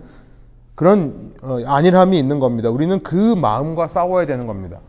그런 0.75 1.35
어, 1.42 1.59
안일함이 1.64 2.18
있는 2.18 2.38
겁니다. 2.38 2.70
우리는 2.70 3.03
그 3.03 3.14
마음과 3.14 3.87
싸워야 3.87 4.27
되는 4.27 4.46
겁니다. 4.46 4.81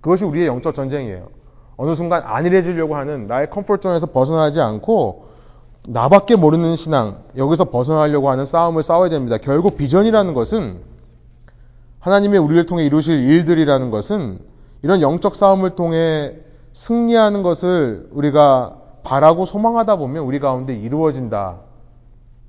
그것이 0.00 0.24
우리의 0.24 0.46
영적 0.48 0.74
전쟁이에요. 0.74 1.35
어느 1.76 1.94
순간 1.94 2.22
안일해지려고 2.24 2.96
하는 2.96 3.26
나의 3.26 3.50
comfort 3.50 3.82
zone에서 3.82 4.06
벗어나지 4.06 4.60
않고 4.60 5.26
나밖에 5.88 6.36
모르는 6.36 6.74
신앙, 6.74 7.18
여기서 7.36 7.66
벗어나려고 7.66 8.30
하는 8.30 8.44
싸움을 8.44 8.82
싸워야 8.82 9.08
됩니다. 9.08 9.38
결국 9.38 9.76
비전이라는 9.76 10.34
것은 10.34 10.80
하나님의 12.00 12.40
우리를 12.40 12.66
통해 12.66 12.84
이루실 12.84 13.20
일들이라는 13.20 13.90
것은 13.90 14.38
이런 14.82 15.00
영적 15.00 15.36
싸움을 15.36 15.70
통해 15.76 16.36
승리하는 16.72 17.42
것을 17.42 18.08
우리가 18.12 18.76
바라고 19.02 19.44
소망하다 19.44 19.96
보면 19.96 20.24
우리 20.24 20.40
가운데 20.40 20.74
이루어진다. 20.74 21.58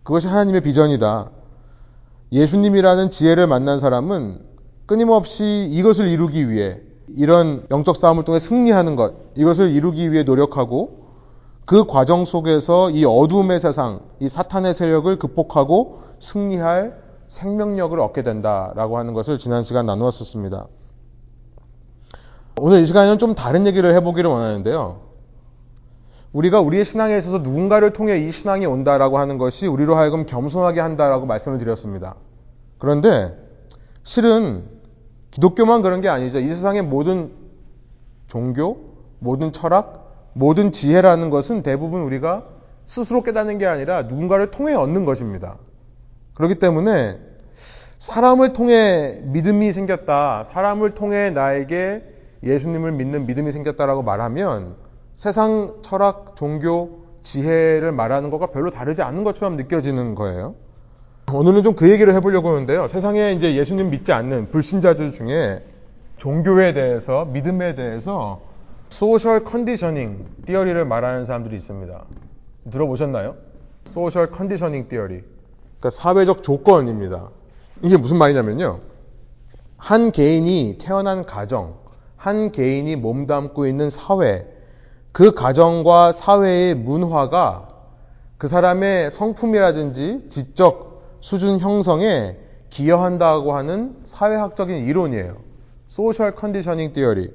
그것이 0.03 0.27
하나님의 0.27 0.61
비전이다. 0.61 1.29
예수님이라는 2.31 3.09
지혜를 3.09 3.47
만난 3.47 3.79
사람은 3.79 4.39
끊임없이 4.85 5.67
이것을 5.71 6.07
이루기 6.07 6.49
위해 6.49 6.79
이런 7.15 7.65
영적 7.71 7.95
싸움을 7.95 8.25
통해 8.25 8.39
승리하는 8.39 8.95
것, 8.95 9.13
이것을 9.35 9.71
이루기 9.71 10.11
위해 10.11 10.23
노력하고 10.23 11.07
그 11.65 11.85
과정 11.85 12.25
속에서 12.25 12.89
이 12.91 13.05
어두움의 13.05 13.59
세상, 13.59 13.99
이 14.19 14.29
사탄의 14.29 14.73
세력을 14.73 15.17
극복하고 15.19 16.01
승리할 16.19 16.97
생명력을 17.27 17.99
얻게 17.99 18.23
된다라고 18.23 18.97
하는 18.97 19.13
것을 19.13 19.37
지난 19.37 19.63
시간 19.63 19.85
나누었었습니다. 19.85 20.67
오늘 22.59 22.81
이 22.81 22.85
시간에는 22.85 23.19
좀 23.19 23.35
다른 23.35 23.67
얘기를 23.67 23.93
해보기를 23.95 24.29
원하는데요. 24.29 25.01
우리가 26.33 26.61
우리의 26.61 26.85
신앙에 26.85 27.17
있어서 27.17 27.39
누군가를 27.39 27.93
통해 27.93 28.19
이 28.19 28.31
신앙이 28.31 28.65
온다라고 28.65 29.17
하는 29.17 29.37
것이 29.37 29.67
우리로 29.67 29.95
하여금 29.95 30.25
겸손하게 30.25 30.79
한다라고 30.79 31.25
말씀을 31.25 31.57
드렸습니다. 31.57 32.15
그런데 32.77 33.37
실은 34.03 34.76
기독교만 35.37 35.83
그런 35.83 36.01
게 36.01 36.09
아니죠. 36.09 36.39
이 36.39 36.47
세상의 36.47 36.81
모든 36.81 37.31
종교, 38.25 38.95
모든 39.19 39.51
철학, 39.51 40.31
모든 40.33 40.71
지혜라는 40.71 41.29
것은 41.29 41.61
대부분 41.61 42.01
우리가 42.01 42.45
스스로 42.85 43.21
깨닫는 43.21 43.59
게 43.59 43.67
아니라 43.67 44.03
누군가를 44.03 44.49
통해 44.49 44.73
얻는 44.73 45.05
것입니다. 45.05 45.57
그렇기 46.33 46.55
때문에 46.55 47.19
사람을 47.99 48.53
통해 48.53 49.19
믿음이 49.25 49.71
생겼다. 49.73 50.43
사람을 50.43 50.95
통해 50.95 51.29
나에게 51.29 52.01
예수님을 52.41 52.93
믿는 52.93 53.27
믿음이 53.27 53.51
생겼다라고 53.51 54.01
말하면 54.01 54.75
세상 55.15 55.75
철학, 55.83 56.35
종교, 56.35 57.05
지혜를 57.21 57.91
말하는 57.91 58.31
것과 58.31 58.47
별로 58.47 58.71
다르지 58.71 59.03
않는 59.03 59.23
것처럼 59.23 59.55
느껴지는 59.55 60.15
거예요. 60.15 60.55
오늘은 61.33 61.63
좀 61.63 61.75
그 61.75 61.91
얘기를 61.91 62.13
해보려고 62.15 62.49
하는데요. 62.49 62.87
세상에 62.87 63.33
이제 63.33 63.55
예수님 63.55 63.89
믿지 63.89 64.13
않는 64.13 64.49
불신자들 64.49 65.11
중에 65.11 65.61
종교에 66.15 66.71
대해서, 66.73 67.25
믿음에 67.25 67.75
대해서 67.75 68.39
social 68.87 69.43
conditioning 69.43 70.25
theory를 70.45 70.85
말하는 70.85 71.25
사람들이 71.25 71.57
있습니다. 71.57 72.05
들어보셨나요? 72.71 73.35
social 73.83 74.31
conditioning 74.31 74.87
theory. 74.87 75.21
그러니까 75.79 75.89
사회적 75.89 76.43
조건입니다. 76.43 77.27
이게 77.81 77.97
무슨 77.97 78.17
말이냐면요. 78.17 78.79
한 79.75 80.11
개인이 80.11 80.77
태어난 80.79 81.25
가정, 81.25 81.75
한 82.15 82.53
개인이 82.53 82.95
몸담고 82.95 83.67
있는 83.67 83.89
사회, 83.89 84.47
그 85.11 85.33
가정과 85.33 86.13
사회의 86.13 86.73
문화가 86.73 87.67
그 88.37 88.47
사람의 88.47 89.11
성품이라든지 89.11 90.29
지적 90.29 90.86
수준 91.27 91.59
형성에 91.59 92.37
기여한다고 92.69 93.51
하는 93.51 93.97
사회학적인 94.05 94.85
이론이에요. 94.85 95.35
social 95.85 96.33
conditioning 96.33 96.93
theory. 96.93 97.33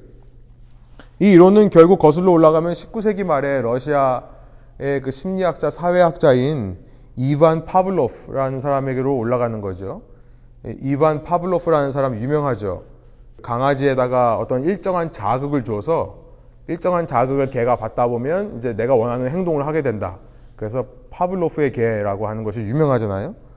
이 1.21 1.31
이론은 1.33 1.69
결국 1.69 1.99
거슬러 1.99 2.33
올라가면 2.33 2.73
19세기 2.73 3.23
말에 3.25 3.61
러시아의 3.61 5.03
그 5.03 5.11
심리학자, 5.11 5.69
사회학자인 5.69 6.79
이반 7.17 7.67
파블로프라는 7.67 8.61
사람에게로 8.61 9.15
올라가는 9.15 9.61
거죠. 9.61 10.01
이반 10.81 11.23
파블로프라는 11.23 11.91
사람 11.91 12.17
유명하죠. 12.17 12.85
강아지에다가 13.43 14.39
어떤 14.39 14.65
일정한 14.65 15.13
자극을 15.13 15.65
줘서 15.65 16.17
일정한 16.67 17.07
자극을 17.07 17.51
개가 17.51 17.77
받다 17.77 18.09
보면 18.09 18.57
이제 18.57 18.75
내가 18.75 18.95
원하는 18.95 19.29
행동을 19.29 19.67
하게 19.67 19.83
된다. 19.83 20.17
그래서 20.57 20.87
파블로프의 21.11 21.73
개라고 21.73 22.27
하는 22.27 22.43
것이 22.43 22.61
유명하잖아요. 22.61 23.52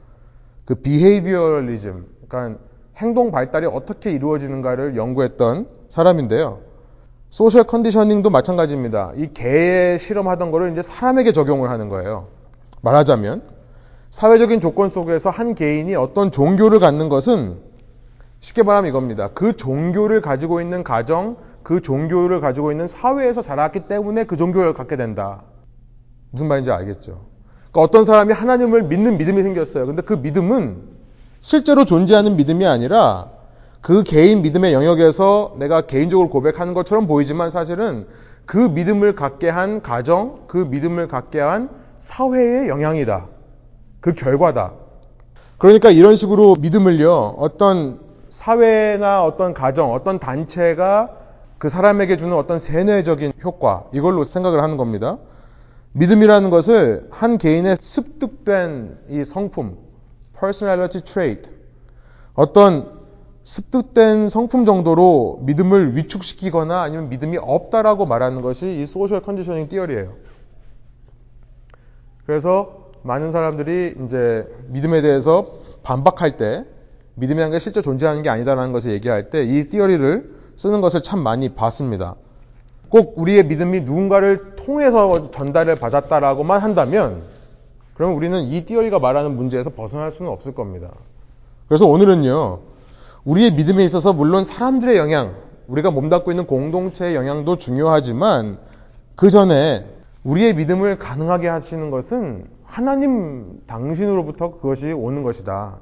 그 0.65 0.75
behaviorism, 0.75 2.07
그러니까 2.27 2.59
행동 2.97 3.31
발달이 3.31 3.67
어떻게 3.67 4.11
이루어지는가를 4.11 4.95
연구했던 4.95 5.67
사람인데요. 5.89 6.59
social 7.29 7.65
conditioning도 7.65 8.29
마찬가지입니다. 8.29 9.11
이 9.15 9.33
개에 9.33 9.97
실험하던 9.97 10.51
거를 10.51 10.71
이제 10.71 10.81
사람에게 10.81 11.31
적용을 11.33 11.69
하는 11.69 11.89
거예요. 11.89 12.27
말하자면 12.81 13.43
사회적인 14.09 14.61
조건 14.61 14.89
속에서 14.89 15.29
한 15.29 15.55
개인이 15.55 15.93
어떤 15.95 16.31
종교를 16.31 16.79
갖는 16.79 17.09
것은 17.09 17.57
쉽게 18.39 18.63
말하면 18.63 18.89
이겁니다. 18.89 19.29
그 19.33 19.57
종교를 19.57 20.21
가지고 20.21 20.61
있는 20.61 20.83
가정, 20.83 21.37
그 21.63 21.81
종교를 21.81 22.39
가지고 22.41 22.71
있는 22.71 22.87
사회에서 22.87 23.41
자랐기 23.41 23.87
때문에 23.87 24.23
그 24.23 24.37
종교를 24.37 24.73
갖게 24.73 24.95
된다. 24.95 25.43
무슨 26.31 26.47
말인지 26.47 26.71
알겠죠? 26.71 27.25
그러니까 27.75 27.81
어떤 27.81 28.05
사람이 28.05 28.31
하나님을 28.31 28.83
믿는 28.83 29.17
믿음이 29.17 29.43
생겼어요. 29.43 29.85
근데 29.85 30.01
그 30.01 30.13
믿음은 30.13 30.77
실제로 31.41 31.83
존재하는 31.83 32.37
믿음이 32.37 32.65
아니라 32.65 33.29
그 33.81 34.03
개인 34.03 34.41
믿음의 34.41 34.71
영역에서 34.73 35.55
내가 35.59 35.81
개인적으로 35.81 36.29
고백하는 36.29 36.73
것처럼 36.73 37.05
보이지만 37.05 37.49
사실은 37.49 38.07
그 38.45 38.57
믿음을 38.57 39.13
갖게 39.15 39.49
한 39.49 39.81
가정, 39.81 40.43
그 40.47 40.57
믿음을 40.57 41.09
갖게 41.09 41.41
한 41.41 41.69
사회의 41.97 42.69
영향이다. 42.69 43.27
그 43.99 44.13
결과다. 44.13 44.71
그러니까 45.57 45.89
이런 45.91 46.15
식으로 46.15 46.55
믿음을요, 46.59 47.35
어떤 47.37 47.99
사회나 48.29 49.23
어떤 49.25 49.53
가정, 49.53 49.93
어떤 49.93 50.19
단체가 50.19 51.09
그 51.57 51.67
사람에게 51.67 52.15
주는 52.15 52.35
어떤 52.37 52.57
세뇌적인 52.57 53.33
효과, 53.43 53.83
이걸로 53.91 54.23
생각을 54.23 54.63
하는 54.63 54.77
겁니다. 54.77 55.17
믿음이라는 55.97 56.49
것을 56.49 57.07
한 57.09 57.37
개인의 57.37 57.77
습득된 57.79 58.97
이 59.09 59.23
성품, 59.23 59.77
personality 60.37 61.01
trait, 61.05 61.49
어떤 62.33 62.99
습득된 63.43 64.27
성품 64.27 64.65
정도로 64.65 65.39
믿음을 65.43 65.95
위축시키거나 65.95 66.81
아니면 66.81 67.07
믿음이 67.07 67.37
없다라고 67.37 68.05
말하는 68.05 68.41
것이 68.41 68.81
이 68.81 68.85
소셜 68.85 69.21
컨디셔닝 69.21 69.69
띠어리예요. 69.69 70.13
그래서 72.25 72.91
많은 73.03 73.31
사람들이 73.31 73.95
이제 74.03 74.45
믿음에 74.67 75.01
대해서 75.01 75.59
반박할 75.83 76.35
때 76.35 76.65
믿음이라는 77.13 77.53
게 77.53 77.59
실제 77.59 77.81
존재하는 77.81 78.21
게 78.21 78.29
아니다라는 78.29 78.73
것을 78.73 78.91
얘기할 78.91 79.29
때 79.29 79.45
이 79.45 79.69
띠어리를 79.69 80.35
쓰는 80.57 80.81
것을 80.81 81.01
참 81.03 81.19
많이 81.19 81.55
봤습니다. 81.55 82.15
꼭 82.89 83.17
우리의 83.17 83.45
믿음이 83.45 83.81
누군가를 83.81 84.54
통해서 84.65 85.31
전달을 85.31 85.75
받았다라고만 85.75 86.59
한다면 86.59 87.23
그러면 87.93 88.17
우리는 88.17 88.43
이 88.43 88.65
띠어리가 88.65 88.99
말하는 88.99 89.35
문제에서 89.35 89.69
벗어날 89.69 90.11
수는 90.11 90.31
없을 90.31 90.53
겁니다. 90.53 90.89
그래서 91.67 91.85
오늘은요. 91.87 92.59
우리의 93.23 93.53
믿음에 93.53 93.83
있어서 93.85 94.13
물론 94.13 94.43
사람들의 94.43 94.97
영향, 94.97 95.35
우리가 95.67 95.91
몸담고 95.91 96.31
있는 96.31 96.45
공동체의 96.45 97.15
영향도 97.15 97.57
중요하지만 97.57 98.57
그 99.15 99.29
전에 99.29 99.85
우리의 100.23 100.55
믿음을 100.55 100.99
가능하게 100.99 101.47
하시는 101.47 101.89
것은 101.89 102.45
하나님 102.63 103.61
당신으로부터 103.67 104.57
그것이 104.57 104.91
오는 104.91 105.23
것이다. 105.23 105.77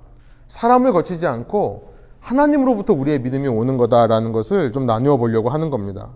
사람을 0.48 0.94
거치지 0.94 1.26
않고 1.26 1.94
하나님으로부터 2.20 2.94
우리의 2.94 3.20
믿음이 3.20 3.48
오는 3.48 3.78
거다라는 3.78 4.32
것을 4.32 4.72
좀 4.72 4.86
나누어 4.86 5.18
보려고 5.18 5.50
하는 5.50 5.70
겁니다. 5.70 6.10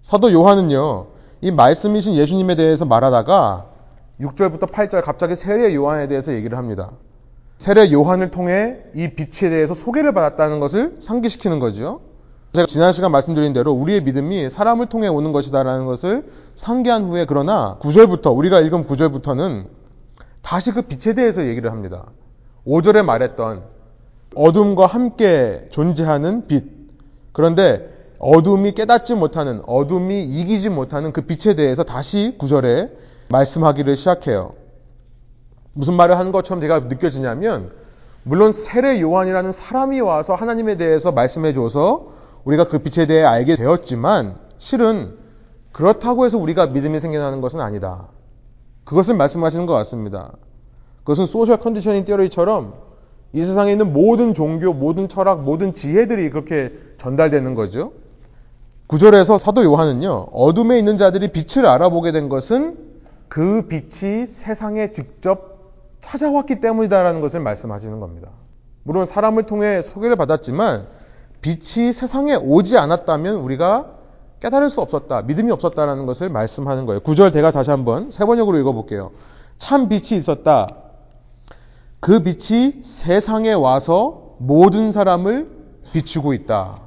사도 0.00 0.32
요한은요, 0.32 1.06
이 1.46 1.52
말씀이신 1.52 2.16
예수님에 2.16 2.56
대해서 2.56 2.84
말하다가 2.84 3.66
6절부터 4.20 4.72
8절 4.72 5.04
갑자기 5.04 5.36
세례 5.36 5.72
요한에 5.76 6.08
대해서 6.08 6.34
얘기를 6.34 6.58
합니다. 6.58 6.90
세례 7.58 7.92
요한을 7.92 8.32
통해 8.32 8.78
이 8.96 9.10
빛에 9.10 9.48
대해서 9.48 9.72
소개를 9.72 10.12
받았다는 10.12 10.58
것을 10.58 10.96
상기시키는 10.98 11.60
거죠. 11.60 12.00
제가 12.52 12.66
지난 12.66 12.92
시간 12.92 13.12
말씀드린 13.12 13.52
대로 13.52 13.70
우리의 13.70 14.02
믿음이 14.02 14.50
사람을 14.50 14.86
통해 14.86 15.06
오는 15.06 15.30
것이다라는 15.30 15.86
것을 15.86 16.32
상기한 16.56 17.04
후에 17.04 17.26
그러나 17.26 17.78
9절부터 17.80 18.36
우리가 18.36 18.58
읽은 18.58 18.82
9절부터는 18.82 19.66
다시 20.42 20.72
그 20.72 20.82
빛에 20.82 21.14
대해서 21.14 21.46
얘기를 21.46 21.70
합니다. 21.70 22.06
5절에 22.66 23.04
말했던 23.04 23.62
어둠과 24.34 24.86
함께 24.86 25.68
존재하는 25.70 26.48
빛. 26.48 26.64
그런데 27.30 27.95
어둠이 28.18 28.72
깨닫지 28.72 29.14
못하는, 29.14 29.62
어둠이 29.66 30.24
이기지 30.24 30.70
못하는 30.70 31.12
그 31.12 31.22
빛에 31.22 31.54
대해서 31.54 31.82
다시 31.82 32.34
구절에 32.38 32.90
말씀하기를 33.28 33.96
시작해요. 33.96 34.54
무슨 35.72 35.94
말을 35.94 36.18
한 36.18 36.32
것처럼 36.32 36.60
제가 36.60 36.80
느껴지냐면, 36.80 37.70
물론 38.22 38.52
세례 38.52 39.00
요한이라는 39.00 39.52
사람이 39.52 40.00
와서 40.00 40.34
하나님에 40.34 40.76
대해서 40.76 41.12
말씀해 41.12 41.52
줘서 41.52 42.08
우리가 42.44 42.68
그 42.68 42.78
빛에 42.78 43.06
대해 43.06 43.24
알게 43.24 43.56
되었지만, 43.56 44.36
실은 44.58 45.16
그렇다고 45.72 46.24
해서 46.24 46.38
우리가 46.38 46.68
믿음이 46.68 46.98
생겨나는 46.98 47.42
것은 47.42 47.60
아니다. 47.60 48.08
그것을 48.84 49.14
말씀하시는 49.16 49.66
것 49.66 49.74
같습니다. 49.74 50.32
그것은 51.00 51.26
소셜 51.26 51.58
컨디셔닝 51.58 52.04
티어리처럼 52.06 52.74
이 53.32 53.44
세상에 53.44 53.72
있는 53.72 53.92
모든 53.92 54.32
종교, 54.32 54.72
모든 54.72 55.08
철학, 55.08 55.42
모든 55.42 55.74
지혜들이 55.74 56.30
그렇게 56.30 56.72
전달되는 56.96 57.54
거죠. 57.54 57.92
구절에서 58.86 59.38
사도 59.38 59.64
요한은요, 59.64 60.28
어둠에 60.32 60.78
있는 60.78 60.96
자들이 60.96 61.32
빛을 61.32 61.66
알아보게 61.66 62.12
된 62.12 62.28
것은 62.28 62.76
그 63.28 63.66
빛이 63.68 64.26
세상에 64.26 64.92
직접 64.92 65.56
찾아왔기 66.00 66.60
때문이다라는 66.60 67.20
것을 67.20 67.40
말씀하시는 67.40 67.98
겁니다. 67.98 68.28
물론 68.84 69.04
사람을 69.04 69.44
통해 69.44 69.82
소개를 69.82 70.14
받았지만 70.14 70.86
빛이 71.40 71.92
세상에 71.92 72.36
오지 72.36 72.78
않았다면 72.78 73.36
우리가 73.36 73.92
깨달을 74.40 74.70
수 74.70 74.80
없었다, 74.80 75.22
믿음이 75.22 75.50
없었다라는 75.50 76.06
것을 76.06 76.28
말씀하는 76.28 76.86
거예요. 76.86 77.00
구절 77.00 77.32
제가 77.32 77.50
다시 77.50 77.70
한번 77.70 78.10
세 78.12 78.24
번역으로 78.24 78.58
읽어볼게요. 78.58 79.10
참 79.58 79.88
빛이 79.88 80.16
있었다. 80.16 80.68
그 81.98 82.22
빛이 82.22 82.82
세상에 82.82 83.52
와서 83.52 84.36
모든 84.38 84.92
사람을 84.92 85.50
비추고 85.92 86.34
있다. 86.34 86.85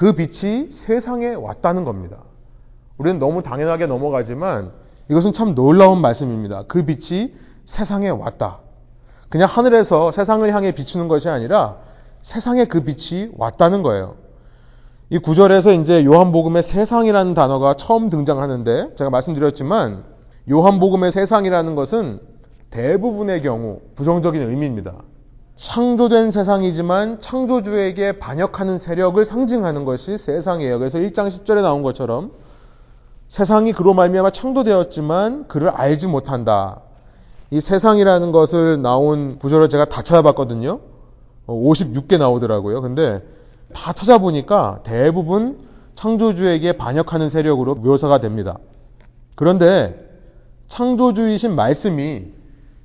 그 0.00 0.14
빛이 0.14 0.70
세상에 0.70 1.34
왔다는 1.34 1.84
겁니다. 1.84 2.16
우리는 2.96 3.18
너무 3.18 3.42
당연하게 3.42 3.84
넘어가지만 3.84 4.70
이것은 5.10 5.34
참 5.34 5.54
놀라운 5.54 6.00
말씀입니다. 6.00 6.62
그 6.68 6.86
빛이 6.86 7.34
세상에 7.66 8.08
왔다. 8.08 8.60
그냥 9.28 9.46
하늘에서 9.46 10.10
세상을 10.10 10.50
향해 10.54 10.72
비추는 10.72 11.08
것이 11.08 11.28
아니라 11.28 11.76
세상에 12.22 12.64
그 12.64 12.82
빛이 12.82 13.32
왔다는 13.36 13.82
거예요. 13.82 14.14
이 15.10 15.18
구절에서 15.18 15.74
이제 15.74 16.02
요한복음의 16.02 16.62
세상이라는 16.62 17.34
단어가 17.34 17.74
처음 17.74 18.08
등장하는데 18.08 18.94
제가 18.94 19.10
말씀드렸지만 19.10 20.04
요한복음의 20.50 21.12
세상이라는 21.12 21.74
것은 21.74 22.20
대부분의 22.70 23.42
경우 23.42 23.80
부정적인 23.96 24.48
의미입니다. 24.48 24.94
창조된 25.60 26.30
세상이지만 26.30 27.20
창조주에게 27.20 28.18
반역하는 28.18 28.78
세력을 28.78 29.22
상징하는 29.22 29.84
것이 29.84 30.16
세상이에요. 30.16 30.78
그래서 30.78 30.98
1장 30.98 31.28
10절에 31.28 31.60
나온 31.60 31.82
것처럼 31.82 32.32
세상이 33.28 33.74
그로 33.74 33.92
말미암아 33.92 34.30
창조되었지만 34.30 35.48
그를 35.48 35.68
알지 35.68 36.06
못한다. 36.06 36.80
이 37.50 37.60
세상이라는 37.60 38.32
것을 38.32 38.80
나온 38.80 39.38
구절을 39.38 39.68
제가 39.68 39.84
다 39.84 40.00
찾아봤거든요. 40.00 40.80
56개 41.46 42.18
나오더라고요. 42.18 42.80
근데 42.80 43.22
다 43.74 43.92
찾아보니까 43.92 44.80
대부분 44.82 45.58
창조주에게 45.94 46.78
반역하는 46.78 47.28
세력으로 47.28 47.74
묘사가 47.74 48.18
됩니다. 48.18 48.56
그런데 49.36 50.08
창조주이신 50.68 51.54
말씀이 51.54 52.32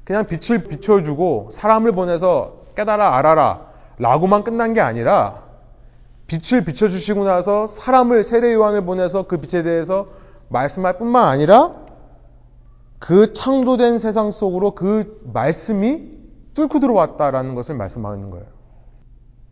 그냥 0.03 0.27
빛을 0.27 0.65
비춰주고 0.67 1.47
사람을 1.51 1.93
보내서 1.93 2.64
깨달아 2.75 3.17
알아라 3.17 3.67
라고만 3.97 4.43
끝난 4.43 4.73
게 4.73 4.81
아니라 4.81 5.43
빛을 6.27 6.65
비춰주시고 6.65 7.23
나서 7.23 7.67
사람을 7.67 8.23
세례 8.23 8.53
요한을 8.53 8.85
보내서 8.85 9.27
그 9.27 9.38
빛에 9.38 9.63
대해서 9.63 10.07
말씀할 10.49 10.97
뿐만 10.97 11.27
아니라 11.27 11.73
그 12.99 13.33
창조된 13.33 13.99
세상 13.99 14.31
속으로 14.31 14.71
그 14.71 15.21
말씀이 15.31 16.15
뚫고 16.53 16.79
들어왔다라는 16.79 17.53
것을 17.53 17.75
말씀하는 17.75 18.29
거예요. 18.31 18.45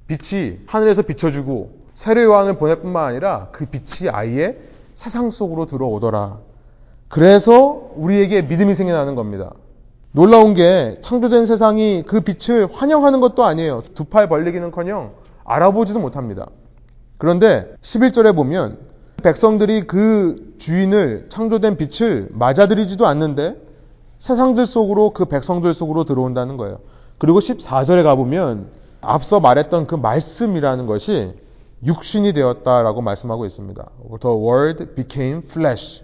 빛이 0.08 0.60
하늘에서 0.68 1.04
비춰주고 1.04 1.84
세례 1.94 2.24
요한을 2.24 2.58
보낼 2.58 2.82
뿐만 2.82 3.06
아니라 3.06 3.50
그 3.52 3.66
빛이 3.66 4.10
아예 4.10 4.60
세상 4.96 5.30
속으로 5.30 5.66
들어오더라. 5.66 6.40
그래서 7.08 7.92
우리에게 7.96 8.42
믿음이 8.42 8.74
생겨나는 8.74 9.16
겁니다. 9.16 9.52
놀라운 10.16 10.54
게 10.54 11.00
창조된 11.02 11.46
세상이 11.46 12.04
그 12.06 12.22
빛을 12.22 12.68
환영하는 12.72 13.20
것도 13.20 13.44
아니에요. 13.44 13.82
두 13.96 14.06
팔 14.06 14.30
벌리기는커녕 14.30 15.12
알아보지도 15.44 16.00
못합니다. 16.00 16.48
그런데 17.18 17.74
11절에 17.82 18.36
보면 18.36 18.78
백성들이 19.24 19.88
그 19.88 20.54
주인을 20.60 21.28
창조된 21.30 21.78
빛을 21.78 22.30
맞아들이지도 22.32 23.08
않는데 23.08 23.56
세상들 24.20 24.66
속으로 24.68 25.10
그 25.12 25.26
백성들 25.26 25.74
속으로 25.74 26.04
들어온다는 26.04 26.58
거예요. 26.58 26.80
그리고 27.18 27.40
14절에 27.40 28.04
가보면 28.04 28.68
앞서 29.02 29.40
말했던 29.40 29.88
그 29.88 29.96
말씀이라는 29.96 30.86
것이 30.86 31.34
육신이 31.86 32.34
되었다라고 32.34 33.02
말씀하고 33.02 33.46
있습니다. 33.46 33.90
The 34.22 34.36
word 34.38 34.86
became 34.96 35.42
flesh. 35.44 36.04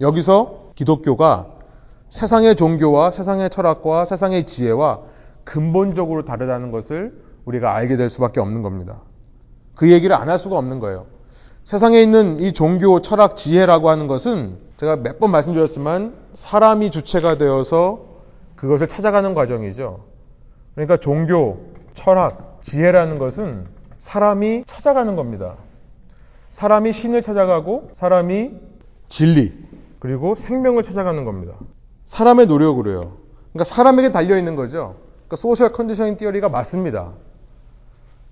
여기서 0.00 0.72
기독교가 0.74 1.46
세상의 2.10 2.56
종교와 2.56 3.12
세상의 3.12 3.50
철학과 3.50 4.04
세상의 4.04 4.44
지혜와 4.46 5.00
근본적으로 5.44 6.24
다르다는 6.24 6.70
것을 6.70 7.14
우리가 7.44 7.74
알게 7.74 7.96
될 7.96 8.10
수밖에 8.10 8.40
없는 8.40 8.62
겁니다. 8.62 9.00
그 9.74 9.90
얘기를 9.90 10.14
안 10.14 10.28
할 10.28 10.38
수가 10.38 10.58
없는 10.58 10.78
거예요. 10.80 11.06
세상에 11.64 12.00
있는 12.02 12.40
이 12.40 12.52
종교, 12.52 13.00
철학, 13.00 13.36
지혜라고 13.36 13.90
하는 13.90 14.06
것은 14.06 14.58
제가 14.76 14.96
몇 14.96 15.18
번 15.18 15.30
말씀드렸지만 15.30 16.14
사람이 16.34 16.90
주체가 16.90 17.38
되어서 17.38 18.06
그것을 18.56 18.86
찾아가는 18.88 19.34
과정이죠. 19.34 20.04
그러니까 20.74 20.96
종교, 20.96 21.60
철학, 21.94 22.58
지혜라는 22.62 23.18
것은 23.18 23.66
사람이 23.96 24.64
찾아가는 24.66 25.16
겁니다. 25.16 25.56
사람이 26.50 26.92
신을 26.92 27.22
찾아가고 27.22 27.90
사람이 27.92 28.52
진리, 29.08 29.52
그리고 29.98 30.34
생명을 30.34 30.82
찾아가는 30.82 31.24
겁니다. 31.24 31.54
사람의 32.10 32.48
노력으로요. 32.48 33.12
그러니까 33.52 33.62
사람에게 33.62 34.10
달려 34.10 34.36
있는 34.36 34.56
거죠. 34.56 34.96
그러니까 35.28 35.36
소셜 35.36 35.70
컨디셔닝 35.70 36.16
티어리가 36.16 36.48
맞습니다. 36.48 37.12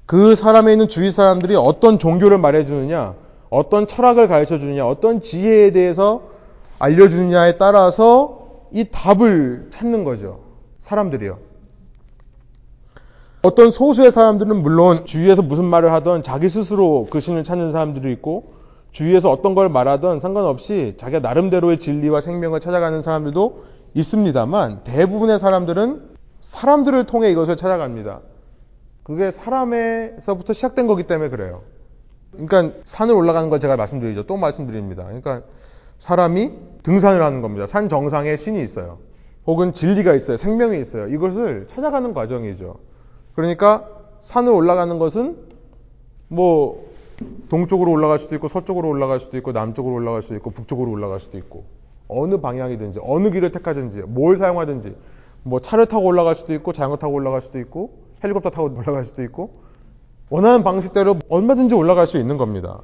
그 0.05 0.35
사람에 0.35 0.73
있는 0.73 0.89
주위 0.89 1.13
사람들이 1.13 1.55
어떤 1.55 2.01
종교를 2.01 2.39
말해주느냐, 2.39 3.15
어떤 3.51 3.87
철학을 3.87 4.27
가르쳐 4.27 4.59
주느냐, 4.59 4.85
어떤 4.85 5.21
지혜에 5.21 5.71
대해서 5.71 6.23
알려주느냐에 6.81 7.55
따라서 7.55 8.49
이 8.73 8.87
답을 8.91 9.69
찾는 9.71 10.03
거죠. 10.03 10.41
사람들이요. 10.81 11.39
어떤 13.43 13.71
소수의 13.71 14.11
사람들은 14.11 14.61
물론 14.61 15.07
주위에서 15.07 15.43
무슨 15.43 15.67
말을 15.67 15.93
하던 15.93 16.25
자기 16.25 16.49
스스로 16.49 17.07
그 17.11 17.21
신을 17.21 17.45
찾는 17.45 17.71
사람들이 17.71 18.13
있고 18.15 18.58
주위에서 18.99 19.31
어떤 19.31 19.55
걸 19.55 19.69
말하던 19.69 20.19
상관없이 20.19 20.95
자기가 20.97 21.21
나름대로의 21.21 21.79
진리와 21.79 22.21
생명을 22.21 22.59
찾아가는 22.59 23.01
사람들도 23.01 23.65
있습니다만 23.95 24.83
대부분의 24.83 25.39
사람들은 25.39 26.17
사람들을 26.41 27.05
통해 27.05 27.31
이것을 27.31 27.57
찾아갑니다. 27.57 28.23
그게 29.05 29.31
사람에서부터 29.31 30.53
시작된 30.53 30.89
거기 30.89 31.05
때문에 31.05 31.31
그래요. 31.31 31.63
그러니까 32.33 32.77
산을 32.85 33.15
올라가는 33.15 33.49
걸 33.49 33.61
제가 33.61 33.77
말씀드리죠. 33.77 34.27
또 34.27 34.37
말씀드립니다. 34.37 35.05
그러니까 35.05 35.43
사람이 35.99 36.51
등산을 36.83 37.23
하는 37.23 37.41
겁니다. 37.41 37.67
산 37.67 37.89
정상에 37.89 38.37
신이 38.37 38.61
있어요. 38.61 38.99
혹은 39.47 39.71
진리가 39.73 40.15
있어요. 40.15 40.37
생명이 40.37 40.81
있어요. 40.81 41.07
이것을 41.07 41.69
찾아가는 41.69 42.13
과정이죠. 42.15 42.75
그러니까 43.37 43.89
산을 44.19 44.53
올라가는 44.53 44.99
것은 44.99 45.37
뭐 46.27 46.88
동쪽으로 47.49 47.91
올라갈 47.91 48.19
수도 48.19 48.35
있고 48.37 48.49
서쪽으로 48.49 48.89
올라갈 48.89 49.21
수도 49.21 49.37
있고 49.37 49.53
남쪽으로 49.53 49.95
올라갈 49.95 50.23
수도 50.23 50.35
있고 50.37 50.51
북쪽으로 50.51 50.91
올라갈 50.91 51.21
수도 51.21 51.39
있고 51.39 51.65
어느 52.09 52.41
방향이든지 52.41 53.01
어느 53.03 53.31
길을 53.31 53.53
택하든지 53.53 54.03
뭘 54.03 54.37
사용하든지 54.37 54.97
뭐 55.43 55.61
차를 55.61 55.87
타고 55.87 56.07
올라갈 56.07 56.37
수도 56.37 56.53
있고 56.55 56.73
자전거 56.73 56.97
타고 56.97 57.15
올라갈 57.15 57.43
수도 57.43 57.59
있고 57.59 57.91
헬리콥터 58.23 58.51
타고 58.51 58.71
올라갈 58.75 59.05
수도 59.05 59.23
있고 59.23 59.53
원하는 60.31 60.63
방식대로 60.63 61.19
얼마든지 61.29 61.75
올라갈 61.75 62.07
수 62.07 62.19
있는 62.19 62.37
겁니다. 62.37 62.81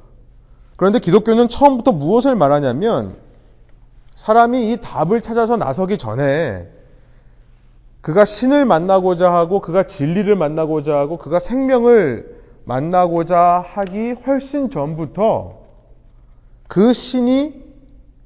그런데 0.77 0.99
기독교는 0.99 1.47
처음부터 1.47 1.91
무엇을 1.91 2.35
말하냐면 2.35 3.15
사람이 4.15 4.71
이 4.71 4.77
답을 4.81 5.21
찾아서 5.21 5.57
나서기 5.57 5.97
전에 5.97 6.67
그가 8.01 8.25
신을 8.25 8.65
만나고자 8.65 9.33
하고 9.33 9.61
그가 9.61 9.83
진리를 9.83 10.35
만나고자 10.35 10.95
하고 10.95 11.17
그가 11.17 11.39
생명을 11.39 12.34
만나고자 12.65 13.63
하기 13.65 14.11
훨씬 14.11 14.69
전부터 14.69 15.59
그 16.67 16.93
신이 16.93 17.63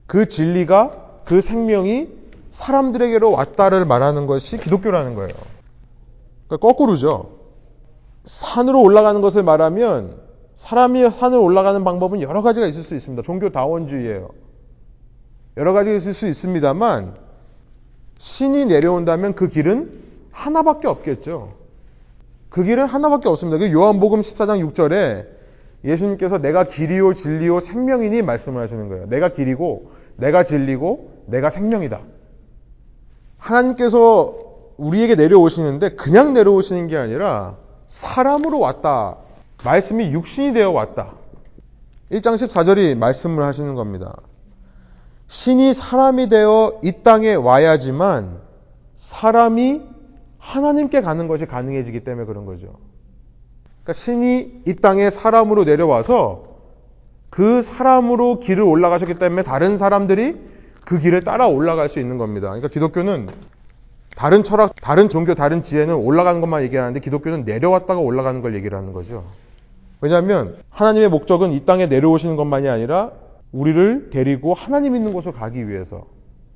그 0.07 0.27
진리가 0.27 1.21
그 1.25 1.41
생명이 1.41 2.07
사람들에게로 2.49 3.31
왔다를 3.31 3.85
말하는 3.85 4.25
것이 4.25 4.57
기독교라는 4.57 5.13
거예요. 5.13 5.29
그러니까 6.47 6.67
거꾸로죠. 6.67 7.37
산으로 8.25 8.81
올라가는 8.81 9.21
것을 9.21 9.43
말하면 9.43 10.17
사람이 10.55 11.09
산을 11.09 11.37
올라가는 11.37 11.83
방법은 11.83 12.21
여러 12.21 12.41
가지가 12.41 12.65
있을 12.65 12.83
수 12.83 12.95
있습니다. 12.95 13.21
종교 13.23 13.49
다원주의예요. 13.49 14.29
여러 15.57 15.73
가지가 15.73 15.95
있을 15.95 16.13
수 16.13 16.27
있습니다만 16.27 17.15
신이 18.17 18.65
내려온다면 18.65 19.35
그 19.35 19.47
길은 19.47 19.99
하나밖에 20.31 20.87
없겠죠. 20.87 21.59
그 22.50 22.64
길은 22.64 22.86
하나밖에 22.86 23.30
없습니다. 23.30 23.58
그 23.58 23.72
요한복음 23.72 24.22
14장 24.22 24.68
6절에 24.72 25.28
예수님께서 25.84 26.39
내가 26.39 26.66
길이요 26.66 27.14
진리요 27.14 27.60
생명이니 27.60 28.22
말씀을 28.22 28.62
하시는 28.62 28.89
거예요. 28.89 29.08
내가 29.08 29.30
길이고 29.30 29.91
내가 30.18 30.43
진리고 30.43 31.12
내가 31.28 31.50
생명이다. 31.50 32.02
하나님께서 33.38 34.36
우리에게 34.78 35.16
내려오시는데 35.16 35.89
그냥 35.95 36.34
내려오시는 36.34 36.88
게 36.88 36.97
아니라 36.97 37.56
사람으로 37.86 38.60
왔다. 38.60 39.18
말씀이 39.64 40.12
육신이 40.12 40.54
되어 40.54 40.72
왔다. 40.72 41.14
1장 42.12 42.36
14절이 42.36 42.95
말씀을 42.97 43.43
하시는 43.43 43.76
겁니다. 43.76 44.16
신이 45.28 45.74
사람이 45.74 46.30
되어 46.30 46.80
이 46.84 46.91
땅에 47.04 47.36
와야지만 47.36 48.39
사람이 48.95 49.84
하나님께 50.50 51.02
가는 51.02 51.28
것이 51.28 51.45
가능해지기 51.45 52.04
때문에 52.04 52.26
그런 52.26 52.45
거죠. 52.45 52.78
그러니까 53.84 53.93
신이 53.93 54.64
이 54.66 54.76
땅에 54.76 55.10
사람으로 55.10 55.64
내려와서 55.64 56.45
그 57.30 57.62
사람으로 57.62 58.39
길을 58.39 58.64
올라가셨기 58.64 59.20
때문에 59.20 59.43
다른 59.43 59.78
사람들이 59.78 60.38
그 60.84 60.97
길을 60.97 61.22
따라 61.22 61.47
올라갈 61.47 61.88
수 61.88 62.00
있는 62.00 62.18
겁니다. 62.18 62.47
그러니까 62.47 62.68
기독교는 62.68 63.28
다른 64.16 64.43
철학, 64.43 64.74
다른 64.82 65.08
종교, 65.08 65.36
다른 65.36 65.62
지혜는 65.62 65.93
올라가는 65.93 66.41
것만 66.41 66.64
얘기하는데 66.64 67.00
기독교는 67.00 67.45
내려왔다가 67.45 68.00
올라가는 68.00 68.41
걸 68.41 68.56
얘기를 68.56 68.76
하는 68.76 68.91
거죠. 68.91 69.26
왜냐하면 70.02 70.58
하나님의 70.72 71.10
목적은 71.10 71.52
이 71.52 71.64
땅에 71.66 71.86
내려오시는 71.86 72.36
것만이 72.38 72.68
아니라 72.70 73.12
우리를 73.52 74.10
데리고 74.10 74.56
하나님 74.56 74.95
있는 74.95 75.14
곳으로 75.14 75.34
가기 75.34 75.70
위해서. 75.70 76.08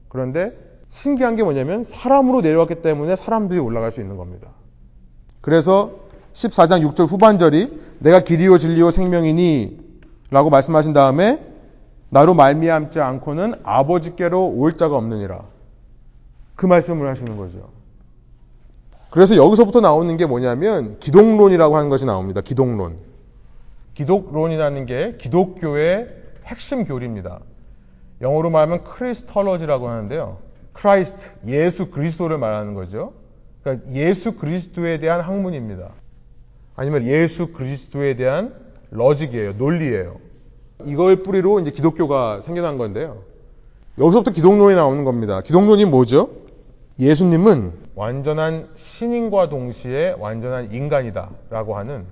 그런데 0.10 0.58
신기한 0.94 1.36
게 1.36 1.42
뭐냐면 1.42 1.82
사람으로 1.82 2.42
내려왔기 2.42 2.84
때문에 2.84 3.16
사람들이 3.16 3.60
올라갈 3.60 3.92
수 3.92 4.00
있는 4.00 4.16
겁니다. 4.16 4.50
그래서 5.42 5.94
14장 6.34 6.88
6절 6.88 7.08
후반절이 7.08 7.96
내가 7.98 8.20
길이요 8.24 8.60
진리요 8.60 8.92
생명이니 8.92 9.80
라고 10.30 10.52
말씀하신 10.52 10.94
다음에 10.94 11.44
나로 12.12 12.36
말미암지 12.36 13.00
않고는 13.00 13.56
아버지께로 13.64 14.50
올 14.50 14.78
자가 14.78 14.96
없느니라. 14.96 15.42
그 16.56 16.68
말씀을 16.68 17.10
하시는 17.10 17.38
거죠. 17.38 17.70
그래서 19.10 19.36
여기서부터 19.36 19.82
나오는 19.82 20.16
게 20.16 20.28
뭐냐면 20.28 21.00
기독론이라고 21.00 21.76
하는 21.76 21.90
것이 21.90 22.06
나옵니다. 22.06 22.42
기독론. 22.42 22.98
기독론이라는 23.96 24.86
게 24.86 25.16
기독교의 25.18 26.08
핵심 26.46 26.86
교리입니다. 26.86 27.40
영어로 28.22 28.52
말하면 28.52 28.84
Christology라고 28.84 29.90
하는데요. 29.90 30.53
Christ, 30.74 31.32
예수 31.48 31.90
그리스도를 31.90 32.38
말하는 32.38 32.74
거죠. 32.74 33.14
그러니까 33.64 33.92
예수 33.94 34.36
그리스도에 34.36 35.00
대한 35.00 35.22
학문입니다. 35.22 35.90
아니면 36.76 37.06
예수 37.06 37.54
그리스도에 37.54 38.16
대한 38.16 38.54
logic이에요. 38.92 39.54
논리예요. 39.54 40.20
이걸 40.86 41.18
뿌리로 41.18 41.60
이제 41.60 41.72
기독교가 41.72 42.42
생겨난 42.42 42.78
건데요. 42.78 43.24
여기서부터 43.98 44.32
기독론이 44.32 44.76
나오는 44.76 45.04
겁니다. 45.04 45.42
기독론이 45.42 45.86
뭐죠? 45.86 46.30
예수님은 47.00 47.74
완전한 47.96 48.70
신인과 48.76 49.50
동시에 49.50 50.16
완전한 50.18 50.72
인간이다. 50.72 51.30
라고 51.50 51.78
하는 51.78 52.06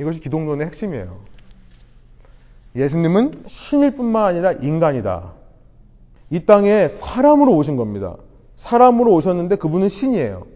이것이 0.00 0.20
기독론의 0.20 0.66
핵심이에요. 0.66 1.18
예수님은 2.76 3.44
신일 3.46 3.94
뿐만 3.94 4.24
아니라 4.24 4.52
인간이다. 4.52 5.39
이 6.30 6.46
땅에 6.46 6.88
사람으로 6.88 7.54
오신 7.56 7.76
겁니다. 7.76 8.16
사람으로 8.56 9.12
오셨는데 9.14 9.56
그분은 9.56 9.88
신이에요. 9.88 10.46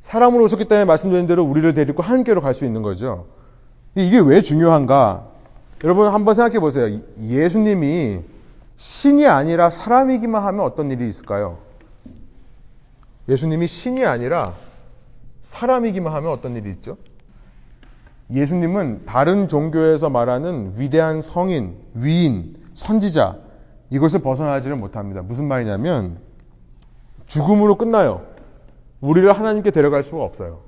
사람으로 0.00 0.44
오셨기 0.44 0.66
때문에 0.66 0.84
말씀드린 0.84 1.26
대로 1.26 1.44
우리를 1.44 1.72
데리고 1.74 2.02
하나님께로 2.02 2.40
갈 2.40 2.54
수 2.54 2.64
있는 2.64 2.82
거죠. 2.82 3.26
이게 3.94 4.18
왜 4.18 4.40
중요한가? 4.42 5.28
여러분 5.84 6.08
한번 6.08 6.34
생각해 6.34 6.58
보세요. 6.58 7.00
예수님이 7.20 8.20
신이 8.76 9.26
아니라 9.26 9.68
사람이기만 9.70 10.42
하면 10.42 10.64
어떤 10.64 10.90
일이 10.90 11.08
있을까요? 11.08 11.58
예수님이 13.28 13.66
신이 13.66 14.04
아니라 14.04 14.54
사람이기만 15.42 16.12
하면 16.14 16.30
어떤 16.30 16.56
일이 16.56 16.70
있죠? 16.70 16.96
예수님은 18.32 19.06
다른 19.06 19.48
종교에서 19.48 20.10
말하는 20.10 20.74
위대한 20.76 21.20
성인, 21.20 21.76
위인, 21.94 22.56
선지자, 22.74 23.38
이것을 23.90 24.20
벗어나지를 24.20 24.76
못합니다. 24.76 25.22
무슨 25.22 25.46
말이냐면, 25.48 26.18
죽음으로 27.26 27.76
끝나요. 27.76 28.22
우리를 29.00 29.30
하나님께 29.32 29.70
데려갈 29.70 30.02
수가 30.02 30.22
없어요. 30.22 30.60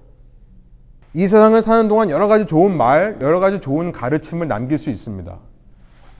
이 1.14 1.26
세상을 1.26 1.60
사는 1.62 1.88
동안 1.88 2.10
여러 2.10 2.28
가지 2.28 2.46
좋은 2.46 2.76
말, 2.76 3.18
여러 3.20 3.40
가지 3.40 3.60
좋은 3.60 3.92
가르침을 3.92 4.46
남길 4.46 4.78
수 4.78 4.90
있습니다. 4.90 5.38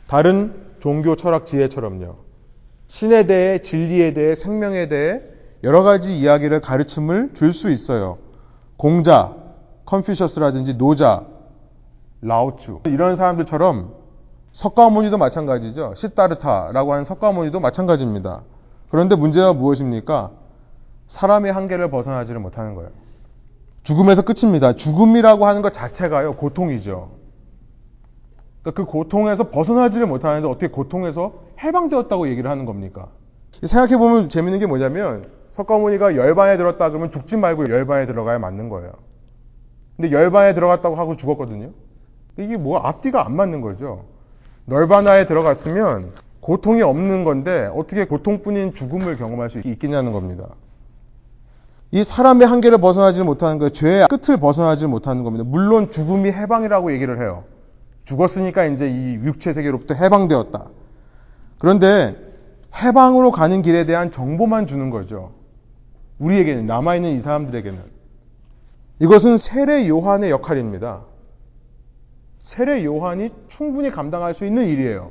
다른 0.07 0.55
종교 0.81 1.15
철학 1.17 1.45
지혜처럼요. 1.45 2.17
신에 2.87 3.27
대해, 3.27 3.61
진리에 3.61 4.15
대해, 4.15 4.35
생명에 4.35 4.89
대해 4.89 5.21
여러 5.63 5.83
가지 5.83 6.19
이야기를 6.19 6.61
가르침을 6.61 7.35
줄 7.35 7.53
수 7.53 7.71
있어요. 7.71 8.19
공자, 8.77 9.35
컨퓨셔스라든지 9.85 10.79
노자, 10.79 11.27
라오추 12.23 12.81
이런 12.87 13.15
사람들처럼 13.15 13.95
석가모니도 14.59 15.19
마찬가지죠. 15.19 15.95
시타르타라고 15.95 16.93
하는 16.93 17.05
석가모니도 17.05 17.61
마찬가지입니다. 17.61 18.43
그런데 18.91 19.15
문제가 19.15 19.53
무엇입니까? 19.53 20.33
사람의 21.07 21.53
한계를 21.53 21.93
벗어나지를 21.93 22.41
못하는 22.41 22.75
거예요. 22.75 22.91
죽음에서 23.85 24.23
끝입니다. 24.23 24.73
죽음이라고 24.73 25.47
하는 25.47 25.63
것 25.63 25.73
자체가요, 25.73 26.35
고통이죠. 26.35 27.09
그러니까 28.63 28.83
그 28.83 28.85
고통에서 28.85 29.51
벗어나지를 29.51 30.09
못하는데 30.09 30.49
어떻게 30.49 30.67
고통에서 30.67 31.35
해방되었다고 31.63 32.29
얘기를 32.29 32.51
하는 32.51 32.65
겁니까? 32.65 33.11
생각해보면 33.63 34.29
재밌는 34.29 34.59
게 34.59 34.67
뭐냐면, 34.67 35.31
석가모니가 35.53 36.17
열반에 36.17 36.57
들었다 36.57 36.89
그러면 36.89 37.13
죽지 37.13 37.37
말고 37.37 37.71
열반에 37.71 38.07
들어가야 38.07 38.41
맞는 38.41 38.71
거예요. 38.71 38.91
근데 39.97 40.11
열반에 40.11 40.55
들어갔다고 40.55 40.97
하고 40.97 41.15
죽었거든요. 41.15 41.71
이게 42.39 42.57
뭐 42.57 42.79
앞뒤가 42.79 43.25
안 43.25 43.37
맞는 43.37 43.61
거죠. 43.61 44.18
널바나에 44.69 45.27
들어갔으면 45.27 46.13
고통이 46.41 46.83
없는 46.83 47.25
건데 47.25 47.71
어떻게 47.75 48.05
고통뿐인 48.05 48.75
죽음을 48.75 49.17
경험할 49.17 49.51
수 49.51 49.61
있겠냐는 49.65 50.13
겁니다. 50.13 50.49
이 51.91 52.05
사람의 52.05 52.47
한계를 52.47 52.79
벗어나지 52.79 53.23
못하는 53.23 53.59
거, 53.59 53.71
죄의 53.71 54.09
끝을 54.09 54.37
벗어나지 54.37 54.87
못하는 54.87 55.25
겁니다. 55.25 55.45
물론 55.47 55.91
죽음이 55.91 56.31
해방이라고 56.31 56.93
얘기를 56.93 57.19
해요. 57.19 57.45
죽었으니까 58.05 58.67
이제 58.67 58.89
이 58.89 59.15
육체 59.25 59.55
세계로부터 59.55 59.95
해방되었다. 59.95 60.67
그런데 61.59 62.17
해방으로 62.77 63.31
가는 63.31 63.63
길에 63.63 63.87
대한 63.87 64.11
정보만 64.11 64.67
주는 64.67 64.91
거죠. 64.91 65.33
우리에게는, 66.19 66.67
남아있는 66.67 67.13
이 67.13 67.19
사람들에게는. 67.21 67.79
이것은 69.01 69.39
세례 69.39 69.89
요한의 69.89 70.31
역할입니다. 70.31 71.01
세례 72.49 72.83
요한이 72.83 73.29
충분히 73.49 73.91
감당할 73.91 74.33
수 74.33 74.47
있는 74.47 74.65
일이에요. 74.65 75.11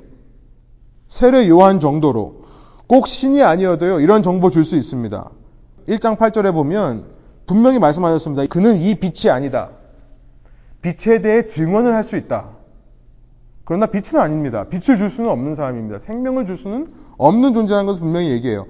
세례 1.08 1.48
요한 1.48 1.80
정도로. 1.80 2.46
꼭 2.88 3.06
신이 3.06 3.44
아니어도요, 3.44 4.00
이런 4.00 4.24
정보 4.24 4.50
줄 4.50 4.64
수 4.64 4.76
있습니다. 4.76 5.30
1장 5.88 6.18
8절에 6.18 6.52
보면 6.52 7.06
분명히 7.46 7.78
말씀하셨습니다. 7.78 8.48
그는 8.48 8.78
이 8.78 8.96
빛이 8.96 9.30
아니다. 9.32 9.70
빛에 10.82 11.22
대해 11.22 11.46
증언을 11.46 11.94
할 11.94 12.04
수 12.04 12.18
있다. 12.18 12.50
그러나 13.66 13.86
빛은 13.86 14.20
아닙니다. 14.20 14.64
빛을 14.64 14.98
줄 14.98 15.12
수는 15.12 15.30
없는 15.30 15.54
사람입니다. 15.54 16.00
생명을 16.00 16.48
줄 16.48 16.58
수는 16.58 16.88
없는 17.20 17.54
존재라는 17.54 17.86
것을 17.86 18.00
분명히 18.00 18.32
얘기해요. 18.32 18.66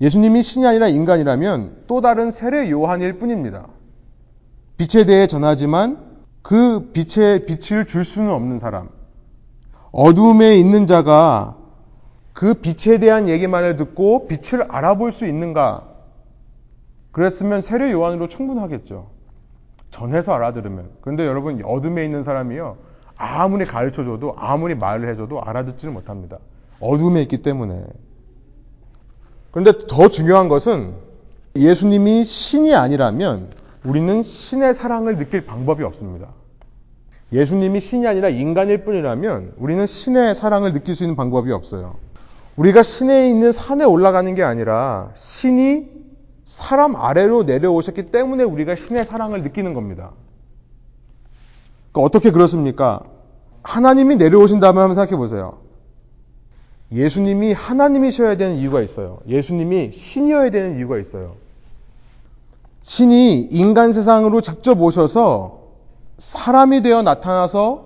예수님이 0.00 0.42
신이 0.42 0.66
아니라 0.66 0.88
인간이라면 0.88 1.82
또 1.86 2.00
다른 2.00 2.30
세례 2.30 2.70
요한일 2.70 3.18
뿐입니다. 3.18 3.66
빛에 4.78 5.04
대해 5.04 5.26
전하지만 5.26 6.07
그 6.42 6.90
빛의 6.92 7.46
빛을 7.46 7.86
줄 7.86 8.04
수는 8.04 8.30
없는 8.30 8.58
사람. 8.58 8.88
어둠에 9.92 10.56
있는 10.56 10.86
자가 10.86 11.56
그 12.32 12.54
빛에 12.54 12.98
대한 12.98 13.28
얘기만을 13.28 13.76
듣고 13.76 14.28
빛을 14.28 14.62
알아볼 14.68 15.12
수 15.12 15.26
있는가? 15.26 15.88
그랬으면 17.10 17.62
세례 17.62 17.90
요한으로 17.90 18.28
충분하겠죠. 18.28 19.10
전해서 19.90 20.32
알아들으면. 20.34 20.90
그런데 21.00 21.26
여러분, 21.26 21.60
어둠에 21.64 22.04
있는 22.04 22.22
사람이요. 22.22 22.76
아무리 23.16 23.64
가르쳐 23.64 24.04
줘도, 24.04 24.34
아무리 24.36 24.74
말을 24.76 25.08
해줘도 25.08 25.42
알아듣지를 25.42 25.92
못합니다. 25.92 26.38
어둠에 26.78 27.22
있기 27.22 27.42
때문에. 27.42 27.82
그런데 29.50 29.72
더 29.88 30.08
중요한 30.08 30.48
것은 30.48 30.94
예수님이 31.56 32.22
신이 32.24 32.74
아니라면 32.74 33.50
우리는 33.84 34.22
신의 34.22 34.74
사랑을 34.74 35.16
느낄 35.16 35.46
방법이 35.46 35.82
없습니다. 35.84 36.28
예수님이 37.32 37.80
신이 37.80 38.06
아니라 38.06 38.28
인간일 38.28 38.84
뿐이라면 38.84 39.54
우리는 39.58 39.84
신의 39.86 40.34
사랑을 40.34 40.72
느낄 40.72 40.94
수 40.94 41.04
있는 41.04 41.16
방법이 41.16 41.52
없어요. 41.52 41.96
우리가 42.56 42.82
신에 42.82 43.28
있는 43.28 43.52
산에 43.52 43.84
올라가는 43.84 44.34
게 44.34 44.42
아니라 44.42 45.10
신이 45.14 45.86
사람 46.44 46.96
아래로 46.96 47.44
내려오셨기 47.44 48.10
때문에 48.10 48.42
우리가 48.42 48.74
신의 48.74 49.04
사랑을 49.04 49.42
느끼는 49.42 49.74
겁니다. 49.74 50.12
그러니까 51.92 52.06
어떻게 52.06 52.30
그렇습니까? 52.30 53.02
하나님이 53.62 54.16
내려오신다면 54.16 54.82
한번 54.82 54.94
생각해 54.94 55.16
보세요. 55.16 55.58
예수님이 56.90 57.52
하나님이셔야 57.52 58.38
되는 58.38 58.56
이유가 58.56 58.80
있어요. 58.80 59.20
예수님이 59.28 59.92
신이어야 59.92 60.48
되는 60.50 60.78
이유가 60.78 60.98
있어요. 60.98 61.36
신이 62.88 63.48
인간 63.50 63.92
세상으로 63.92 64.40
직접 64.40 64.80
오셔서 64.80 65.58
사람이 66.16 66.80
되어 66.80 67.02
나타나서 67.02 67.84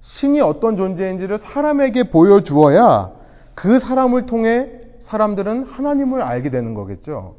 신이 0.00 0.40
어떤 0.40 0.76
존재인지를 0.76 1.38
사람에게 1.38 2.04
보여주어야 2.04 3.10
그 3.56 3.80
사람을 3.80 4.26
통해 4.26 4.70
사람들은 5.00 5.64
하나님을 5.64 6.22
알게 6.22 6.50
되는 6.50 6.72
거겠죠. 6.74 7.34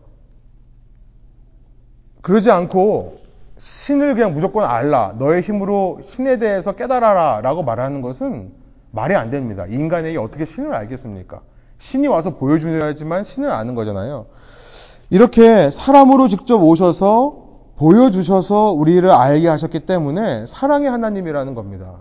그러지 2.22 2.52
않고 2.52 3.20
신을 3.58 4.16
그냥 4.16 4.34
무조건 4.34 4.66
알라. 4.66 5.16
너의 5.18 5.41
힘으로 5.41 6.02
신에 6.04 6.38
대해서 6.38 6.74
깨달아라. 6.74 7.39
라고 7.39 7.64
말하는 7.64 8.02
것은 8.02 8.52
말이 8.91 9.16
안 9.16 9.30
됩니다. 9.30 9.66
인간에게 9.70 10.18
어떻게 10.18 10.43
신을 10.43 10.74
알겠습니까? 10.76 11.39
신이 11.78 12.08
와서 12.08 12.36
보여주야지만 12.36 13.24
신을 13.24 13.50
아는 13.50 13.74
거잖아요. 13.74 14.26
이렇게 15.10 15.72
사람으로 15.72 16.28
직접 16.28 16.62
오셔서 16.62 17.49
보여주셔서 17.78 18.72
우리를 18.74 19.10
알게 19.10 19.47
하셨기 19.47 19.86
때문에 19.86 20.45
사랑의 20.45 20.89
하나님이라는 20.89 21.55
겁니다. 21.55 21.95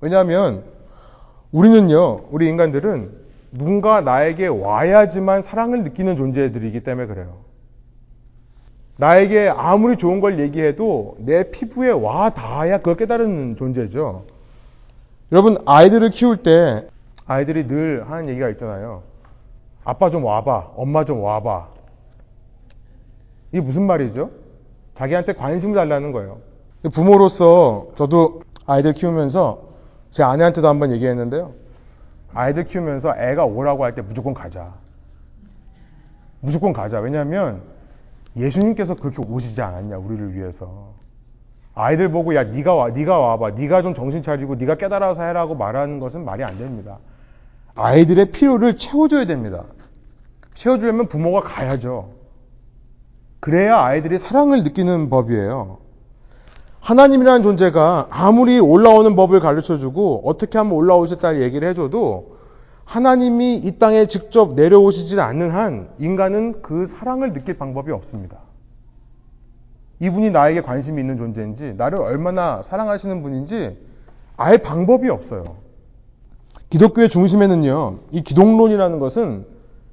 왜냐하면 0.00 0.64
우리는요, 1.52 2.26
우리 2.30 2.48
인간들은 2.48 3.28
누군가 3.52 4.00
나에게 4.02 4.48
와야지만 4.48 5.40
사랑을 5.40 5.84
느끼는 5.84 6.16
존재들이기 6.16 6.80
때문에 6.80 7.06
그래요. 7.06 7.36
나에게 8.96 9.48
아무리 9.56 9.96
좋은 9.96 10.20
걸 10.20 10.40
얘기해도 10.40 11.16
내 11.20 11.50
피부에 11.50 11.90
와 11.90 12.30
닿아야 12.30 12.78
그걸 12.78 12.96
깨달은 12.96 13.56
존재죠. 13.56 14.24
여러분, 15.32 15.56
아이들을 15.64 16.10
키울 16.10 16.38
때 16.38 16.86
아이들이 17.26 17.66
늘 17.66 18.10
하는 18.10 18.28
얘기가 18.28 18.48
있잖아요. 18.50 19.02
아빠 19.84 20.10
좀 20.10 20.24
와봐. 20.24 20.72
엄마 20.76 21.04
좀 21.04 21.22
와봐. 21.22 21.77
이게 23.52 23.60
무슨 23.60 23.86
말이죠? 23.86 24.30
자기한테 24.94 25.32
관심을 25.32 25.74
달라는 25.74 26.12
거예요. 26.12 26.38
부모로서 26.92 27.88
저도 27.96 28.42
아이들 28.66 28.92
키우면서 28.92 29.68
제 30.10 30.22
아내한테도 30.22 30.68
한번 30.68 30.92
얘기했는데요. 30.92 31.52
아이들 32.34 32.64
키우면서 32.64 33.14
애가 33.16 33.46
오라고 33.46 33.84
할 33.84 33.94
때 33.94 34.02
무조건 34.02 34.34
가자. 34.34 34.74
무조건 36.40 36.72
가자. 36.72 37.00
왜냐하면 37.00 37.62
예수님께서 38.36 38.94
그렇게 38.94 39.22
오시지 39.22 39.60
않았냐 39.62 39.96
우리를 39.98 40.34
위해서. 40.34 40.92
아이들 41.74 42.10
보고 42.10 42.34
야 42.34 42.44
네가 42.44 42.74
와 42.74 42.90
네가 42.90 43.16
와봐 43.18 43.50
네가 43.52 43.82
좀 43.82 43.94
정신 43.94 44.20
차리고 44.22 44.56
네가 44.56 44.76
깨달아서 44.76 45.22
해라고 45.22 45.54
말하는 45.54 46.00
것은 46.00 46.24
말이 46.24 46.42
안 46.44 46.58
됩니다. 46.58 46.98
아이들의 47.74 48.30
필요를 48.32 48.76
채워줘야 48.76 49.26
됩니다. 49.26 49.64
채워주려면 50.54 51.06
부모가 51.06 51.40
가야죠. 51.40 52.10
그래야 53.40 53.80
아이들이 53.80 54.18
사랑을 54.18 54.64
느끼는 54.64 55.10
법이에요. 55.10 55.78
하나님이라는 56.80 57.42
존재가 57.42 58.08
아무리 58.10 58.58
올라오는 58.58 59.14
법을 59.14 59.40
가르쳐 59.40 59.78
주고 59.78 60.22
어떻게 60.24 60.58
하면 60.58 60.72
올라오셨다를 60.72 61.42
얘기를 61.42 61.68
해줘도 61.68 62.38
하나님이 62.84 63.56
이 63.56 63.78
땅에 63.78 64.06
직접 64.06 64.54
내려오시지 64.54 65.20
않는 65.20 65.50
한 65.50 65.90
인간은 65.98 66.62
그 66.62 66.86
사랑을 66.86 67.34
느낄 67.34 67.58
방법이 67.58 67.92
없습니다. 67.92 68.38
이분이 70.00 70.30
나에게 70.30 70.62
관심이 70.62 71.00
있는 71.00 71.18
존재인지 71.18 71.74
나를 71.76 71.98
얼마나 71.98 72.62
사랑하시는 72.62 73.22
분인지 73.22 73.76
알 74.36 74.58
방법이 74.58 75.10
없어요. 75.10 75.56
기독교의 76.70 77.08
중심에는요, 77.08 77.98
이 78.12 78.22
기독론이라는 78.22 78.98
것은 78.98 79.46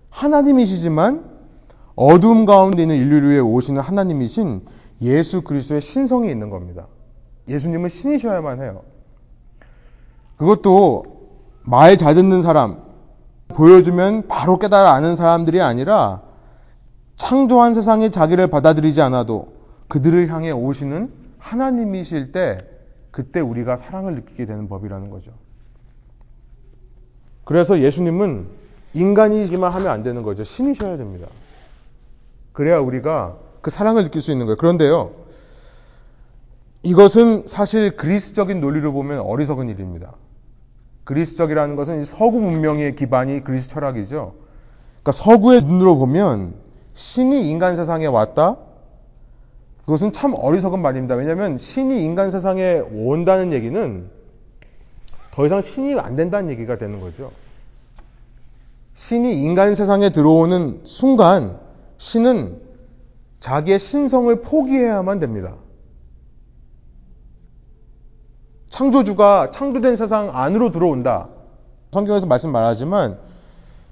하나님이시지만 0.09 1.34
어둠 1.95 2.45
가운데 2.45 2.81
있는 2.81 2.95
인류를 2.97 3.29
위해 3.29 3.39
오시는 3.39 3.81
하나님이신 3.81 4.65
예수 5.01 5.41
그리스도의 5.41 5.81
신성이 5.81 6.29
있는 6.29 6.49
겁니다. 6.49 6.87
예수님은 7.47 7.89
신이셔야만 7.89 8.61
해요. 8.61 8.81
그것도 10.37 11.15
말 11.63 11.97
잘 11.97 12.15
듣는 12.15 12.41
사람, 12.41 12.81
보여주면 13.47 14.27
바로 14.27 14.59
깨달아 14.59 14.91
아는 14.93 15.15
사람들이 15.15 15.61
아니라 15.61 16.21
창조한 17.17 17.73
세상에 17.73 18.09
자기를 18.09 18.47
받아들이지 18.47 19.01
않아도 19.01 19.53
그들을 19.87 20.29
향해 20.29 20.51
오시는 20.51 21.11
하나님이실 21.39 22.31
때 22.31 22.57
그때 23.11 23.39
우리가 23.39 23.77
사랑을 23.77 24.15
느끼게 24.15 24.45
되는 24.45 24.67
법이라는 24.67 25.09
거죠. 25.09 25.31
그래서 27.45 27.79
예수님은 27.79 28.47
인간이기만 28.93 29.71
하면 29.71 29.87
안 29.87 30.03
되는 30.03 30.23
거죠. 30.23 30.43
신이셔야 30.43 30.97
됩니다. 30.97 31.27
그래야 32.55 32.79
우리가 32.79 33.35
그 33.61 33.69
사랑을 33.69 34.05
느낄 34.05 34.21
수 34.21 34.31
있는 34.31 34.45
거예요. 34.45 34.55
그런데요. 34.55 35.11
이것은 36.83 37.43
사실 37.47 37.97
그리스적인 37.97 38.61
논리로 38.61 38.93
보면 38.93 39.19
어리석은 39.19 39.69
일입니다. 39.69 40.13
그리스적이라는 41.03 41.75
것은 41.75 42.01
서구 42.01 42.39
문명의 42.39 42.95
기반이 42.95 43.43
그리스 43.43 43.69
철학이죠. 43.69 44.35
그러니까 45.03 45.11
서구의 45.11 45.63
눈으로 45.63 45.97
보면 45.97 46.55
신이 46.93 47.49
인간 47.49 47.75
세상에 47.75 48.05
왔다? 48.05 48.55
그것은 49.81 50.13
참 50.13 50.33
어리석은 50.33 50.79
말입니다. 50.79 51.15
왜냐하면 51.15 51.57
신이 51.57 52.01
인간 52.03 52.31
세상에 52.31 52.81
온다는 52.91 53.51
얘기는 53.51 54.09
더 55.31 55.45
이상 55.45 55.59
신이 55.59 55.99
안 55.99 56.15
된다는 56.15 56.49
얘기가 56.51 56.77
되는 56.77 57.01
거죠. 57.01 57.31
신이 58.93 59.41
인간 59.41 59.75
세상에 59.75 60.11
들어오는 60.11 60.81
순간 60.85 61.64
신은 61.97 62.61
자기의 63.39 63.79
신성을 63.79 64.41
포기해야만 64.41 65.19
됩니다. 65.19 65.55
창조주가 68.69 69.51
창조된 69.51 69.95
세상 69.95 70.35
안으로 70.35 70.71
들어온다. 70.71 71.29
성경에서 71.91 72.27
말씀 72.27 72.51
말하지만 72.51 73.17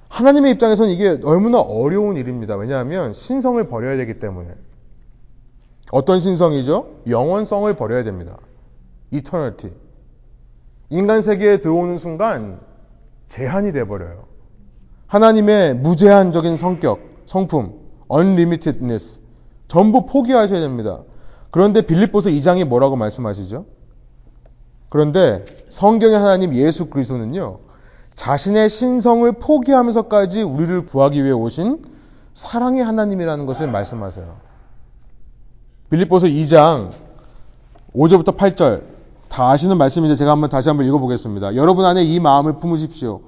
하나님의 0.09 0.51
입장에서는 0.53 0.91
이게 0.91 1.19
얼마나 1.23 1.59
어려운 1.59 2.17
일입니다. 2.17 2.55
왜냐하면 2.55 3.13
신성을 3.13 3.65
버려야 3.67 3.95
되기 3.97 4.19
때문에. 4.19 4.49
어떤 5.91 6.19
신성이죠? 6.19 7.01
영원성을 7.07 7.73
버려야 7.75 8.03
됩니다. 8.03 8.37
이터널티. 9.11 9.71
인간 10.89 11.21
세계에 11.21 11.59
들어오는 11.59 11.97
순간 11.97 12.59
제한이 13.27 13.71
돼 13.71 13.85
버려요. 13.85 14.25
하나님의 15.07 15.75
무제한적인 15.75 16.57
성격, 16.57 16.99
성품, 17.25 17.82
unlimitedness 18.13 19.19
전부 19.67 20.05
포기하셔야 20.05 20.59
됩니다. 20.59 20.99
그런데 21.51 21.81
빌립보서 21.81 22.29
2장이 22.29 22.65
뭐라고 22.65 22.95
말씀하시죠? 22.95 23.65
그런데 24.89 25.45
성경의 25.69 26.17
하나님 26.17 26.53
예수 26.55 26.85
그리스도는요. 26.85 27.59
자신의 28.15 28.69
신성을 28.69 29.31
포기하면서까지 29.33 30.43
우리를 30.43 30.85
구하기 30.85 31.23
위해 31.23 31.33
오신 31.33 31.81
사랑의 32.33 32.83
하나님이라는 32.83 33.45
것을 33.45 33.67
말씀하세요. 33.71 34.35
빌립보서 35.89 36.27
2장 36.27 36.91
5절부터 37.95 38.37
8절 38.37 38.83
다 39.29 39.49
아시는 39.49 39.77
말씀인데 39.77 40.15
제가 40.15 40.31
한번 40.31 40.49
다시 40.49 40.69
한번 40.69 40.85
읽어보겠습니다. 40.85 41.55
여러분 41.55 41.85
안에 41.85 42.03
이 42.03 42.19
마음을 42.19 42.59
품으십시오. 42.59 43.21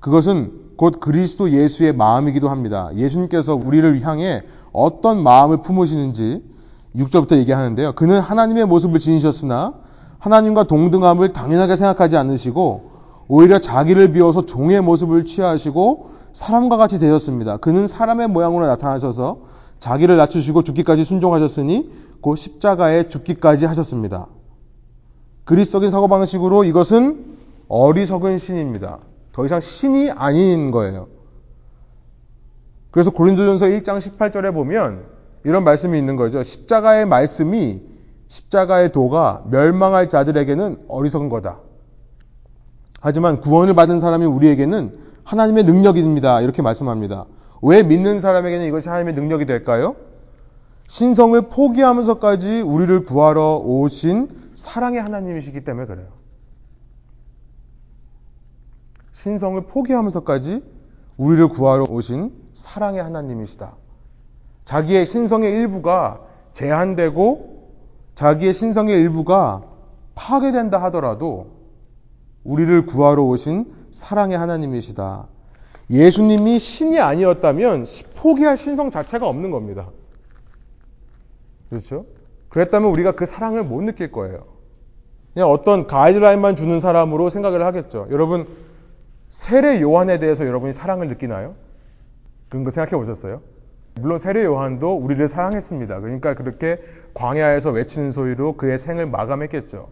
그것은 0.00 0.52
곧 0.76 0.98
그리스도 0.98 1.50
예수의 1.50 1.94
마음이기도 1.94 2.48
합니다. 2.48 2.90
예수님께서 2.96 3.54
우리를 3.54 4.00
향해 4.00 4.42
어떤 4.72 5.22
마음을 5.22 5.62
품으시는지 5.62 6.42
6절부터 6.96 7.36
얘기하는데요. 7.36 7.92
그는 7.92 8.18
하나님의 8.18 8.66
모습을 8.66 8.98
지니셨으나 8.98 9.74
하나님과 10.18 10.66
동등함을 10.66 11.32
당연하게 11.32 11.76
생각하지 11.76 12.16
않으시고 12.16 12.90
오히려 13.28 13.60
자기를 13.60 14.12
비워서 14.12 14.46
종의 14.46 14.80
모습을 14.80 15.24
취하시고 15.24 16.10
사람과 16.32 16.76
같이 16.76 16.98
되셨습니다. 16.98 17.58
그는 17.58 17.86
사람의 17.86 18.28
모양으로 18.28 18.66
나타나셔서 18.66 19.38
자기를 19.80 20.16
낮추시고 20.16 20.62
죽기까지 20.62 21.04
순종하셨으니 21.04 21.90
곧 22.20 22.36
십자가에 22.36 23.08
죽기까지 23.08 23.66
하셨습니다. 23.66 24.26
그리스적인 25.44 25.90
사고방식으로 25.90 26.64
이것은 26.64 27.36
어리석은 27.68 28.38
신입니다. 28.38 28.98
더 29.32 29.44
이상 29.44 29.60
신이 29.60 30.10
아닌 30.10 30.70
거예요. 30.70 31.08
그래서 32.90 33.10
고린도전서 33.10 33.66
1장 33.66 33.98
18절에 33.98 34.52
보면 34.52 35.04
이런 35.44 35.64
말씀이 35.64 35.98
있는 35.98 36.16
거죠. 36.16 36.42
십자가의 36.42 37.06
말씀이 37.06 37.80
십자가의 38.28 38.92
도가 38.92 39.44
멸망할 39.50 40.08
자들에게는 40.08 40.84
어리석은 40.88 41.28
거다. 41.28 41.58
하지만 43.00 43.40
구원을 43.40 43.74
받은 43.74 44.00
사람이 44.00 44.26
우리에게는 44.26 44.98
하나님의 45.24 45.64
능력입니다. 45.64 46.40
이렇게 46.40 46.62
말씀합니다. 46.62 47.26
왜 47.62 47.82
믿는 47.82 48.20
사람에게는 48.20 48.66
이것이 48.66 48.88
하나님의 48.88 49.14
능력이 49.14 49.46
될까요? 49.46 49.96
신성을 50.86 51.40
포기하면서까지 51.42 52.62
우리를 52.62 53.04
구하러 53.04 53.62
오신 53.64 54.28
사랑의 54.54 55.00
하나님이시기 55.00 55.64
때문에 55.64 55.86
그래요. 55.86 56.08
신성을 59.20 59.60
포기하면서까지 59.66 60.62
우리를 61.18 61.48
구하러 61.48 61.84
오신 61.84 62.32
사랑의 62.54 63.02
하나님이시다. 63.02 63.74
자기의 64.64 65.04
신성의 65.04 65.52
일부가 65.52 66.22
제한되고 66.54 67.68
자기의 68.14 68.54
신성의 68.54 68.96
일부가 68.96 69.62
파괴된다 70.14 70.82
하더라도 70.84 71.48
우리를 72.44 72.86
구하러 72.86 73.22
오신 73.24 73.70
사랑의 73.90 74.38
하나님이시다. 74.38 75.26
예수님이 75.90 76.58
신이 76.58 76.98
아니었다면 76.98 77.84
포기할 78.16 78.56
신성 78.56 78.90
자체가 78.90 79.28
없는 79.28 79.50
겁니다. 79.50 79.90
그렇죠? 81.68 82.06
그랬다면 82.48 82.90
우리가 82.90 83.12
그 83.12 83.26
사랑을 83.26 83.64
못 83.64 83.82
느낄 83.82 84.10
거예요. 84.12 84.44
그냥 85.34 85.50
어떤 85.50 85.86
가이드라인만 85.86 86.56
주는 86.56 86.80
사람으로 86.80 87.28
생각을 87.28 87.64
하겠죠. 87.66 88.08
여러분, 88.10 88.46
세례 89.30 89.80
요한에 89.80 90.18
대해서 90.18 90.44
여러분이 90.44 90.72
사랑을 90.72 91.06
느끼나요? 91.08 91.54
그런 92.48 92.64
거 92.64 92.70
생각해 92.70 93.00
보셨어요? 93.00 93.40
물론 93.94 94.18
세례 94.18 94.44
요한도 94.44 94.96
우리를 94.96 95.26
사랑했습니다. 95.28 96.00
그러니까 96.00 96.34
그렇게 96.34 96.82
광야에서 97.14 97.70
외치는 97.70 98.10
소리로 98.10 98.56
그의 98.56 98.76
생을 98.76 99.06
마감했겠죠. 99.06 99.88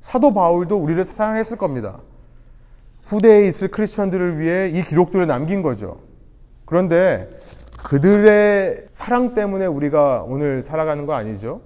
사도 0.00 0.32
바울도 0.32 0.76
우리를 0.76 1.02
사랑했을 1.04 1.58
겁니다. 1.58 1.98
후대에 3.02 3.48
있을 3.48 3.68
크리스천들을 3.68 4.38
위해 4.38 4.68
이 4.68 4.82
기록들을 4.82 5.26
남긴 5.26 5.62
거죠. 5.62 5.98
그런데 6.64 7.28
그들의 7.82 8.86
사랑 8.90 9.34
때문에 9.34 9.66
우리가 9.66 10.22
오늘 10.22 10.62
살아가는 10.62 11.06
거 11.06 11.14
아니죠? 11.14 11.60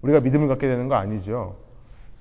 우리가 0.00 0.20
믿음을 0.20 0.48
갖게 0.48 0.68
되는 0.68 0.88
거 0.88 0.94
아니죠? 0.94 1.56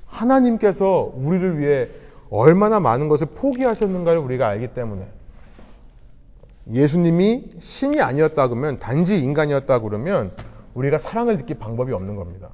하나님께서 0.08 1.12
우리를 1.16 1.60
위해 1.60 1.88
얼마나 2.32 2.80
많은 2.80 3.10
것을 3.10 3.28
포기하셨는가를 3.28 4.20
우리가 4.20 4.48
알기 4.48 4.74
때문에 4.74 5.06
예수님이 6.72 7.52
신이 7.60 8.00
아니었다 8.02 8.48
그러면 8.48 8.80
단지 8.80 9.20
인간이었다 9.20 9.80
그러면 9.80 10.32
우리가 10.74 10.98
사랑을 10.98 11.38
느낄 11.38 11.60
방법이 11.60 11.92
없는 11.92 12.16
겁니다. 12.16 12.50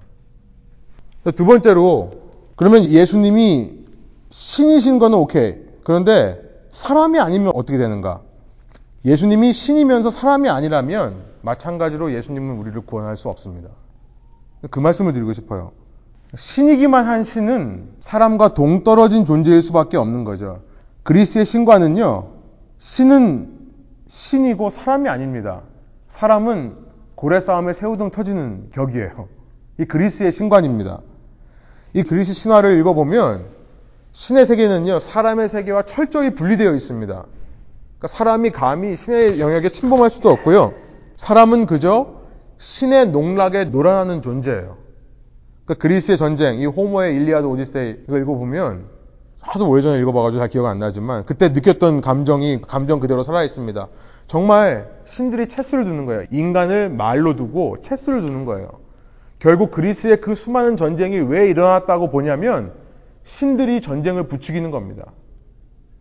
두 1.35 1.45
번째로 1.45 2.11
그러면 2.55 2.85
예수님이 2.85 3.85
신이신 4.29 4.97
거는 4.97 5.17
오케이. 5.17 5.55
그런데 5.83 6.41
사람이 6.71 7.19
아니면 7.19 7.51
어떻게 7.55 7.77
되는가? 7.77 8.21
예수님이 9.05 9.53
신이면서 9.53 10.09
사람이 10.09 10.49
아니라면 10.49 11.23
마찬가지로 11.43 12.13
예수님은 12.13 12.57
우리를 12.57 12.81
구원할 12.81 13.15
수 13.15 13.29
없습니다. 13.29 13.69
그 14.71 14.79
말씀을 14.79 15.13
드리고 15.13 15.33
싶어요. 15.33 15.71
신이기만 16.35 17.05
한 17.05 17.23
신은 17.23 17.89
사람과 17.99 18.53
동떨어진 18.53 19.25
존재일 19.25 19.61
수밖에 19.61 19.97
없는 19.97 20.23
거죠. 20.23 20.61
그리스의 21.03 21.45
신과는요, 21.45 22.27
신은 22.79 23.49
신이고 24.07 24.69
사람이 24.69 25.07
아닙니다. 25.09 25.61
사람은 26.07 26.75
고래 27.15 27.39
싸움에 27.39 27.73
새우등 27.73 28.11
터지는 28.11 28.69
격이에요. 28.71 29.27
이 29.79 29.85
그리스의 29.85 30.31
신관입니다. 30.31 31.01
이 31.93 32.03
그리스 32.03 32.33
신화를 32.33 32.77
읽어보면 32.79 33.45
신의 34.11 34.45
세계는요, 34.45 34.99
사람의 34.99 35.47
세계와 35.47 35.83
철저히 35.83 36.33
분리되어 36.33 36.73
있습니다. 36.73 37.13
그러니까 37.13 38.07
사람이 38.07 38.49
감히 38.51 38.95
신의 38.95 39.39
영역에 39.39 39.69
침범할 39.69 40.11
수도 40.11 40.29
없고요. 40.29 40.73
사람은 41.15 41.65
그저 41.65 42.15
신의 42.57 43.09
농락에 43.09 43.65
놀아나는 43.65 44.21
존재예요. 44.21 44.86
그러니까 45.67 45.81
그리스의 45.81 46.17
전쟁, 46.17 46.59
이 46.59 46.65
호모의 46.65 47.13
일리아드 47.13 47.45
오디세이 47.45 47.97
이거 48.07 48.17
읽어보면 48.17 48.85
하도 49.41 49.69
오래전에 49.69 49.99
읽어봐가지고 49.99 50.39
잘 50.39 50.47
기억 50.47 50.65
안 50.65 50.79
나지만 50.79 51.25
그때 51.25 51.49
느꼈던 51.49 51.99
감정이 52.01 52.61
감정 52.61 53.01
그대로 53.01 53.21
살아 53.21 53.43
있습니다. 53.43 53.87
정말 54.27 54.89
신들이 55.03 55.47
체스를 55.47 55.83
두는 55.83 56.05
거예요. 56.05 56.23
인간을 56.31 56.89
말로 56.89 57.35
두고 57.35 57.81
체스를 57.81 58.21
두는 58.21 58.45
거예요. 58.45 58.69
결국 59.39 59.71
그리스의 59.71 60.21
그 60.21 60.35
수많은 60.35 60.77
전쟁이 60.77 61.19
왜 61.19 61.49
일어났다고 61.49 62.09
보냐면 62.11 62.71
신들이 63.23 63.81
전쟁을 63.81 64.23
부추기는 64.23 64.71
겁니다. 64.71 65.03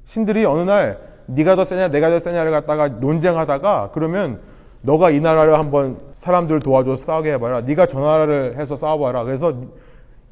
신들이 0.05 0.45
어느 0.45 0.61
날 0.61 1.01
네가 1.27 1.57
더 1.57 1.65
세냐 1.65 1.89
내가 1.89 2.09
더 2.09 2.21
세냐를 2.21 2.53
갖다가 2.53 2.89
논쟁하다가 2.89 3.91
그러면 3.93 4.41
너가 4.87 5.11
이 5.11 5.21
나라를 5.21 5.59
한번 5.59 5.99
사람들 6.15 6.61
도와줘 6.61 6.95
싸우게 6.97 7.33
해봐라. 7.33 7.63
네가 7.63 7.87
저 7.89 7.99
나라를 8.01 8.57
해서 8.57 8.77
싸워봐라. 8.77 9.25
그래서 9.25 9.53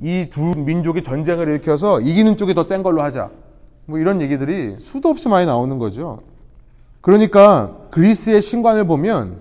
이 0.00 0.28
두 0.30 0.54
민족이 0.56 1.02
전쟁을 1.02 1.48
일으켜서 1.48 2.00
이기는 2.00 2.36
쪽이 2.36 2.54
더 2.54 2.62
센 2.62 2.82
걸로 2.82 3.02
하자. 3.02 3.30
뭐 3.86 3.98
이런 3.98 4.22
얘기들이 4.22 4.76
수도 4.78 5.08
없이 5.08 5.28
많이 5.28 5.46
나오는 5.46 5.78
거죠. 5.78 6.20
그러니까 7.00 7.76
그리스의 7.90 8.40
신관을 8.40 8.86
보면 8.86 9.38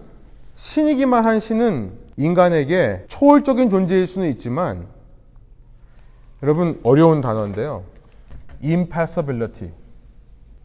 신이기만 0.55 1.26
한 1.26 1.39
신은 1.39 1.91
인간에게 2.18 3.05
초월적인 3.07 3.70
존재일 3.70 4.07
수는 4.07 4.28
있지만 4.30 4.88
여러분 6.41 6.80
어려운 6.84 7.22
단어인데요. 7.22 7.84
impassibility. 8.64 9.72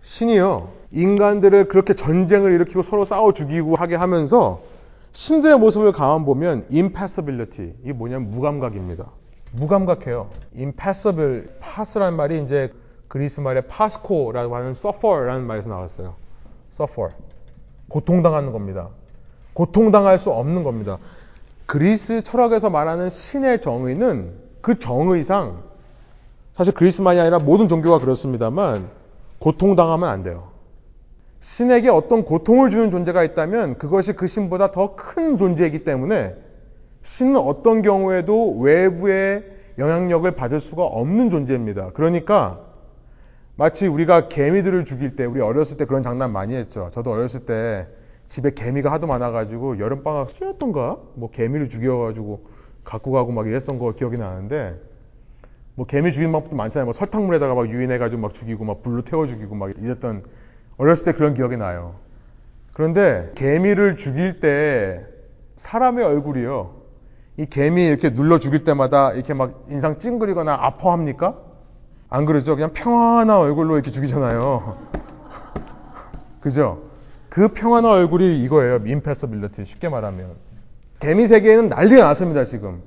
신이요. 0.09 0.71
인간들을 0.91 1.69
그렇게 1.69 1.93
전쟁을 1.93 2.53
일으키고 2.53 2.81
서로 2.81 3.05
싸워 3.05 3.35
죽이고 3.35 3.77
하게 3.77 3.95
하면서 3.95 4.63
신들의 5.13 5.59
모습을 5.59 5.93
가만 5.93 6.25
보면 6.25 6.65
impassibility. 6.73 7.75
이게 7.83 7.93
뭐냐면 7.93 8.31
무감각입니다. 8.31 9.05
무감각해요. 9.53 10.31
impassible, 10.57 11.49
pass라는 11.61 12.17
말이 12.17 12.43
이제 12.43 12.73
그리스 13.09 13.43
말의 13.43 13.65
pasco라고 13.69 14.57
하는 14.57 14.71
suffer라는 14.71 15.47
말에서 15.47 15.69
나왔어요. 15.69 16.15
suffer. 16.73 17.13
고통당하는 17.91 18.53
겁니다. 18.53 18.89
고통당할 19.53 20.19
수 20.19 20.31
없는 20.31 20.63
겁니다. 20.63 20.97
그리스 21.67 22.23
철학에서 22.23 22.71
말하는 22.71 23.11
신의 23.11 23.61
정의는 23.61 24.33
그 24.63 24.79
정의상 24.79 25.65
사실 26.55 26.73
그리스만이 26.73 27.21
아니라 27.21 27.39
모든 27.41 27.69
종교가 27.69 27.99
그렇습니다만 27.99 28.98
고통당하면 29.39 30.09
안 30.09 30.23
돼요. 30.23 30.49
신에게 31.41 31.89
어떤 31.89 32.25
고통을 32.25 32.71
주는 32.71 32.91
존재가 32.91 33.23
있다면 33.23 33.79
그것이 33.79 34.15
그 34.15 34.27
신보다 34.27 34.71
더 34.73 34.97
큰 34.97 35.39
존재이기 35.39 35.85
때문에 35.85 36.35
신은 37.03 37.37
어떤 37.37 37.83
경우에도 37.83 38.59
외부의 38.59 39.45
영향력을 39.79 40.29
받을 40.33 40.59
수가 40.59 40.85
없는 40.85 41.31
존재입니다. 41.31 41.91
그러니까 41.95 42.61
마치 43.55 43.87
우리가 43.87 44.29
개미들을 44.29 44.85
죽일 44.85 45.17
때 45.17 45.25
우리 45.25 45.41
어렸을 45.41 45.77
때 45.77 45.85
그런 45.85 46.03
장난 46.03 46.33
많이 46.33 46.55
했죠. 46.55 46.89
저도 46.93 47.13
어렸을 47.13 47.47
때 47.47 47.87
집에 48.27 48.51
개미가 48.51 48.93
하도 48.93 49.07
많아가지고 49.07 49.79
여름방학 49.79 50.31
수였던가 50.31 50.99
뭐 51.15 51.31
개미를 51.31 51.69
죽여가지고 51.69 52.47
갖고 52.85 53.13
가고 53.13 53.33
막 53.33 53.47
이랬던 53.47 53.79
거 53.79 53.93
기억이 53.93 54.19
나는데 54.19 54.81
뭐 55.79 55.87
개미 55.87 56.11
죽이는 56.11 56.33
방법도 56.33 56.57
많잖아요. 56.57 56.87
뭐 56.87 56.93
설탕물에다가 56.93 57.55
막 57.55 57.71
유인해가지고 57.71 58.21
막 58.21 58.35
죽이고 58.35 58.65
막 58.65 58.83
불로 58.83 59.03
태워 59.03 59.29
죽이고 59.29 59.55
막 59.55 59.71
이랬던 59.79 60.25
어렸을 60.77 61.05
때 61.05 61.13
그런 61.13 61.35
기억이 61.35 61.57
나요. 61.57 61.95
그런데 62.73 63.31
개미를 63.37 63.97
죽일 63.97 64.41
때 64.41 65.07
사람의 65.55 66.05
얼굴이요. 66.05 66.75
이 67.37 67.47
개미 67.47 67.87
이렇게 67.87 68.13
눌러 68.13 68.41
죽일 68.41 68.65
때마다 68.65 69.13
이렇게 69.13 69.35
막 69.35 69.67
인상 69.69 69.99
찡그리거나 69.99 70.53
아파합니까? 70.53 71.39
안 72.09 72.25
그러죠? 72.25 72.57
그냥 72.57 72.73
평안한 72.73 73.31
얼굴로 73.37 73.77
이렇게 73.77 73.93
죽이잖아요. 73.93 74.79
그죠? 76.41 76.83
그 77.29 77.47
평안한 77.47 77.93
얼굴이 77.93 78.43
이거예요. 78.43 78.81
임패서빌리티. 78.85 79.65
쉽게 79.65 79.89
말하면. 79.89 80.33
개미 80.99 81.29
세계에는 81.29 81.69
난리가 81.69 82.03
났습니다, 82.03 82.43
지금. 82.43 82.83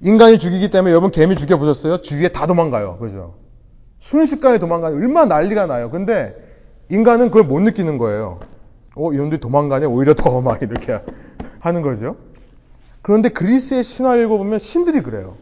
인간이 0.00 0.38
죽이기 0.38 0.70
때문에 0.70 0.90
여러분 0.92 1.10
개미 1.10 1.36
죽여보셨어요? 1.36 2.00
주위에 2.00 2.28
다 2.28 2.46
도망가요. 2.46 2.96
그죠? 2.98 3.34
순식간에 3.98 4.58
도망가요. 4.58 4.94
얼마나 4.94 5.34
난리가 5.34 5.66
나요. 5.66 5.90
근데 5.90 6.34
인간은 6.88 7.26
그걸 7.28 7.44
못 7.44 7.60
느끼는 7.60 7.98
거예요. 7.98 8.40
어, 8.96 9.12
이놈들이 9.12 9.40
도망가냐? 9.40 9.86
오히려 9.88 10.14
더 10.14 10.40
막 10.40 10.62
이렇게 10.62 11.00
하는 11.60 11.82
거죠. 11.82 12.16
그런데 13.02 13.28
그리스의 13.28 13.84
신화를 13.84 14.24
읽어보면 14.24 14.58
신들이 14.58 15.02
그래요. 15.02 15.36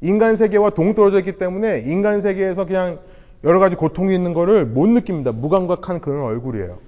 인간 0.00 0.36
세계와 0.36 0.70
동떨어져 0.70 1.18
있기 1.18 1.32
때문에 1.36 1.80
인간 1.80 2.20
세계에서 2.20 2.64
그냥 2.66 3.00
여러 3.44 3.58
가지 3.58 3.76
고통이 3.76 4.14
있는 4.14 4.34
거를 4.34 4.64
못 4.66 4.88
느낍니다. 4.88 5.32
무감각한 5.32 6.00
그런 6.00 6.22
얼굴이에요. 6.24 6.78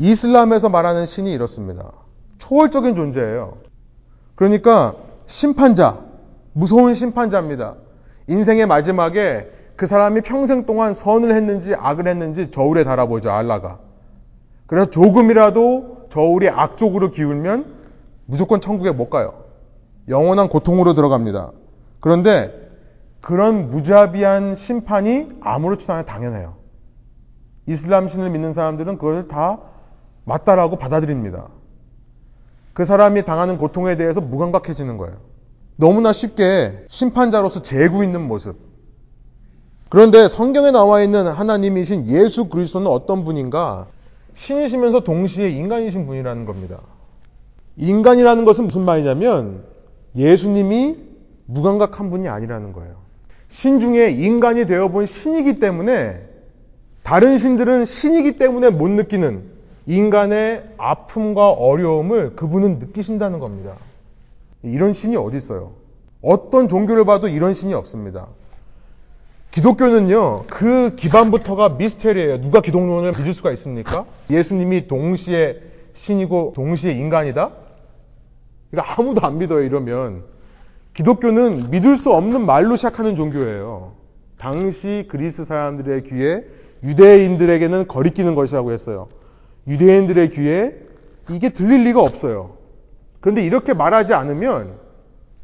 이슬람에서 0.00 0.68
말하는 0.68 1.06
신이 1.06 1.32
이렇습니다. 1.32 1.92
초월적인 2.38 2.94
존재예요. 2.94 3.58
그러니까 4.36 4.94
심판자, 5.30 6.00
무서운 6.54 6.92
심판자입니다. 6.92 7.76
인생의 8.26 8.66
마지막에 8.66 9.48
그 9.76 9.86
사람이 9.86 10.22
평생 10.22 10.66
동안 10.66 10.92
선을 10.92 11.32
했는지 11.32 11.72
악을 11.72 12.08
했는지 12.08 12.50
저울에 12.50 12.82
달아보죠, 12.82 13.30
알라가. 13.30 13.78
그래서 14.66 14.90
조금이라도 14.90 16.06
저울이 16.08 16.48
악 16.48 16.76
쪽으로 16.76 17.12
기울면 17.12 17.64
무조건 18.26 18.60
천국에 18.60 18.90
못 18.90 19.08
가요. 19.08 19.44
영원한 20.08 20.48
고통으로 20.48 20.94
들어갑니다. 20.94 21.52
그런데 22.00 22.52
그런 23.20 23.70
무자비한 23.70 24.56
심판이 24.56 25.28
아무렇지도 25.40 25.92
않아 25.92 26.04
당연해요. 26.04 26.56
이슬람 27.66 28.08
신을 28.08 28.30
믿는 28.30 28.52
사람들은 28.52 28.98
그것을 28.98 29.28
다 29.28 29.60
맞다라고 30.24 30.76
받아들입니다. 30.76 31.46
그 32.72 32.84
사람이 32.84 33.24
당하는 33.24 33.58
고통에 33.58 33.96
대해서 33.96 34.20
무감각해지는 34.20 34.96
거예요. 34.96 35.16
너무나 35.76 36.12
쉽게 36.12 36.84
심판자로서 36.88 37.62
재고 37.62 38.02
있는 38.02 38.26
모습. 38.26 38.56
그런데 39.88 40.28
성경에 40.28 40.70
나와 40.70 41.02
있는 41.02 41.26
하나님이신 41.26 42.06
예수 42.06 42.48
그리스도는 42.48 42.86
어떤 42.86 43.24
분인가? 43.24 43.86
신이시면서 44.34 45.00
동시에 45.00 45.50
인간이신 45.50 46.06
분이라는 46.06 46.44
겁니다. 46.44 46.78
인간이라는 47.76 48.44
것은 48.44 48.66
무슨 48.66 48.84
말이냐면 48.84 49.64
예수님이 50.14 50.96
무감각한 51.46 52.10
분이 52.10 52.28
아니라는 52.28 52.72
거예요. 52.72 52.94
신 53.48 53.80
중에 53.80 54.10
인간이 54.10 54.66
되어본 54.66 55.06
신이기 55.06 55.58
때문에 55.58 56.28
다른 57.02 57.38
신들은 57.38 57.84
신이기 57.84 58.38
때문에 58.38 58.70
못 58.70 58.88
느끼는 58.88 59.42
인간의 59.90 60.62
아픔과 60.78 61.50
어려움을 61.50 62.36
그분은 62.36 62.78
느끼신다는 62.78 63.40
겁니다. 63.40 63.74
이런 64.62 64.92
신이 64.92 65.16
어디 65.16 65.36
있어요? 65.36 65.72
어떤 66.22 66.68
종교를 66.68 67.04
봐도 67.04 67.26
이런 67.26 67.54
신이 67.54 67.74
없습니다. 67.74 68.28
기독교는요, 69.50 70.44
그 70.46 70.94
기반부터가 70.94 71.70
미스테리예요. 71.70 72.40
누가 72.40 72.60
기독론을 72.60 73.10
믿을 73.18 73.34
수가 73.34 73.50
있습니까? 73.52 74.06
예수님이 74.30 74.86
동시에 74.86 75.56
신이고 75.94 76.52
동시에 76.54 76.92
인간이다? 76.92 77.50
그러니까 78.70 78.94
아무도 78.96 79.26
안 79.26 79.38
믿어요, 79.38 79.62
이러면. 79.62 80.22
기독교는 80.94 81.70
믿을 81.70 81.96
수 81.96 82.12
없는 82.12 82.46
말로 82.46 82.76
시작하는 82.76 83.16
종교예요. 83.16 83.94
당시 84.38 85.06
그리스 85.10 85.44
사람들의 85.44 86.04
귀에 86.04 86.44
유대인들에게는 86.84 87.88
거리끼는 87.88 88.36
것이라고 88.36 88.70
했어요. 88.70 89.08
유대인들의 89.66 90.30
귀에 90.30 90.74
이게 91.30 91.50
들릴 91.50 91.84
리가 91.84 92.00
없어요. 92.02 92.52
그런데 93.20 93.44
이렇게 93.44 93.74
말하지 93.74 94.14
않으면 94.14 94.74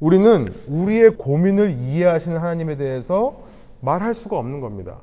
우리는 0.01 0.53
우리의 0.67 1.17
고민을 1.17 1.71
이해하시는 1.71 2.37
하나님에 2.37 2.77
대해서 2.77 3.37
말할 3.81 4.15
수가 4.15 4.39
없는 4.39 4.61
겁니다. 4.61 5.01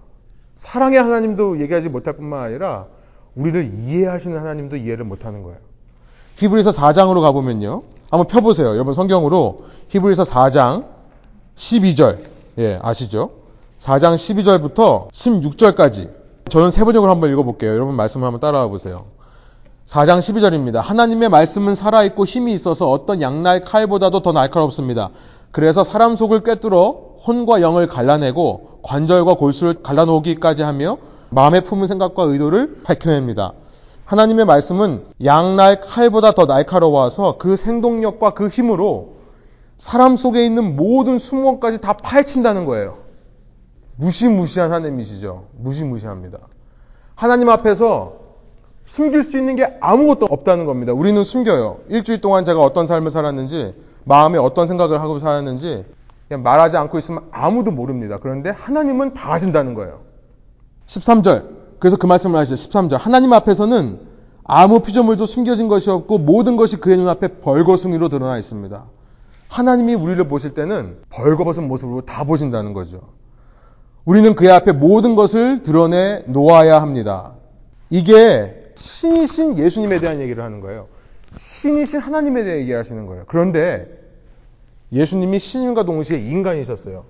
사랑의 0.56 1.00
하나님도 1.00 1.62
얘기하지 1.62 1.90
못할 1.90 2.14
뿐만 2.14 2.44
아니라 2.44 2.88
우리를 3.36 3.72
이해하시는 3.74 4.38
하나님도 4.38 4.78
이해를 4.78 5.06
못하는 5.06 5.44
거예요. 5.44 5.58
히브리서 6.36 6.72
4장으로 6.72 7.22
가보면요. 7.22 7.82
한번 8.10 8.28
펴보세요. 8.28 8.70
여러분 8.70 8.94
성경으로 8.94 9.60
히브리서 9.90 10.24
4장 10.24 10.86
12절. 11.56 12.20
예, 12.60 12.80
아시죠? 12.82 13.32
4장 13.80 14.16
12절부터 14.16 15.12
16절까지. 15.12 16.23
저는 16.50 16.72
세 16.72 16.84
번역으로 16.84 17.12
한번 17.12 17.32
읽어볼게요. 17.32 17.72
여러분 17.72 17.96
말씀을 17.96 18.26
한번 18.26 18.40
따라와 18.40 18.68
보세요. 18.68 19.06
4장 19.86 20.20
12절입니다. 20.20 20.76
하나님의 20.76 21.30
말씀은 21.30 21.76
살아있고 21.76 22.26
힘이 22.26 22.54
있어서 22.54 22.90
어떤 22.90 23.22
양날 23.22 23.64
칼보다도 23.66 24.22
더 24.22 24.32
날카롭습니다. 24.32 25.10
그래서 25.52 25.84
사람 25.84 26.16
속을 26.16 26.44
꿰뚫어 26.44 27.18
혼과 27.26 27.62
영을 27.62 27.88
갈라내고 27.88 28.80
관절과 28.84 29.36
골수를 29.36 29.82
갈라놓기까지 29.84 30.62
하며 30.62 30.98
마음에 31.30 31.62
품은 31.62 31.88
생각과 31.88 32.24
의도를 32.24 32.82
밝혀냅니다. 32.84 33.54
하나님의 34.06 34.46
말씀은 34.46 35.06
양날 35.24 35.80
칼보다 35.80 36.34
더 36.34 36.46
날카로워서 36.46 37.38
그 37.38 37.56
생동력과 37.56 38.32
그 38.34 38.48
힘으로 38.48 39.14
사람 39.78 40.16
속에 40.16 40.46
있는 40.46 40.76
모든 40.76 41.18
수모까지 41.18 41.82
다 41.82 41.94
파헤친다는 41.94 42.66
거예요. 42.66 43.03
무시무시한 43.96 44.72
하나님이시죠. 44.72 45.46
무시무시합니다. 45.58 46.40
하나님 47.16 47.50
앞에서 47.50 48.24
숨길 48.84 49.24
수 49.24 49.38
있는 49.38 49.56
게 49.56 49.78
아무것도 49.80 50.26
없다는 50.30 50.66
겁니다. 50.66 50.94
우리는 50.94 51.24
숨겨요. 51.24 51.80
일주일 51.90 52.22
동안 52.22 52.44
제가 52.46 52.62
어떤 52.62 52.88
삶을 52.88 53.12
살았는지, 53.12 53.76
마음에 54.04 54.38
어떤 54.38 54.68
생각을 54.68 55.02
하고 55.02 55.20
살았는지, 55.20 55.86
그냥 56.28 56.44
말하지 56.44 56.78
않고 56.78 56.98
있으면 56.98 57.24
아무도 57.32 57.72
모릅니다. 57.72 58.18
그런데 58.22 58.50
하나님은 58.50 59.14
다 59.14 59.34
아신다는 59.34 59.74
거예요. 59.74 60.02
13절. 60.88 61.64
그래서 61.80 61.98
그 61.98 62.08
말씀을 62.08 62.40
하시죠. 62.40 62.56
13절. 62.56 62.98
하나님 62.98 63.32
앞에서는 63.34 64.00
아무 64.44 64.82
피조물도 64.82 65.26
숨겨진 65.26 65.68
것이 65.68 65.90
없고 65.90 66.18
모든 66.18 66.58
것이 66.58 66.78
그의 66.78 66.98
눈앞에 66.98 67.40
벌거숭이로 67.40 68.10
드러나 68.10 68.38
있습니다. 68.38 68.84
하나님이 69.48 69.94
우리를 69.96 70.28
보실 70.28 70.54
때는 70.54 70.98
벌거벗은 71.10 71.68
모습으로 71.68 72.02
다 72.02 72.24
보신다는 72.24 72.74
거죠. 72.74 73.02
우리는 74.06 74.36
그의 74.36 74.52
앞에 74.52 74.72
모든 74.74 75.16
것을 75.16 75.64
드러내 75.64 76.24
놓아야 76.28 76.82
합니다. 76.82 77.34
이게 77.90 78.60
신이신 78.76 79.58
예수님에 79.58 80.00
대한 80.00 80.22
얘기를 80.22 80.44
하는 80.44 80.60
거예요. 80.60 80.88
신이신 81.38 82.00
하나님에 82.00 82.44
대해 82.44 82.60
얘기하시는 82.62 83.06
거예요. 83.06 83.24
그런데 83.28 83.88
예수님이 84.92 85.40
신과 85.40 85.84
동시에 85.86 86.20
인간이셨어요. 86.20 87.06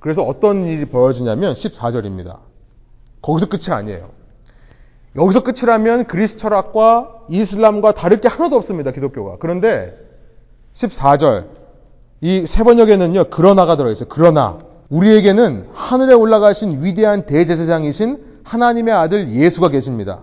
그래서 0.00 0.22
어떤 0.22 0.64
일이 0.66 0.86
벌어지냐면 0.86 1.54
14절입니다. 1.54 2.38
거기서 3.22 3.48
끝이 3.48 3.74
아니에요. 3.74 4.10
여기서 5.16 5.42
끝이라면 5.42 6.04
그리스 6.06 6.36
철학과 6.38 7.22
이슬람과 7.28 7.92
다를 7.92 8.20
게 8.20 8.28
하나도 8.28 8.56
없습니다. 8.56 8.90
기독교가. 8.90 9.36
그런데 9.38 9.96
14절 10.74 11.48
이 12.20 12.46
세 12.46 12.62
번역에는요. 12.64 13.30
그러나가 13.30 13.76
들어 13.76 13.90
있어요. 13.90 14.08
그러나 14.10 14.58
우리에게는 14.88 15.66
하늘에 15.72 16.14
올라가신 16.14 16.84
위대한 16.84 17.26
대제사장이신 17.26 18.18
하나님의 18.44 18.94
아들 18.94 19.32
예수가 19.32 19.68
계십니다. 19.68 20.20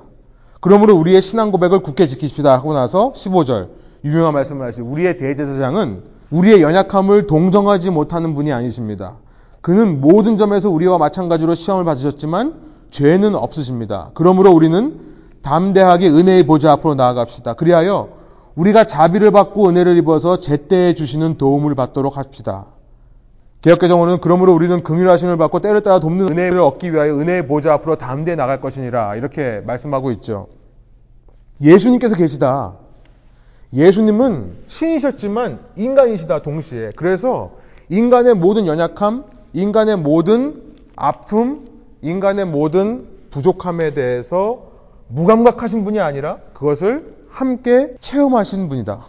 그러므로 0.61 0.95
우리의 0.95 1.22
신앙 1.22 1.51
고백을 1.51 1.80
굳게 1.80 2.07
지키십시다 2.07 2.53
하고 2.53 2.74
나서 2.74 3.11
15절 3.14 3.68
유명한 4.05 4.34
말씀을 4.34 4.66
하시죠. 4.68 4.86
우리의 4.86 5.18
대제사장은 5.18 6.03
우리의 6.32 6.61
연약함을 6.61 7.28
동정하지 7.28 7.89
못하는 7.89 8.34
분이 8.34 8.51
아니십니다. 8.53 9.16
그는 9.61 10.01
모든 10.01 10.38
점에서 10.38 10.70
우리와 10.70 10.97
마찬가지로 10.97 11.55
시험을 11.55 11.86
받으셨지만 11.86 12.53
죄는 12.91 13.36
없으십니다. 13.36 14.11
그러므로 14.14 14.51
우리는 14.51 14.99
담대하게 15.41 16.09
은혜의 16.09 16.45
보좌 16.45 16.72
앞으로 16.72 16.95
나아갑시다. 16.95 17.53
그리하여 17.53 18.09
우리가 18.55 18.86
자비를 18.86 19.32
받고 19.32 19.68
은혜를 19.68 19.97
입어서 19.97 20.38
제때에 20.38 20.95
주시는 20.95 21.38
도움을 21.38 21.76
받도록 21.76 22.18
합시다. 22.18 22.68
개혁개정원은 23.64 24.18
그러므로 24.20 24.53
우리는 24.53 24.84
긍휼하심을 24.84 25.38
받고 25.38 25.61
때를 25.61 25.82
따라 25.82 26.01
돕는 26.01 26.30
은혜를 26.30 26.59
얻기 26.59 26.91
위하여 26.91 27.18
은혜의 27.18 27.47
보좌 27.47 27.74
앞으로 27.74 27.97
담대히 27.97 28.36
나갈 28.36 28.59
것이니라 28.59 29.16
이렇게 29.16 29.61
말씀하고 29.66 30.11
있죠. 30.11 30.47
예수님께서 31.61 32.16
계시다. 32.16 32.74
예수님은 33.74 34.51
신이셨지만 34.68 35.59
인간이시다 35.78 36.41
동시에. 36.41 36.91
그래서 36.97 37.51
인간의 37.88 38.34
모든 38.34 38.68
연약함, 38.68 39.24
인간의 39.53 39.97
모든 39.97 40.61
아픔, 40.97 41.66
인간의 42.01 42.45
모든 42.45 43.07
부족함에 43.32 43.93
대해서 43.93 44.72
무감각하신 45.07 45.86
분이 45.86 46.01
아니라 46.01 46.38
그것을 46.53 47.16
함께 47.30 47.95
체험하신 48.01 48.68
분이다. 48.68 49.05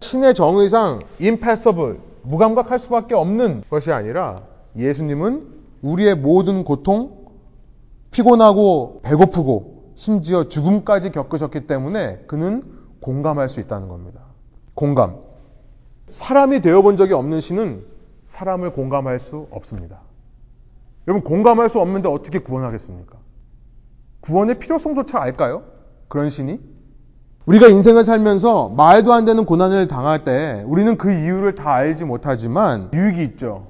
신의 0.00 0.34
정의상 0.34 1.02
impossible, 1.20 1.98
무감각할 2.24 2.78
수밖에 2.78 3.14
없는 3.14 3.62
것이 3.70 3.92
아니라 3.92 4.42
예수님은 4.76 5.46
우리의 5.82 6.16
모든 6.16 6.64
고통, 6.64 7.24
피곤하고 8.10 9.00
배고프고 9.02 9.92
심지어 9.94 10.48
죽음까지 10.48 11.12
겪으셨기 11.12 11.66
때문에 11.66 12.24
그는 12.26 12.62
공감할 13.00 13.48
수 13.48 13.60
있다는 13.60 13.88
겁니다. 13.88 14.20
공감. 14.74 15.18
사람이 16.08 16.60
되어본 16.60 16.96
적이 16.96 17.14
없는 17.14 17.40
신은 17.40 17.84
사람을 18.24 18.72
공감할 18.72 19.18
수 19.18 19.46
없습니다. 19.50 20.00
여러분 21.06 21.22
공감할 21.22 21.68
수 21.68 21.80
없는데 21.80 22.08
어떻게 22.08 22.38
구원하겠습니까? 22.38 23.18
구원의 24.20 24.58
필요성조차 24.58 25.20
알까요? 25.20 25.64
그런 26.08 26.30
신이? 26.30 26.60
우리가 27.46 27.68
인생을 27.68 28.04
살면서 28.04 28.70
말도 28.70 29.12
안 29.12 29.26
되는 29.26 29.44
고난을 29.44 29.86
당할 29.86 30.24
때 30.24 30.62
우리는 30.66 30.96
그 30.96 31.12
이유를 31.12 31.54
다 31.54 31.74
알지 31.74 32.06
못하지만 32.06 32.88
유익이 32.94 33.22
있죠. 33.22 33.66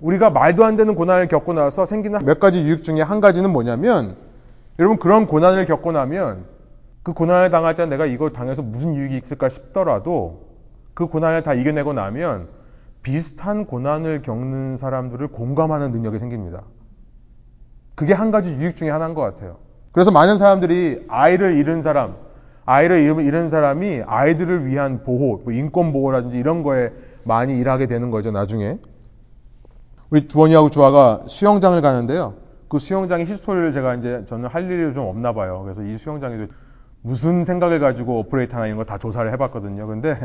우리가 0.00 0.30
말도 0.30 0.64
안 0.64 0.76
되는 0.76 0.94
고난을 0.94 1.28
겪고 1.28 1.52
나서 1.52 1.84
생기는 1.84 2.24
몇 2.24 2.40
가지 2.40 2.62
유익 2.62 2.82
중에 2.82 3.02
한 3.02 3.20
가지는 3.20 3.50
뭐냐면 3.50 4.16
여러분 4.78 4.98
그런 4.98 5.26
고난을 5.26 5.66
겪고 5.66 5.92
나면 5.92 6.46
그 7.02 7.12
고난을 7.12 7.50
당할 7.50 7.76
때 7.76 7.84
내가 7.84 8.06
이걸 8.06 8.32
당해서 8.32 8.62
무슨 8.62 8.94
유익이 8.94 9.18
있을까 9.18 9.50
싶더라도 9.50 10.46
그 10.94 11.06
고난을 11.06 11.42
다 11.42 11.52
이겨내고 11.52 11.92
나면 11.92 12.48
비슷한 13.02 13.66
고난을 13.66 14.22
겪는 14.22 14.76
사람들을 14.76 15.28
공감하는 15.28 15.92
능력이 15.92 16.18
생깁니다. 16.18 16.62
그게 17.94 18.14
한 18.14 18.30
가지 18.30 18.54
유익 18.54 18.76
중에 18.76 18.88
하나인 18.88 19.12
것 19.12 19.20
같아요. 19.20 19.58
그래서 19.92 20.10
많은 20.10 20.38
사람들이 20.38 21.04
아이를 21.08 21.58
잃은 21.58 21.82
사람, 21.82 22.16
아이를 22.66 23.02
잃은 23.20 23.48
사람이 23.48 24.02
아이들을 24.06 24.66
위한 24.66 25.02
보호, 25.02 25.38
뭐 25.44 25.52
인권 25.52 25.92
보호라든지 25.92 26.38
이런 26.38 26.62
거에 26.62 26.92
많이 27.24 27.58
일하게 27.58 27.86
되는 27.86 28.10
거죠, 28.10 28.30
나중에. 28.30 28.78
우리 30.10 30.26
주원이하고 30.26 30.70
주아가 30.70 31.22
수영장을 31.26 31.80
가는데요. 31.80 32.34
그 32.68 32.78
수영장의 32.78 33.26
history를 33.26 33.72
제가 33.72 33.94
이제 33.96 34.24
저는 34.26 34.48
할 34.48 34.70
일이 34.70 34.94
좀 34.94 35.06
없나 35.06 35.32
봐요. 35.32 35.60
그래서 35.62 35.82
이 35.82 35.96
수영장에 35.96 36.46
무슨 37.02 37.44
생각을 37.44 37.80
가지고 37.80 38.18
operate 38.20 38.56
하나 38.56 38.66
이런 38.66 38.78
거 38.78 38.90
다 38.90 38.98
조사를 38.98 39.30
해봤거든요. 39.32 39.86
근데 39.86 40.16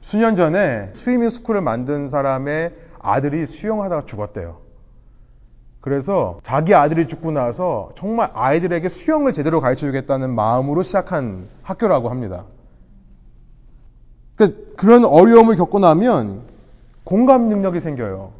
수년 0.00 0.36
전에 0.36 0.90
swimming 0.92 1.30
school을 1.30 1.60
만든 1.60 2.08
사람의 2.08 2.74
아들이 3.00 3.46
수영하다가 3.46 4.04
죽었대요. 4.04 4.63
그래서 5.84 6.38
자기 6.42 6.74
아들이 6.74 7.06
죽고 7.06 7.30
나서 7.30 7.90
정말 7.94 8.30
아이들에게 8.32 8.88
수영을 8.88 9.34
제대로 9.34 9.60
가르쳐 9.60 9.84
주겠다는 9.84 10.34
마음으로 10.34 10.80
시작한 10.80 11.46
학교라고 11.62 12.08
합니다. 12.08 12.44
그 14.34 14.72
그런 14.78 15.04
어려움을 15.04 15.56
겪고 15.56 15.80
나면 15.80 16.40
공감 17.04 17.50
능력이 17.50 17.80
생겨요. 17.80 18.32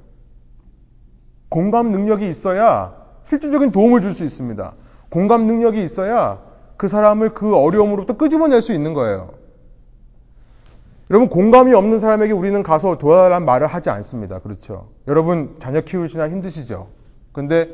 공감 1.51 1.91
능력이 1.91 2.27
있어야 2.27 2.95
실질적인 3.25 3.73
도움을 3.73 4.01
줄 4.01 4.15
수 4.15 4.25
있습니다. 4.25 4.73
공감 5.11 5.43
능력이 5.43 5.85
있어야 5.85 6.41
그 6.79 6.89
사람을 6.89 7.35
그 7.35 7.55
어려움으로부터 7.55 8.17
끄집어낼 8.17 8.63
수 8.63 8.73
있는 8.73 8.95
거예요. 8.95 9.35
여러분, 11.11 11.29
공감이 11.29 11.75
없는 11.75 11.99
사람에게 11.99 12.33
우리는 12.33 12.63
가서 12.63 12.97
도와달라는 12.97 13.45
말을 13.45 13.67
하지 13.67 13.91
않습니다. 13.91 14.39
그렇죠? 14.39 14.89
여러분, 15.07 15.57
자녀 15.59 15.83
키우시나 15.83 16.31
힘드시죠? 16.31 17.04
근데 17.35 17.69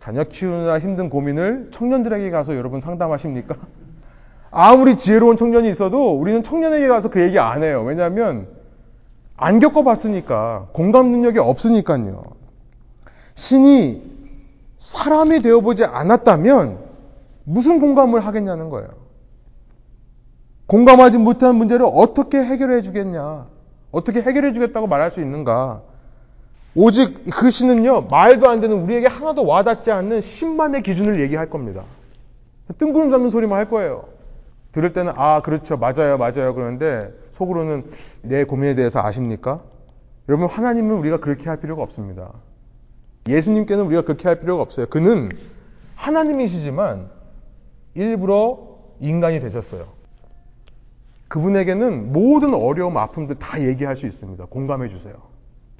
자녀 0.00 0.24
키우느라 0.24 0.80
힘든 0.80 1.08
고민을 1.08 1.68
청년들에게 1.70 2.30
가서 2.30 2.56
여러분 2.56 2.80
상담하십니까? 2.80 3.56
아무리 4.50 4.96
지혜로운 4.96 5.36
청년이 5.38 5.70
있어도 5.70 6.18
우리는 6.18 6.42
청년에게 6.42 6.88
가서 6.88 7.08
그 7.08 7.22
얘기 7.22 7.38
안 7.38 7.62
해요. 7.62 7.82
왜냐하면 7.86 8.48
안 9.36 9.60
겪어봤으니까 9.60 10.68
공감 10.72 11.10
능력이 11.10 11.38
없으니까요. 11.38 12.24
신이 13.34 14.02
사람이 14.78 15.40
되어보지 15.40 15.84
않았다면 15.84 16.78
무슨 17.44 17.80
공감을 17.80 18.26
하겠냐는 18.26 18.68
거예요. 18.68 18.88
공감하지 20.66 21.18
못한 21.18 21.54
문제를 21.56 21.86
어떻게 21.90 22.38
해결해 22.38 22.82
주겠냐? 22.82 23.46
어떻게 23.92 24.22
해결해 24.22 24.52
주겠다고 24.52 24.86
말할 24.86 25.10
수 25.10 25.20
있는가? 25.20 25.82
오직 26.76 27.24
그 27.32 27.50
신은요, 27.50 28.08
말도 28.10 28.48
안 28.48 28.60
되는 28.60 28.82
우리에게 28.82 29.06
하나도 29.06 29.46
와닿지 29.46 29.90
않는 29.92 30.20
신만의 30.20 30.82
기준을 30.82 31.20
얘기할 31.20 31.48
겁니다. 31.48 31.84
뜬구름 32.78 33.10
잡는 33.10 33.30
소리만 33.30 33.58
할 33.58 33.68
거예요. 33.68 34.06
들을 34.72 34.92
때는, 34.92 35.12
아, 35.16 35.40
그렇죠. 35.42 35.76
맞아요. 35.76 36.18
맞아요. 36.18 36.54
그러는데 36.54 37.12
속으로는 37.30 37.90
내 38.22 38.44
고민에 38.44 38.74
대해서 38.74 39.00
아십니까? 39.00 39.60
여러분, 40.28 40.48
하나님은 40.48 40.96
우리가 40.96 41.18
그렇게 41.18 41.48
할 41.48 41.60
필요가 41.60 41.82
없습니다. 41.82 42.32
예수님께는 43.28 43.84
우리가 43.84 44.02
그렇게 44.02 44.26
할 44.26 44.40
필요가 44.40 44.62
없어요. 44.62 44.86
그는 44.86 45.30
하나님이시지만 45.94 47.08
일부러 47.94 48.58
인간이 49.00 49.38
되셨어요. 49.38 49.86
그분에게는 51.28 52.12
모든 52.12 52.52
어려움, 52.54 52.96
아픔들 52.96 53.36
다 53.36 53.62
얘기할 53.62 53.96
수 53.96 54.06
있습니다. 54.06 54.46
공감해 54.46 54.88
주세요. 54.88 55.33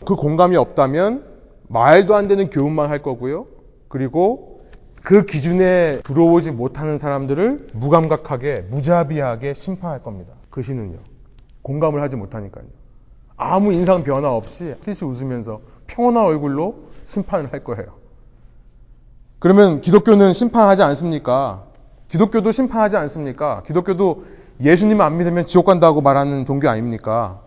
그 0.05 0.17
공감이 0.17 0.57
없다면 0.57 1.25
말도 1.69 2.15
안 2.15 2.29
되는 2.29 2.51
교훈만 2.51 2.91
할 2.91 3.03
거고요. 3.03 3.47
그리고 3.89 4.61
그 5.03 5.27
기준에 5.27 6.01
들어오지 6.03 6.53
못하는 6.53 6.99
사람들을 6.99 7.69
무감각하게, 7.75 8.67
무자비하게 8.71 9.55
심판할 9.55 10.03
겁니다. 10.03 10.33
그 10.51 10.63
신은요. 10.63 10.99
공감을 11.63 12.01
하지 12.01 12.17
못하니까요. 12.17 12.65
아무 13.37 13.73
인상 13.73 14.05
변화 14.05 14.35
없이 14.35 14.75
실시 14.83 15.05
웃으면서 15.05 15.61
평온한 15.87 16.25
얼굴로 16.25 16.77
심판을 17.07 17.53
할 17.53 17.61
거예요. 17.61 18.05
그러면 19.39 19.81
기독교는 19.81 20.33
심판하지 20.33 20.83
않습니까? 20.83 21.65
기독교도 22.09 22.51
심판하지 22.51 22.97
않습니까? 22.97 23.63
기독교도 23.67 24.25
예수님 24.63 25.01
안 25.01 25.17
믿으면 25.19 25.47
지옥 25.47 25.67
간다고 25.67 26.01
말하는 26.01 26.47
종교 26.47 26.69
아닙니까? 26.69 27.41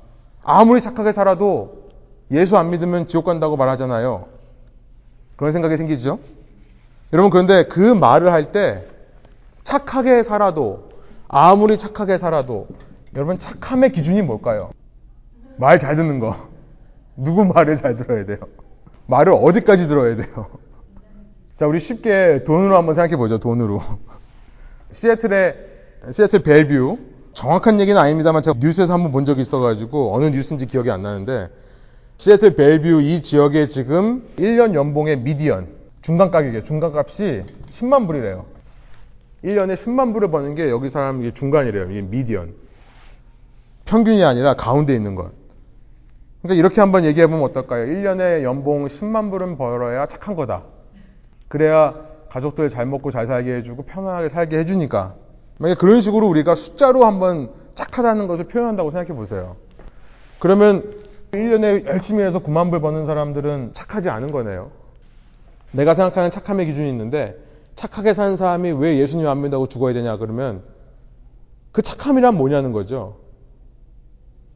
아무리 0.44 0.82
착하게 0.82 1.12
살아도 1.12 1.77
예수 2.32 2.58
안 2.58 2.70
믿으면 2.70 3.08
지옥 3.08 3.26
간다고 3.26 3.56
말하잖아요. 3.58 4.26
그런 5.36 5.52
생각이 5.52 5.78
생기죠? 5.78 6.20
여러분, 7.14 7.30
그런데 7.32 7.66
그 7.68 7.80
말을 7.80 8.32
할 8.32 8.52
때 8.52 8.84
착하게 9.64 10.24
살아도, 10.24 10.90
아무리 11.28 11.78
착하게 11.78 12.18
살아도, 12.18 12.68
여러분, 13.16 13.38
착함의 13.38 13.92
기준이 13.92 14.22
뭘까요? 14.22 14.72
말 15.58 15.80
잘 15.80 15.96
듣는 15.96 16.20
거. 16.20 16.36
누구 17.16 17.46
말을 17.46 17.76
잘 17.78 17.96
들어야 17.96 18.26
돼요? 18.26 18.38
말을 19.08 19.34
어디까지 19.34 19.88
들어야 19.88 20.16
돼요? 20.16 20.28
자, 21.58 21.66
우리 21.66 21.80
쉽게 21.80 22.44
돈으로 22.46 22.76
한번 22.78 22.94
생각해 22.94 23.16
보죠, 23.18 23.40
돈으로. 23.40 23.82
시애틀의, 24.92 25.56
시애틀 26.12 26.44
벨뷰. 26.44 26.98
정확한 27.34 27.80
얘기는 27.80 28.00
아닙니다만 28.00 28.42
제가 28.42 28.58
뉴스에서 28.60 28.94
한번 28.94 29.12
본 29.12 29.24
적이 29.26 29.42
있어가지고 29.42 30.16
어느 30.16 30.26
뉴스인지 30.26 30.66
기억이 30.66 30.90
안 30.90 31.04
나는데 31.04 31.50
시애틀 32.18 32.56
벨뷰 32.56 33.02
이 33.02 33.22
지역에 33.22 33.68
지금 33.68 34.28
1년 34.38 34.74
연봉의 34.74 35.20
미디언, 35.20 35.68
중간 36.02 36.32
가격이에요. 36.32 36.64
중간 36.64 36.92
값이 36.96 37.44
10만 37.70 38.08
불이래요. 38.08 38.46
1년에 39.44 39.76
10만 39.76 40.14
불을 40.14 40.32
버는 40.32 40.56
게 40.56 40.72
여기 40.72 40.90
사람 40.90 41.22
이게 41.22 41.32
중간이래요. 41.32 41.92
이게 41.92 42.02
미디언. 42.02 42.56
평균이 43.86 44.24
아니라 44.24 44.56
가운데 44.56 44.96
있는 44.96 45.14
것. 45.14 45.32
그러니까 46.42 46.60
이렇게 46.60 46.82
한번 46.82 47.06
얘기해 47.06 47.28
보면 47.28 47.44
어떨까요? 47.44 47.86
1년에 47.86 48.42
연봉 48.42 48.88
10만 48.88 49.30
불은 49.30 49.58
벌어야 49.58 50.08
착한 50.08 50.36
거다. 50.36 50.64
그래야 51.48 51.94
가족들 52.30 52.70
잘 52.70 52.88
먹고 52.88 53.12
잘 53.12 53.28
살게 53.28 53.58
해주고 53.58 53.84
편안하게 53.84 54.30
살게 54.30 54.58
해주니까. 54.58 55.14
만약 55.60 55.78
그런 55.78 56.02
식으로 56.02 56.28
우리가 56.28 56.56
숫자로 56.56 57.06
한번 57.06 57.52
착하다는 57.76 58.26
것을 58.26 58.46
표현한다고 58.46 58.90
생각해 58.90 59.16
보세요. 59.16 59.56
그러면 60.40 61.07
1년에 61.32 61.86
열심히 61.86 62.24
해서 62.24 62.40
9만 62.40 62.70
불 62.70 62.80
버는 62.82 63.06
사람들은 63.06 63.72
착하지 63.74 64.10
않은 64.10 64.32
거네요. 64.32 64.72
내가 65.72 65.94
생각하는 65.94 66.32
착함의 66.32 66.66
기준이 66.66 66.90
있는데 66.90 67.38
착하게 67.76 68.14
사는 68.14 68.36
사람이 68.36 68.72
왜 68.72 68.98
예수님 68.98 69.28
안 69.28 69.42
믿다고 69.42 69.68
죽어야 69.68 69.94
되냐 69.94 70.18
그러면 70.18 70.64
그 71.72 71.82
착함이란 71.82 72.36
뭐냐는 72.36 72.72
거죠. 72.72 73.18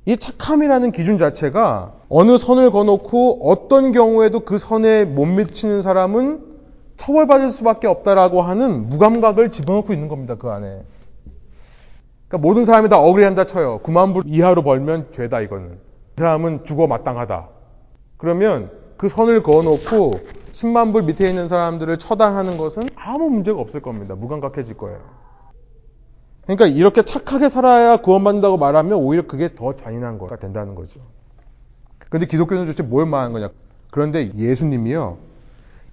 이 0.05 0.17
착함이라는 0.17 0.91
기준 0.91 1.19
자체가 1.19 1.93
어느 2.09 2.37
선을 2.37 2.71
거놓고 2.71 3.47
어떤 3.47 3.91
경우에도 3.91 4.39
그 4.39 4.57
선에 4.57 5.05
못 5.05 5.25
미치는 5.25 5.83
사람은 5.83 6.51
처벌받을 6.97 7.51
수밖에 7.51 7.87
없다라고 7.87 8.41
하는 8.41 8.89
무감각을 8.89 9.51
집어넣고 9.51 9.93
있는 9.93 10.07
겁니다. 10.07 10.35
그 10.35 10.49
안에. 10.49 10.83
그러니까 12.27 12.47
모든 12.47 12.65
사람이 12.65 12.89
다 12.89 12.99
억울해한다 12.99 13.45
쳐요. 13.45 13.79
9만 13.83 14.13
불 14.13 14.23
이하로 14.25 14.63
벌면 14.63 15.11
죄다 15.11 15.41
이거는. 15.41 15.90
그 16.15 16.23
사람은 16.23 16.65
죽어 16.65 16.87
마땅하다. 16.87 17.49
그러면 18.17 18.71
그 18.97 19.09
선을 19.09 19.43
그어놓고 19.43 20.11
10만 20.51 20.93
불 20.93 21.03
밑에 21.03 21.27
있는 21.27 21.47
사람들을 21.47 21.97
처단하는 21.97 22.57
것은 22.57 22.83
아무 22.95 23.29
문제가 23.29 23.59
없을 23.59 23.81
겁니다. 23.81 24.15
무감각해질 24.15 24.77
거예요. 24.77 24.99
그러니까 26.43 26.67
이렇게 26.67 27.03
착하게 27.03 27.49
살아야 27.49 27.97
구원받는다고 27.97 28.57
말하면 28.57 28.93
오히려 28.93 29.25
그게 29.25 29.55
더 29.55 29.73
잔인한 29.73 30.17
거가 30.17 30.35
된다는 30.35 30.75
거죠. 30.75 30.99
그런데 32.09 32.27
기독교는 32.27 32.65
도대체 32.65 32.83
뭘 32.83 33.05
말하는 33.05 33.31
거냐? 33.33 33.49
그런데 33.91 34.31
예수님이요. 34.37 35.17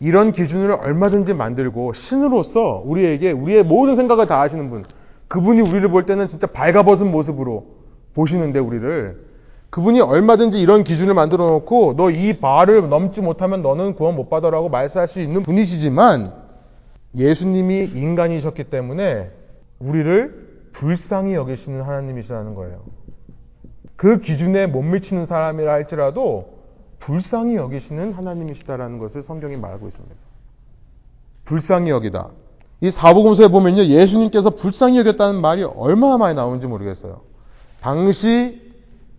이런 0.01 0.33
기준을 0.33 0.73
얼마든지 0.73 1.35
만들고 1.35 1.93
신으로서 1.93 2.83
우리에게 2.85 3.33
우리의 3.33 3.65
모든 3.65 3.95
생각을 3.95 4.27
다 4.27 4.41
하시는 4.41 4.69
분. 4.71 4.85
그분이 5.29 5.61
우리를 5.61 5.89
볼 5.91 6.07
때는 6.07 6.29
진짜 6.29 6.47
발가벗은 6.47 7.11
모습으로 7.11 7.67
보시는데 8.15 8.59
우리를 8.59 9.28
그분이 9.71 10.01
얼마든지 10.01 10.61
이런 10.61 10.83
기준을 10.83 11.15
만들어 11.15 11.47
놓고 11.47 11.95
너 11.97 12.11
이 12.11 12.39
바를 12.39 12.89
넘지 12.89 13.21
못하면 13.21 13.63
너는 13.63 13.95
구원 13.95 14.17
못 14.17 14.31
받아라고 14.31 14.69
말씀할 14.69 15.09
수 15.09 15.21
있는 15.21 15.43
분이시지만 15.43 16.33
예수님이 17.17 17.91
인간이셨기 17.95 18.65
때문에 18.65 19.31
우리를 19.79 20.49
불쌍히 20.73 21.35
여기시는 21.35 21.83
하나님이시라는 21.83 22.55
거예요. 22.55 22.83
그 23.97 24.21
기준에 24.21 24.67
못 24.67 24.83
미치는 24.83 25.27
사람이라 25.27 25.73
할지라도 25.73 26.59
불쌍히 26.99 27.57
여기시는 27.57 28.13
하나님이시다라는 28.13 28.99
것을 28.99 29.23
성경이 29.23 29.57
말하고 29.57 29.89
있습니다. 29.89 30.15
불쌍히 31.45 31.91
여기다. 31.91 32.29
이 32.81 32.91
사복음서에 32.91 33.49
보면요. 33.49 33.85
예수님께서 33.85 34.51
불쌍히 34.51 34.99
여겼다는 34.99 35.41
말이 35.41 35.65
얼마나 35.65 36.17
많이 36.17 36.35
나오는지 36.37 36.67
모르겠어요. 36.67 37.21
당시 37.81 38.68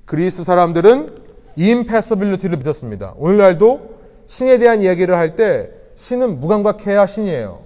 그리스 0.09 0.43
사람들은 0.43 1.17
impossibility를 1.59 2.57
믿었습니다. 2.57 3.13
오늘날도 3.17 3.97
신에 4.25 4.57
대한 4.57 4.81
이야기를 4.81 5.15
할 5.15 5.35
때 5.35 5.69
신은 5.97 6.39
무감각해야 6.39 7.05
신이에요. 7.05 7.59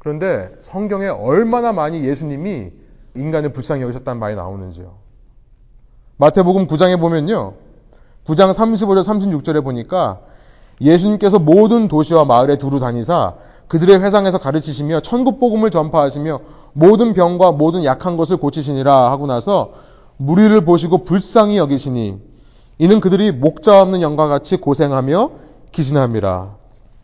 그런데 0.00 0.50
성경에 0.58 1.06
얼마나 1.06 1.72
많이 1.72 2.02
예수님이 2.02 2.72
인간을 3.14 3.52
불쌍히 3.52 3.82
여기셨다는 3.82 4.18
말이 4.18 4.34
나오는지요. 4.34 4.94
마태복음 6.16 6.66
9장에 6.66 6.98
보면요. 6.98 7.54
9장 8.26 8.52
35절 8.52 9.04
36절에 9.04 9.62
보니까 9.62 10.18
예수님께서 10.80 11.38
모든 11.38 11.86
도시와 11.86 12.24
마을에 12.24 12.58
두루 12.58 12.80
다니사 12.80 13.34
그들의 13.68 14.00
회상에서 14.02 14.38
가르치시며 14.38 15.02
천국 15.02 15.38
복음을 15.38 15.70
전파하시며 15.70 16.40
모든 16.72 17.14
병과 17.14 17.52
모든 17.52 17.84
약한 17.84 18.16
것을 18.16 18.38
고치시니라 18.38 19.12
하고 19.12 19.28
나서 19.28 19.88
무리를 20.20 20.60
보시고 20.66 21.04
불쌍히 21.04 21.56
여기시니 21.56 22.20
이는 22.76 23.00
그들이 23.00 23.32
목자 23.32 23.80
없는 23.80 24.02
영과 24.02 24.28
같이 24.28 24.58
고생하며 24.58 25.30
기신함이라. 25.72 26.56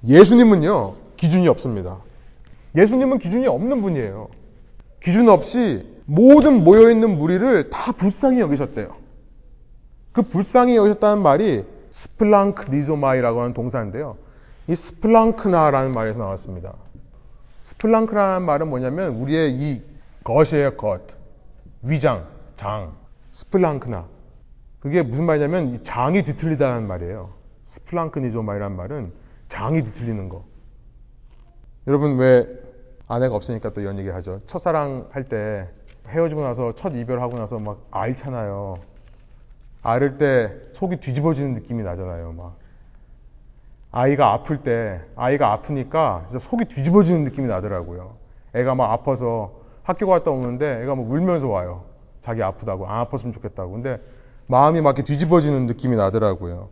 예수님은요 0.07 0.95
기준이 1.17 1.49
없습니다. 1.49 1.97
예수님은 2.77 3.19
기준이 3.19 3.47
없는 3.47 3.81
분이에요. 3.81 4.29
기준 5.03 5.31
없이 5.31 5.87
모든 6.05 6.63
모여있는 6.63 7.17
무리를 7.17 7.71
다 7.71 7.93
불쌍히 7.93 8.41
여기셨대요. 8.41 8.95
그 10.13 10.21
불쌍히 10.21 10.77
여기셨다는 10.77 11.23
말이 11.23 11.65
스플랑크 11.89 12.71
니조마이라고 12.71 13.41
하는 13.41 13.55
동사인데요. 13.55 14.19
이 14.69 14.75
스플랑크나라는 14.75 15.93
말에서 15.93 16.19
나왔습니다. 16.19 16.75
스플랑크라는 17.63 18.45
말은 18.45 18.69
뭐냐면 18.69 19.17
우리의 19.17 19.55
이 19.55 19.83
것이에요, 20.23 20.77
것. 20.77 21.01
위장, 21.83 22.27
장. 22.57 23.06
스플랑크나. 23.37 24.07
그게 24.81 25.03
무슨 25.03 25.27
말이냐면 25.27 25.69
이 25.69 25.83
장이 25.83 26.23
뒤틀리다는 26.23 26.87
말이에요. 26.87 27.35
스플랑크니조마이라는 27.65 28.75
말은 28.75 29.13
장이 29.49 29.83
뒤틀리는 29.83 30.31
거. 30.31 30.45
여러분 31.87 32.17
왜 32.17 32.47
아내가 33.07 33.35
없으니까 33.35 33.75
또 33.75 33.83
이런 33.83 33.99
얘기 33.99 34.09
하죠. 34.09 34.41
첫사랑 34.47 35.09
할 35.11 35.25
때 35.25 35.69
헤어지고 36.09 36.45
나서 36.45 36.75
첫 36.77 36.95
이별하고 36.95 37.37
나서 37.37 37.59
막 37.59 37.87
앓잖아요. 37.91 38.77
앓을 39.83 40.17
때 40.17 40.53
속이 40.73 40.97
뒤집어지는 40.97 41.53
느낌이 41.53 41.83
나잖아요. 41.83 42.33
막 42.33 42.57
아이가 43.91 44.33
아플 44.33 44.63
때 44.63 45.03
아이가 45.15 45.53
아프니까 45.53 46.25
진짜 46.27 46.39
속이 46.39 46.65
뒤집어지는 46.67 47.25
느낌이 47.25 47.49
나더라고요. 47.49 48.17
애가 48.55 48.75
막 48.77 48.93
아파서 48.93 49.61
학교 49.83 50.07
갔다 50.07 50.31
오는데 50.31 50.83
애가 50.85 50.95
막 50.95 51.11
울면서 51.11 51.49
와요. 51.49 51.96
자기 52.27 52.43
아프다고 52.43 52.89
안 52.89 53.05
아팠으면 53.05 53.33
좋겠다고. 53.33 53.71
근데 53.71 54.01
마음이 54.49 54.81
막 54.81 54.97
이렇게 54.97 55.05
뒤집어지는 55.05 55.67
느낌이 55.67 55.97
나더라고요. 55.97 56.71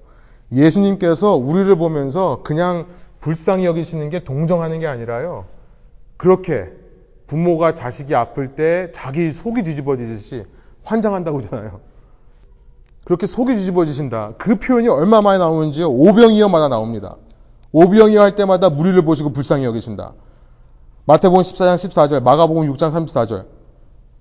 예수님께서 0.51 1.37
우리를 1.37 1.75
보면서 1.77 2.43
그냥 2.43 2.87
불쌍히 3.21 3.65
여기시는 3.65 4.11
게 4.11 4.25
동정하는 4.25 4.81
게 4.81 4.89
아니라요. 4.89 5.45
그렇게 6.17 6.73
부모가 7.29 7.75
자식이 7.75 8.17
아플 8.17 8.57
때 8.57 8.91
자기 8.93 9.31
속이 9.33 9.63
뒤집어지듯이 9.63 10.45
환장한다고 10.83 11.41
하잖아요. 11.43 11.81
그렇게 13.05 13.27
속이 13.27 13.55
뒤집어지신다. 13.55 14.33
그 14.39 14.57
표현이 14.57 14.89
얼마 14.89 15.21
만에 15.21 15.39
나오는지요? 15.39 15.89
오병이어마다 15.89 16.69
나옵니다. 16.69 17.17
오병이어 17.71 18.21
할 18.21 18.35
때마다 18.35 18.71
무리를 18.71 19.01
보시고 19.03 19.33
불쌍히 19.33 19.65
여기신다. 19.65 20.15
마태복음 21.07 21.43
14장 21.43 21.77
14절, 21.77 22.23
마가복음 22.23 22.73
6장 22.73 22.93
34절. 22.93 23.54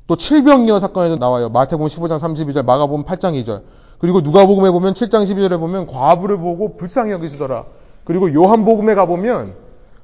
또 0.08 0.16
칠병이어 0.16 0.80
사건에도 0.80 1.18
나와요. 1.18 1.50
마태복음 1.50 1.88
15장 1.88 2.20
32절, 2.20 2.66
마가복음 2.66 3.06
8장 3.06 3.42
2절. 3.42 3.64
그리고 4.00 4.22
누가복음에 4.22 4.70
보면 4.72 4.94
7장 4.94 5.24
12절에 5.24 5.58
보면 5.60 5.88
과부를 5.88 6.38
보고 6.38 6.76
불쌍히 6.76 7.12
여기시더라. 7.12 7.66
그리고 8.04 8.34
요한복음에 8.34 8.96
가 8.96 9.06
보면 9.06 9.56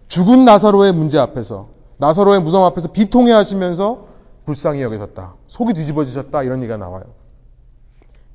죽은 0.08 0.45
나사로의 0.45 0.93
문제 0.93 1.20
앞에서 1.20 1.68
나사로의 1.97 2.41
무덤 2.41 2.64
앞에서 2.64 2.93
비통해 2.93 3.34
하시면서 3.34 4.06
불쌍히 4.45 4.82
여기셨다. 4.82 5.36
속이 5.47 5.74
뒤집어지셨다. 5.74 6.43
이런 6.43 6.60
얘기가 6.60 6.78
나와요. 6.78 7.04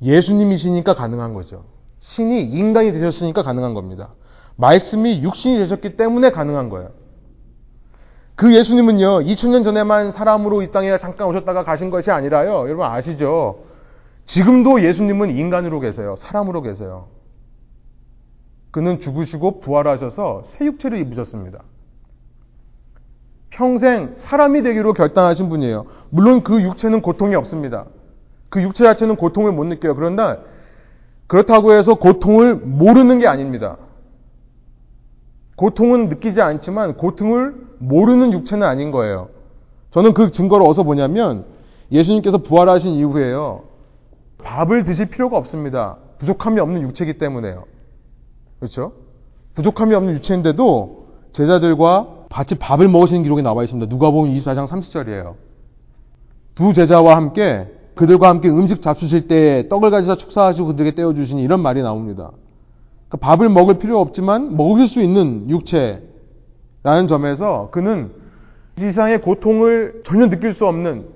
예수님이시니까 0.02 0.94
가능한 0.94 1.32
거죠. 1.32 1.64
신이 1.98 2.42
인간이 2.42 2.92
되셨으니까 2.92 3.42
가능한 3.42 3.72
겁니다. 3.72 4.10
말씀이 4.56 5.22
육신이 5.22 5.56
되셨기 5.56 5.96
때문에 5.96 6.30
가능한 6.30 6.68
거예요. 6.68 6.90
그 8.36 8.54
예수님은요, 8.54 9.20
2000년 9.20 9.62
전에만 9.62 10.10
사람으로 10.10 10.62
이 10.62 10.72
땅에 10.72 10.96
잠깐 10.98 11.28
오셨다가 11.28 11.62
가신 11.62 11.90
것이 11.90 12.10
아니라요, 12.10 12.64
여러분 12.66 12.84
아시죠? 12.84 13.64
지금도 14.26 14.82
예수님은 14.82 15.30
인간으로 15.30 15.80
계세요. 15.80 16.16
사람으로 16.16 16.62
계세요. 16.62 17.08
그는 18.70 18.98
죽으시고 18.98 19.60
부활하셔서 19.60 20.42
새 20.44 20.64
육체를 20.64 20.98
입으셨습니다. 20.98 21.62
평생 23.50 24.10
사람이 24.14 24.62
되기로 24.62 24.94
결단하신 24.94 25.48
분이에요. 25.48 25.86
물론 26.10 26.42
그 26.42 26.60
육체는 26.60 27.02
고통이 27.02 27.36
없습니다. 27.36 27.84
그 28.48 28.60
육체 28.62 28.82
자체는 28.82 29.14
고통을 29.14 29.52
못 29.52 29.64
느껴요. 29.64 29.94
그런데 29.94 30.42
그렇다고 31.28 31.72
해서 31.72 31.94
고통을 31.94 32.56
모르는 32.56 33.20
게 33.20 33.28
아닙니다. 33.28 33.76
고통은 35.54 36.08
느끼지 36.08 36.40
않지만 36.40 36.96
고통을 36.96 37.54
모르는 37.88 38.32
육체는 38.32 38.66
아닌 38.66 38.90
거예요. 38.90 39.28
저는 39.90 40.14
그 40.14 40.30
증거를 40.30 40.66
어디서 40.66 40.82
보냐면 40.82 41.44
예수님께서 41.92 42.38
부활하신 42.38 42.94
이후에요. 42.94 43.62
밥을 44.42 44.84
드실 44.84 45.08
필요가 45.08 45.36
없습니다. 45.38 45.96
부족함이 46.18 46.60
없는 46.60 46.82
육체이기 46.82 47.18
때문에요. 47.18 47.64
그렇죠? 48.58 48.92
부족함이 49.54 49.94
없는 49.94 50.14
육체인데도 50.14 51.06
제자들과 51.32 52.26
같이 52.30 52.56
밥을 52.56 52.88
먹으시는 52.88 53.22
기록이 53.22 53.42
나와 53.42 53.62
있습니다. 53.62 53.88
누가 53.88 54.10
보면 54.10 54.34
24장 54.34 54.66
30절이에요. 54.66 55.34
두 56.54 56.72
제자와 56.72 57.16
함께 57.16 57.68
그들과 57.94 58.28
함께 58.28 58.48
음식 58.48 58.82
잡수실 58.82 59.28
때 59.28 59.68
떡을 59.68 59.90
가지사 59.90 60.16
축사하시고 60.16 60.68
그들에게 60.68 60.96
떼어주시니 60.96 61.42
이런 61.42 61.60
말이 61.60 61.82
나옵니다. 61.82 62.32
그러니까 63.08 63.18
밥을 63.18 63.48
먹을 63.48 63.78
필요 63.78 64.00
없지만 64.00 64.56
먹을 64.56 64.88
수 64.88 65.00
있는 65.00 65.48
육체 65.48 66.02
라는 66.84 67.08
점에서 67.08 67.70
그는 67.72 68.12
이상의 68.78 69.22
고통을 69.22 70.02
전혀 70.04 70.28
느낄 70.28 70.52
수 70.52 70.66
없는 70.66 71.08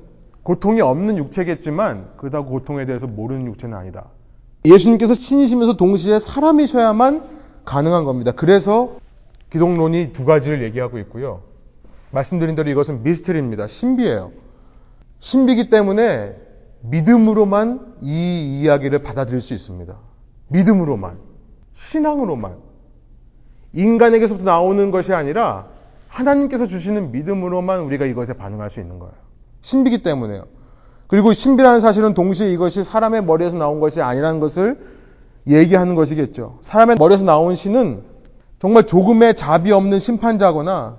고통이 0.43 0.81
없는 0.81 1.19
육체겠지만 1.19 2.13
그렇다고 2.17 2.51
고통에 2.51 2.87
대해서 2.87 3.07
모르는 3.07 3.47
육체는 3.47 3.77
아니다. 3.77 4.07
예수님께서 4.65 5.15
신이시면서 5.15 5.77
동시에 5.77 6.19
사람이셔야만 6.19 7.23
가능한 7.67 8.05
겁니다. 8.05 8.33
그래서 8.33 8.97
기독론이 9.51 10.13
두 10.13 10.25
가지를 10.25 10.63
얘기하고 10.65 10.99
있고요. 11.01 11.43
말씀드린 12.13 12.55
대로 12.55 12.71
이것은 12.71 13.03
미스터리입니다. 13.03 13.67
신비예요. 13.67 14.33
신비기 15.19 15.69
때문에 15.69 16.35
믿음으로만 16.81 17.97
이 18.01 18.61
이야기를 18.63 19.03
받아들일 19.03 19.43
수 19.43 19.53
있습니다. 19.53 19.95
믿음으로만. 20.49 21.19
신앙으로만. 21.75 22.68
인간에게서부터 23.79 24.45
나오는 24.45 24.91
것이 24.91 25.13
아니라 25.13 25.67
하나님께서 26.09 26.67
주시는 26.67 27.13
믿음으로만 27.13 27.81
우리가 27.81 28.07
이것에 28.07 28.33
반응할 28.33 28.71
수 28.71 28.81
있는 28.81 28.99
거예요. 28.99 29.15
신비기 29.61 30.03
때문에요. 30.03 30.45
그리고 31.07 31.33
신비라는 31.33 31.81
사실은 31.81 32.13
동시에 32.13 32.51
이것이 32.53 32.83
사람의 32.83 33.25
머리에서 33.25 33.57
나온 33.57 33.81
것이 33.81 34.03
아니라는 34.03 34.41
것을 34.41 34.79
얘기하는 35.47 35.95
것이겠죠. 35.95 36.59
사람의 36.61 36.97
머리에서 36.99 37.25
나온 37.25 37.55
신은 37.55 38.03
정말 38.59 38.87
조금의 38.87 39.37
자비 39.37 39.71
없는 39.71 39.99
심판자거나 39.99 40.99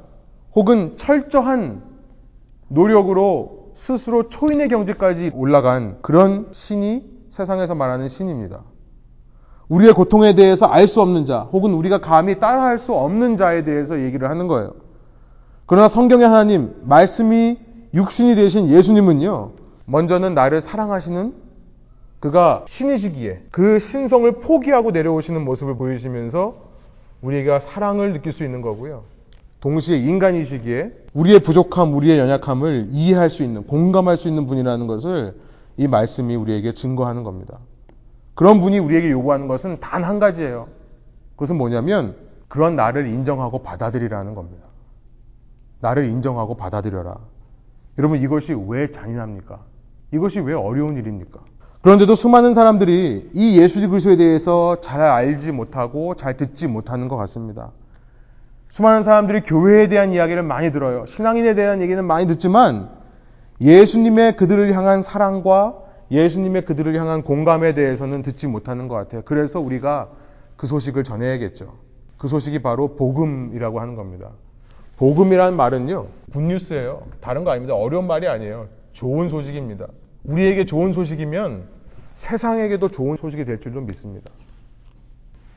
혹은 0.55 0.95
철저한 0.95 1.83
노력으로 2.69 3.71
스스로 3.73 4.29
초인의 4.29 4.69
경지까지 4.69 5.31
올라간 5.35 5.99
그런 6.01 6.47
신이 6.51 7.03
세상에서 7.29 7.75
말하는 7.75 8.07
신입니다. 8.07 8.61
우리의 9.69 9.93
고통에 9.93 10.33
대해서 10.33 10.65
알 10.65 10.87
수 10.87 11.01
없는 11.01 11.25
자, 11.25 11.47
혹은 11.53 11.73
우리가 11.73 12.01
감히 12.01 12.39
따라할 12.39 12.79
수 12.79 12.93
없는 12.93 13.37
자에 13.37 13.63
대해서 13.63 14.01
얘기를 14.01 14.29
하는 14.29 14.47
거예요. 14.47 14.73
그러나 15.67 15.87
성경의 15.87 16.27
하나님, 16.27 16.73
말씀이 16.83 17.57
육신이 17.93 18.35
되신 18.35 18.69
예수님은요, 18.69 19.51
먼저는 19.85 20.33
나를 20.33 20.61
사랑하시는 20.61 21.33
그가 22.19 22.65
신이시기에 22.67 23.43
그 23.51 23.79
신성을 23.79 24.29
포기하고 24.39 24.91
내려오시는 24.91 25.45
모습을 25.45 25.77
보여주시면서 25.77 26.55
우리가 27.21 27.59
사랑을 27.59 28.13
느낄 28.13 28.31
수 28.31 28.43
있는 28.43 28.61
거고요. 28.61 29.03
동시에 29.61 29.97
인간이시기에 29.97 30.91
우리의 31.13 31.39
부족함, 31.39 31.93
우리의 31.93 32.17
연약함을 32.17 32.87
이해할 32.91 33.29
수 33.29 33.43
있는, 33.43 33.63
공감할 33.67 34.17
수 34.17 34.27
있는 34.27 34.47
분이라는 34.47 34.87
것을 34.87 35.35
이 35.77 35.87
말씀이 35.87 36.35
우리에게 36.35 36.73
증거하는 36.73 37.23
겁니다. 37.23 37.59
그런 38.39 38.61
분이 38.61 38.79
우리에게 38.79 39.11
요구하는 39.11 39.49
것은 39.49 39.81
단 39.81 40.01
한 40.01 40.17
가지예요. 40.17 40.69
그것은 41.35 41.57
뭐냐면 41.57 42.15
그런 42.47 42.73
나를 42.77 43.05
인정하고 43.05 43.63
받아들이라는 43.63 44.33
겁니다. 44.33 44.63
나를 45.81 46.05
인정하고 46.05 46.55
받아들여라. 46.55 47.17
여러분 47.97 48.21
이것이 48.21 48.55
왜 48.69 48.91
잔인합니까? 48.91 49.59
이것이 50.13 50.39
왜 50.39 50.53
어려운 50.53 50.95
일입니까? 50.95 51.41
그런데도 51.81 52.15
수많은 52.15 52.53
사람들이 52.53 53.31
이 53.33 53.59
예수 53.59 53.85
그리스도에 53.89 54.15
대해서 54.15 54.79
잘 54.79 55.01
알지 55.01 55.51
못하고 55.51 56.15
잘 56.15 56.37
듣지 56.37 56.69
못하는 56.69 57.09
것 57.09 57.17
같습니다. 57.17 57.71
수많은 58.69 59.03
사람들이 59.03 59.41
교회에 59.41 59.89
대한 59.89 60.13
이야기를 60.13 60.43
많이 60.43 60.71
들어요. 60.71 61.05
신앙인에 61.05 61.55
대한 61.55 61.81
얘기는 61.81 62.01
많이 62.05 62.25
듣지만 62.25 62.89
예수님의 63.59 64.37
그들을 64.37 64.73
향한 64.73 65.01
사랑과 65.01 65.88
예수님의 66.11 66.63
그들을 66.65 66.95
향한 66.95 67.23
공감에 67.23 67.73
대해서는 67.73 68.21
듣지 68.21 68.47
못하는 68.47 68.87
것 68.87 68.95
같아요. 68.95 69.21
그래서 69.25 69.59
우리가 69.59 70.09
그 70.55 70.67
소식을 70.67 71.03
전해야겠죠. 71.03 71.73
그 72.17 72.27
소식이 72.27 72.59
바로 72.59 72.95
복음이라고 72.95 73.79
하는 73.79 73.95
겁니다. 73.95 74.31
복음이라는 74.97 75.55
말은요, 75.55 76.07
굿뉴스예요. 76.33 77.03
다른 77.21 77.43
거 77.43 77.51
아닙니다. 77.51 77.75
어려운 77.75 78.07
말이 78.07 78.27
아니에요. 78.27 78.67
좋은 78.91 79.29
소식입니다. 79.29 79.87
우리에게 80.25 80.65
좋은 80.65 80.91
소식이면 80.91 81.63
세상에게도 82.13 82.89
좋은 82.89 83.15
소식이 83.15 83.45
될 83.45 83.61
줄로 83.61 83.79
믿습니다. 83.81 84.29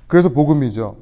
그래서 0.07 0.29
복음이죠. 0.29 0.97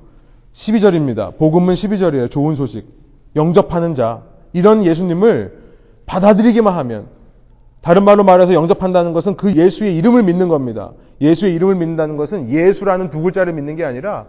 12절입니다. 0.55 1.36
복음은 1.36 1.74
12절이에요. 1.74 2.30
좋은 2.30 2.55
소식. 2.55 2.88
영접하는 3.36 3.94
자. 3.94 4.22
이런 4.53 4.84
예수님을 4.84 5.59
받아들이기만 6.07 6.74
하면 6.78 7.09
다른 7.81 8.05
말로 8.05 8.24
말해서 8.24 8.55
영접한다는 8.55 9.12
것은 9.12 9.37
그 9.37 9.55
예수의 9.55 9.97
이름을 9.97 10.22
믿는 10.22 10.49
겁니다. 10.49 10.93
예수의 11.20 11.55
이름을 11.55 11.76
믿는다는 11.76 12.16
것은 12.16 12.51
예수라는 12.51 13.11
두 13.11 13.22
글자를 13.22 13.53
믿는 13.53 13.76
게 13.76 13.85
아니라 13.85 14.26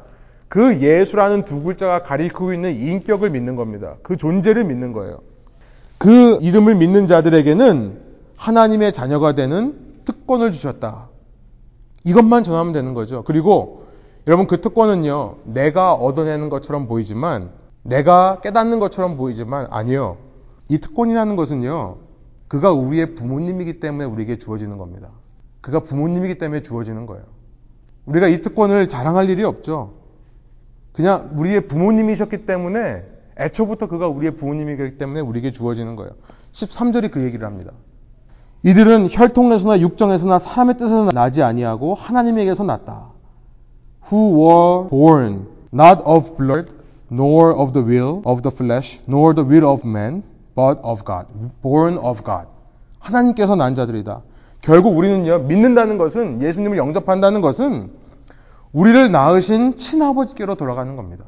그 0.48 0.82
예수라는 0.82 1.46
두 1.46 1.64
글자가 1.64 2.04
가리키고 2.04 2.54
있는 2.54 2.76
인격을 2.76 3.30
믿는 3.30 3.56
겁니다. 3.56 3.96
그 4.04 4.18
존재를 4.18 4.64
믿는 4.64 4.92
거예요. 4.94 5.20
그 5.98 6.38
이름을 6.42 6.76
믿는 6.76 7.08
자들에게는 7.08 8.00
하나님의 8.36 8.92
자녀가 8.92 9.36
되는 9.36 9.76
특권을 10.04 10.52
주셨다. 10.52 11.10
이것만 12.04 12.44
전하면 12.44 12.74
되는 12.74 12.94
거죠. 12.94 13.24
그리고 13.24 13.86
여러분 14.28 14.48
그 14.48 14.62
특권은요, 14.62 15.36
내가 15.46 15.94
얻어내는 15.94 16.50
것처럼 16.50 16.88
보이지만, 16.88 17.50
내가 17.84 18.40
깨닫는 18.42 18.80
것처럼 18.80 19.18
보이지만, 19.18 19.68
아니요. 19.72 20.18
이 20.70 20.80
특권이라는 20.80 21.36
것은요, 21.36 21.98
그가 22.52 22.74
우리의 22.74 23.16
부모님이기 23.16 23.80
때문에 23.80 24.04
우리에게 24.04 24.38
주어지는 24.38 24.78
겁니다. 24.78 25.08
그가 25.62 25.80
부모님이기 25.80 26.38
때문에 26.38 26.62
주어지는 26.62 27.06
거예요. 27.06 27.24
우리가 28.06 28.28
이 28.28 28.42
특권을 28.42 28.90
자랑할 28.90 29.30
일이 29.30 29.46
없죠. 29.46 29.94
그냥 30.92 31.34
우리의 31.40 31.70
부모님이셨기 31.70 32.46
때문에 32.46 33.06
애초부터 33.40 33.88
그가 33.88 34.10
우리의 34.10 34.36
부모님이기 34.36 34.98
때문에 34.98 35.22
우리에게 35.22 35.54
주어지는 35.54 35.96
거예요. 35.96 36.12
13절이 36.52 37.12
그 37.12 37.24
얘기를 37.24 37.48
합니다. 37.48 37.72
이들은 38.64 39.08
혈통에서나 39.10 39.80
육정에서나 39.80 40.38
사람의 40.38 40.76
뜻에서 40.76 41.10
나지 41.14 41.44
아니하고 41.44 41.96
하나님에게서 41.96 42.66
났다. 42.66 43.12
Who 44.12 44.28
were 44.36 44.90
born 44.90 45.48
not 45.74 46.04
of 46.06 46.36
blood, 46.36 46.74
nor 47.10 47.58
of 47.58 47.72
the 47.72 47.88
will 47.88 48.22
of 48.26 48.42
the 48.42 48.54
flesh, 48.54 49.00
nor 49.08 49.34
the 49.34 49.50
will 49.50 49.68
of 49.68 49.88
man, 49.88 50.24
but 50.62 50.80
of 50.84 51.04
God. 51.04 51.26
Born 51.62 51.98
of 51.98 52.24
God. 52.24 52.48
하나님께서 53.00 53.56
난 53.56 53.74
자들이다. 53.74 54.22
결국 54.62 54.96
우리는요, 54.96 55.40
믿는다는 55.40 55.98
것은, 55.98 56.42
예수님을 56.42 56.78
영접한다는 56.78 57.42
것은, 57.42 57.90
우리를 58.74 59.12
낳으신 59.12 59.76
친아버지께로 59.76 60.56
돌아가는 60.56 60.96
겁니다. 60.96 61.26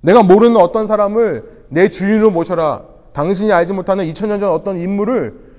내가 0.00 0.22
모르는 0.22 0.56
어떤 0.56 0.86
사람을 0.86 1.66
내 1.68 1.88
주인으로 1.88 2.30
모셔라. 2.30 2.82
당신이 3.12 3.52
알지 3.52 3.72
못하는 3.72 4.04
2000년 4.04 4.40
전 4.40 4.50
어떤 4.50 4.76
인물을 4.76 5.54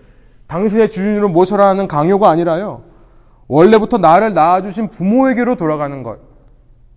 당신의 0.47 0.91
주인으로 0.91 1.29
모셔라 1.29 1.67
하는 1.67 1.87
강요가 1.87 2.29
아니라요. 2.29 2.83
원래부터 3.47 3.97
나를 3.97 4.33
낳아주신 4.33 4.89
부모에게로 4.89 5.55
돌아가는 5.55 6.03
것. 6.03 6.19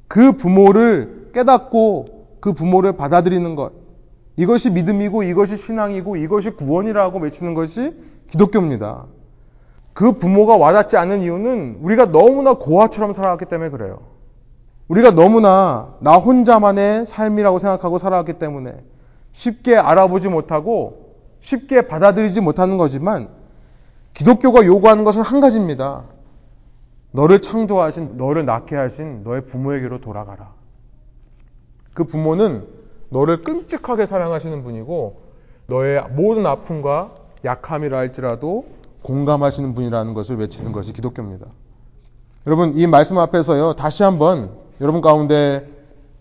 그 0.09 0.33
부모를 0.33 1.31
깨닫고 1.33 2.07
그 2.41 2.53
부모를 2.53 2.97
받아들이는 2.97 3.55
것. 3.55 3.73
이것이 4.39 4.71
믿음이고 4.71 5.25
이것이 5.25 5.57
신앙이고 5.57 6.15
이것이 6.15 6.51
구원이라고 6.51 7.19
외치는 7.19 7.55
것이 7.55 7.93
기독교입니다. 8.29 9.07
그 9.93 10.13
부모가 10.13 10.57
와닿지 10.57 10.97
않는 10.97 11.23
이유는 11.23 11.81
우리가 11.83 12.13
너무나 12.13 12.55
고아처럼 12.55 13.13
살아왔기 13.13 13.47
때문에 13.47 13.71
그래요. 13.71 13.99
우리가 14.87 15.11
너무나 15.11 15.97
나 15.99 16.17
혼자만의 16.19 17.05
삶이라고 17.05 17.59
생각하고 17.59 17.99
살아왔기 17.99 18.35
때문에 18.35 18.77
쉽게 19.33 19.77
알아보지 19.77 20.29
못하고 20.29 21.17
쉽게 21.41 21.89
받아들이지 21.89 22.41
못하는 22.41 22.77
거지만 22.77 23.31
기독교가 24.15 24.65
요구하는 24.65 25.03
것은 25.03 25.23
한 25.23 25.41
가지입니다. 25.41 26.05
너를 27.11 27.41
창조하신, 27.41 28.17
너를 28.17 28.45
낳게 28.45 28.77
하신 28.77 29.25
너의 29.25 29.43
부모에게로 29.43 30.01
돌아가라. 30.01 30.53
그 31.93 32.05
부모는 32.05 32.78
너를 33.11 33.43
끔찍하게 33.43 34.07
사랑하시는 34.07 34.63
분이고 34.63 35.21
너의 35.67 36.03
모든 36.11 36.47
아픔과 36.47 37.13
약함이라 37.45 37.97
할지라도 37.97 38.67
공감하시는 39.03 39.75
분이라는 39.75 40.15
것을 40.15 40.37
외치는 40.39 40.73
것이 40.73 40.93
기독교입니다. 40.93 41.47
여러분, 42.47 42.73
이 42.75 42.87
말씀 42.87 43.19
앞에서요, 43.19 43.75
다시 43.75 44.03
한번 44.03 44.51
여러분 44.81 45.01
가운데 45.01 45.67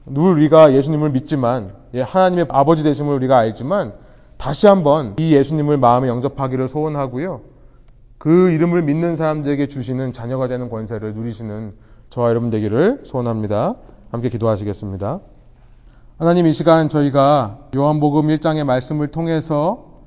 누 0.05 0.31
우리가 0.31 0.73
예수님을 0.73 1.11
믿지만, 1.11 1.73
예, 1.93 2.01
하나님의 2.01 2.47
아버지 2.49 2.83
되심을 2.83 3.15
우리가 3.15 3.37
알지만, 3.37 3.93
다시 4.37 4.67
한번 4.67 5.15
이 5.17 5.33
예수님을 5.33 5.77
마음에 5.77 6.07
영접하기를 6.07 6.67
소원하고요. 6.67 7.41
그 8.17 8.51
이름을 8.51 8.83
믿는 8.83 9.15
사람들에게 9.15 9.67
주시는 9.67 10.13
자녀가 10.13 10.47
되는 10.47 10.69
권세를 10.69 11.13
누리시는 11.13 11.73
저와 12.09 12.29
여러분 12.29 12.49
되기를 12.49 13.01
소원합니다. 13.03 13.75
함께 14.11 14.29
기도하시겠습니다. 14.29 15.19
하나님 16.19 16.47
이 16.47 16.53
시간 16.53 16.89
저희가 16.89 17.59
요한복음 17.75 18.29
1장의 18.29 18.63
말씀을 18.63 19.09
통해서 19.09 20.01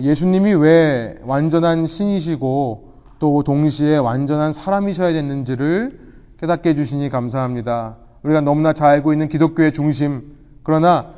예수님이 0.00 0.52
왜 0.54 1.14
완전한 1.22 1.86
신이시고 1.86 2.94
또 3.20 3.42
동시에 3.44 3.96
완전한 3.98 4.52
사람이셔야 4.52 5.12
됐는지를 5.12 6.00
깨닫게 6.40 6.70
해주시니 6.70 7.08
감사합니다. 7.08 7.98
우리가 8.24 8.40
너무나 8.40 8.72
잘 8.72 8.90
알고 8.90 9.12
있는 9.12 9.28
기독교의 9.28 9.72
중심, 9.72 10.34
그러나 10.64 11.10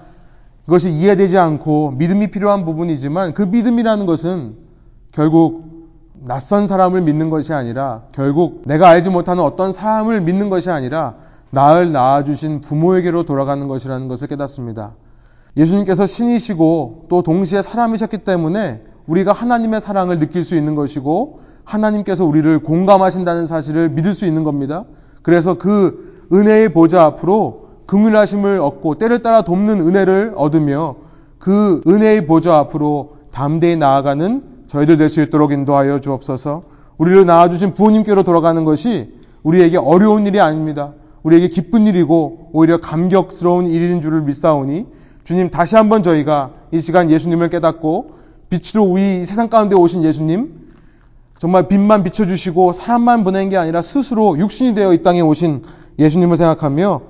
그것이 0.66 0.93
이해되지 0.93 1.38
않고 1.38 1.92
믿음이 1.92 2.30
필요한 2.30 2.67
부분이지만 2.67 3.33
그 3.33 3.41
믿음이라는 3.41 4.04
것은 4.04 4.57
결국 5.13 5.64
낯선 6.13 6.67
사람을 6.67 7.00
믿는 7.00 7.30
것이 7.30 7.54
아니라 7.54 8.03
결국 8.13 8.64
내가 8.67 8.91
알지 8.91 9.08
못하는 9.08 9.42
어떤 9.42 9.72
사람을 9.72 10.21
믿는 10.21 10.50
것이 10.50 10.68
아니라 10.68 11.14
나를 11.51 11.93
낳아주신 11.93 12.61
부모에게로 12.61 13.25
돌아가는 13.25 13.67
것이라는 13.68 14.09
것을 14.09 14.29
깨닫습니다. 14.29 14.93
예수님께서 15.57 16.07
신이시고 16.07 17.07
또 17.09 17.23
동시에 17.23 17.63
사람이셨기 17.63 18.18
때문에 18.18 18.83
우리가 19.07 19.33
하나님의 19.33 19.81
사랑을 19.81 20.18
느낄 20.18 20.45
수 20.45 20.55
있는 20.57 20.75
것이고 20.75 21.41
하나님께서 21.64 22.25
우리를 22.25 22.59
공감하신다는 22.61 23.47
사실을 23.47 23.89
믿을 23.91 24.14
수 24.14 24.27
있는 24.27 24.45
겁니다. 24.45 24.85
그래서 25.23 25.55
그 25.55 26.27
은혜의 26.33 26.73
보좌 26.73 27.05
앞으로 27.05 27.67
긍휼하심을 27.87 28.61
얻고 28.61 28.99
때를 28.99 29.23
따라 29.23 29.43
돕는 29.43 29.81
은혜를 29.81 30.35
얻으며 30.37 30.97
그 31.39 31.81
은혜의 31.87 32.27
보좌 32.27 32.57
앞으로 32.57 33.17
담대히 33.31 33.77
나아가는 33.77 34.43
저희들 34.67 34.97
될 34.97 35.09
수 35.09 35.23
있도록 35.23 35.53
인도하여 35.53 36.01
주옵소서. 36.01 36.64
우리를 36.99 37.25
낳아주신 37.27 37.75
부모님께로 37.75 38.25
돌아가는 38.25 38.64
것이 38.64 39.14
우리에게 39.43 39.77
어려운 39.77 40.27
일이 40.27 40.41
아닙니다. 40.41 40.93
우리에게 41.26 41.48
기쁜 41.48 41.88
일이고 41.88 42.50
오히려 42.53 42.80
감격스러운 42.80 43.66
일인 43.66 44.00
줄을 44.00 44.22
믿사오니 44.22 44.86
주님 45.24 45.50
다시 45.50 45.74
한번 45.74 46.04
저희가 46.04 46.53
이 46.70 46.78
시간 46.78 47.11
예수님을 47.11 47.50
깨닫고 47.50 48.12
빛으로 48.48 48.84
우리 48.84 49.24
세상 49.24 49.48
가운데 49.48 49.74
오신 49.74 50.04
예수님 50.04 50.66
정말 51.38 51.66
빛만 51.66 52.04
비춰주시고 52.04 52.74
사람만 52.74 53.24
보낸 53.24 53.50
게 53.50 53.57
아니라 53.57 53.82
스스로 53.82 54.38
육신이 54.38 54.76
되어 54.76 54.92
이 54.92 55.03
땅에 55.03 55.20
오신 55.20 55.62
예수님을 55.98 56.36
생각하며 56.36 57.00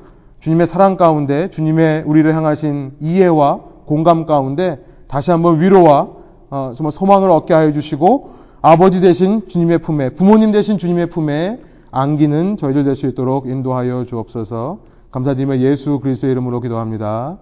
주님의 0.40 0.66
사랑 0.66 0.96
가운데 0.96 1.50
주님의 1.50 2.04
우리를 2.06 2.34
향하신 2.34 2.92
이해와 3.00 3.60
공감 3.84 4.24
가운데 4.24 4.82
다시 5.08 5.30
한번 5.30 5.60
위로와 5.60 6.08
어, 6.48 6.72
정말 6.74 6.90
소망을 6.90 7.30
얻게 7.30 7.52
하여 7.52 7.70
주시고 7.70 8.30
아버지 8.62 9.02
대신 9.02 9.46
주님의 9.46 9.78
품에 9.78 10.10
부모님 10.10 10.52
대신 10.52 10.78
주님의 10.78 11.10
품에 11.10 11.58
안기는 11.90 12.56
저희들 12.56 12.84
될 12.84 12.94
수 12.96 13.06
있도록 13.06 13.46
인도하여 13.48 14.04
주옵소서 14.04 14.78
감사드리며 15.10 15.58
예수 15.58 16.00
그리스도의 16.00 16.32
이름으로 16.32 16.60
기도합니다. 16.60 17.38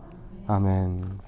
아멘. 0.47 1.24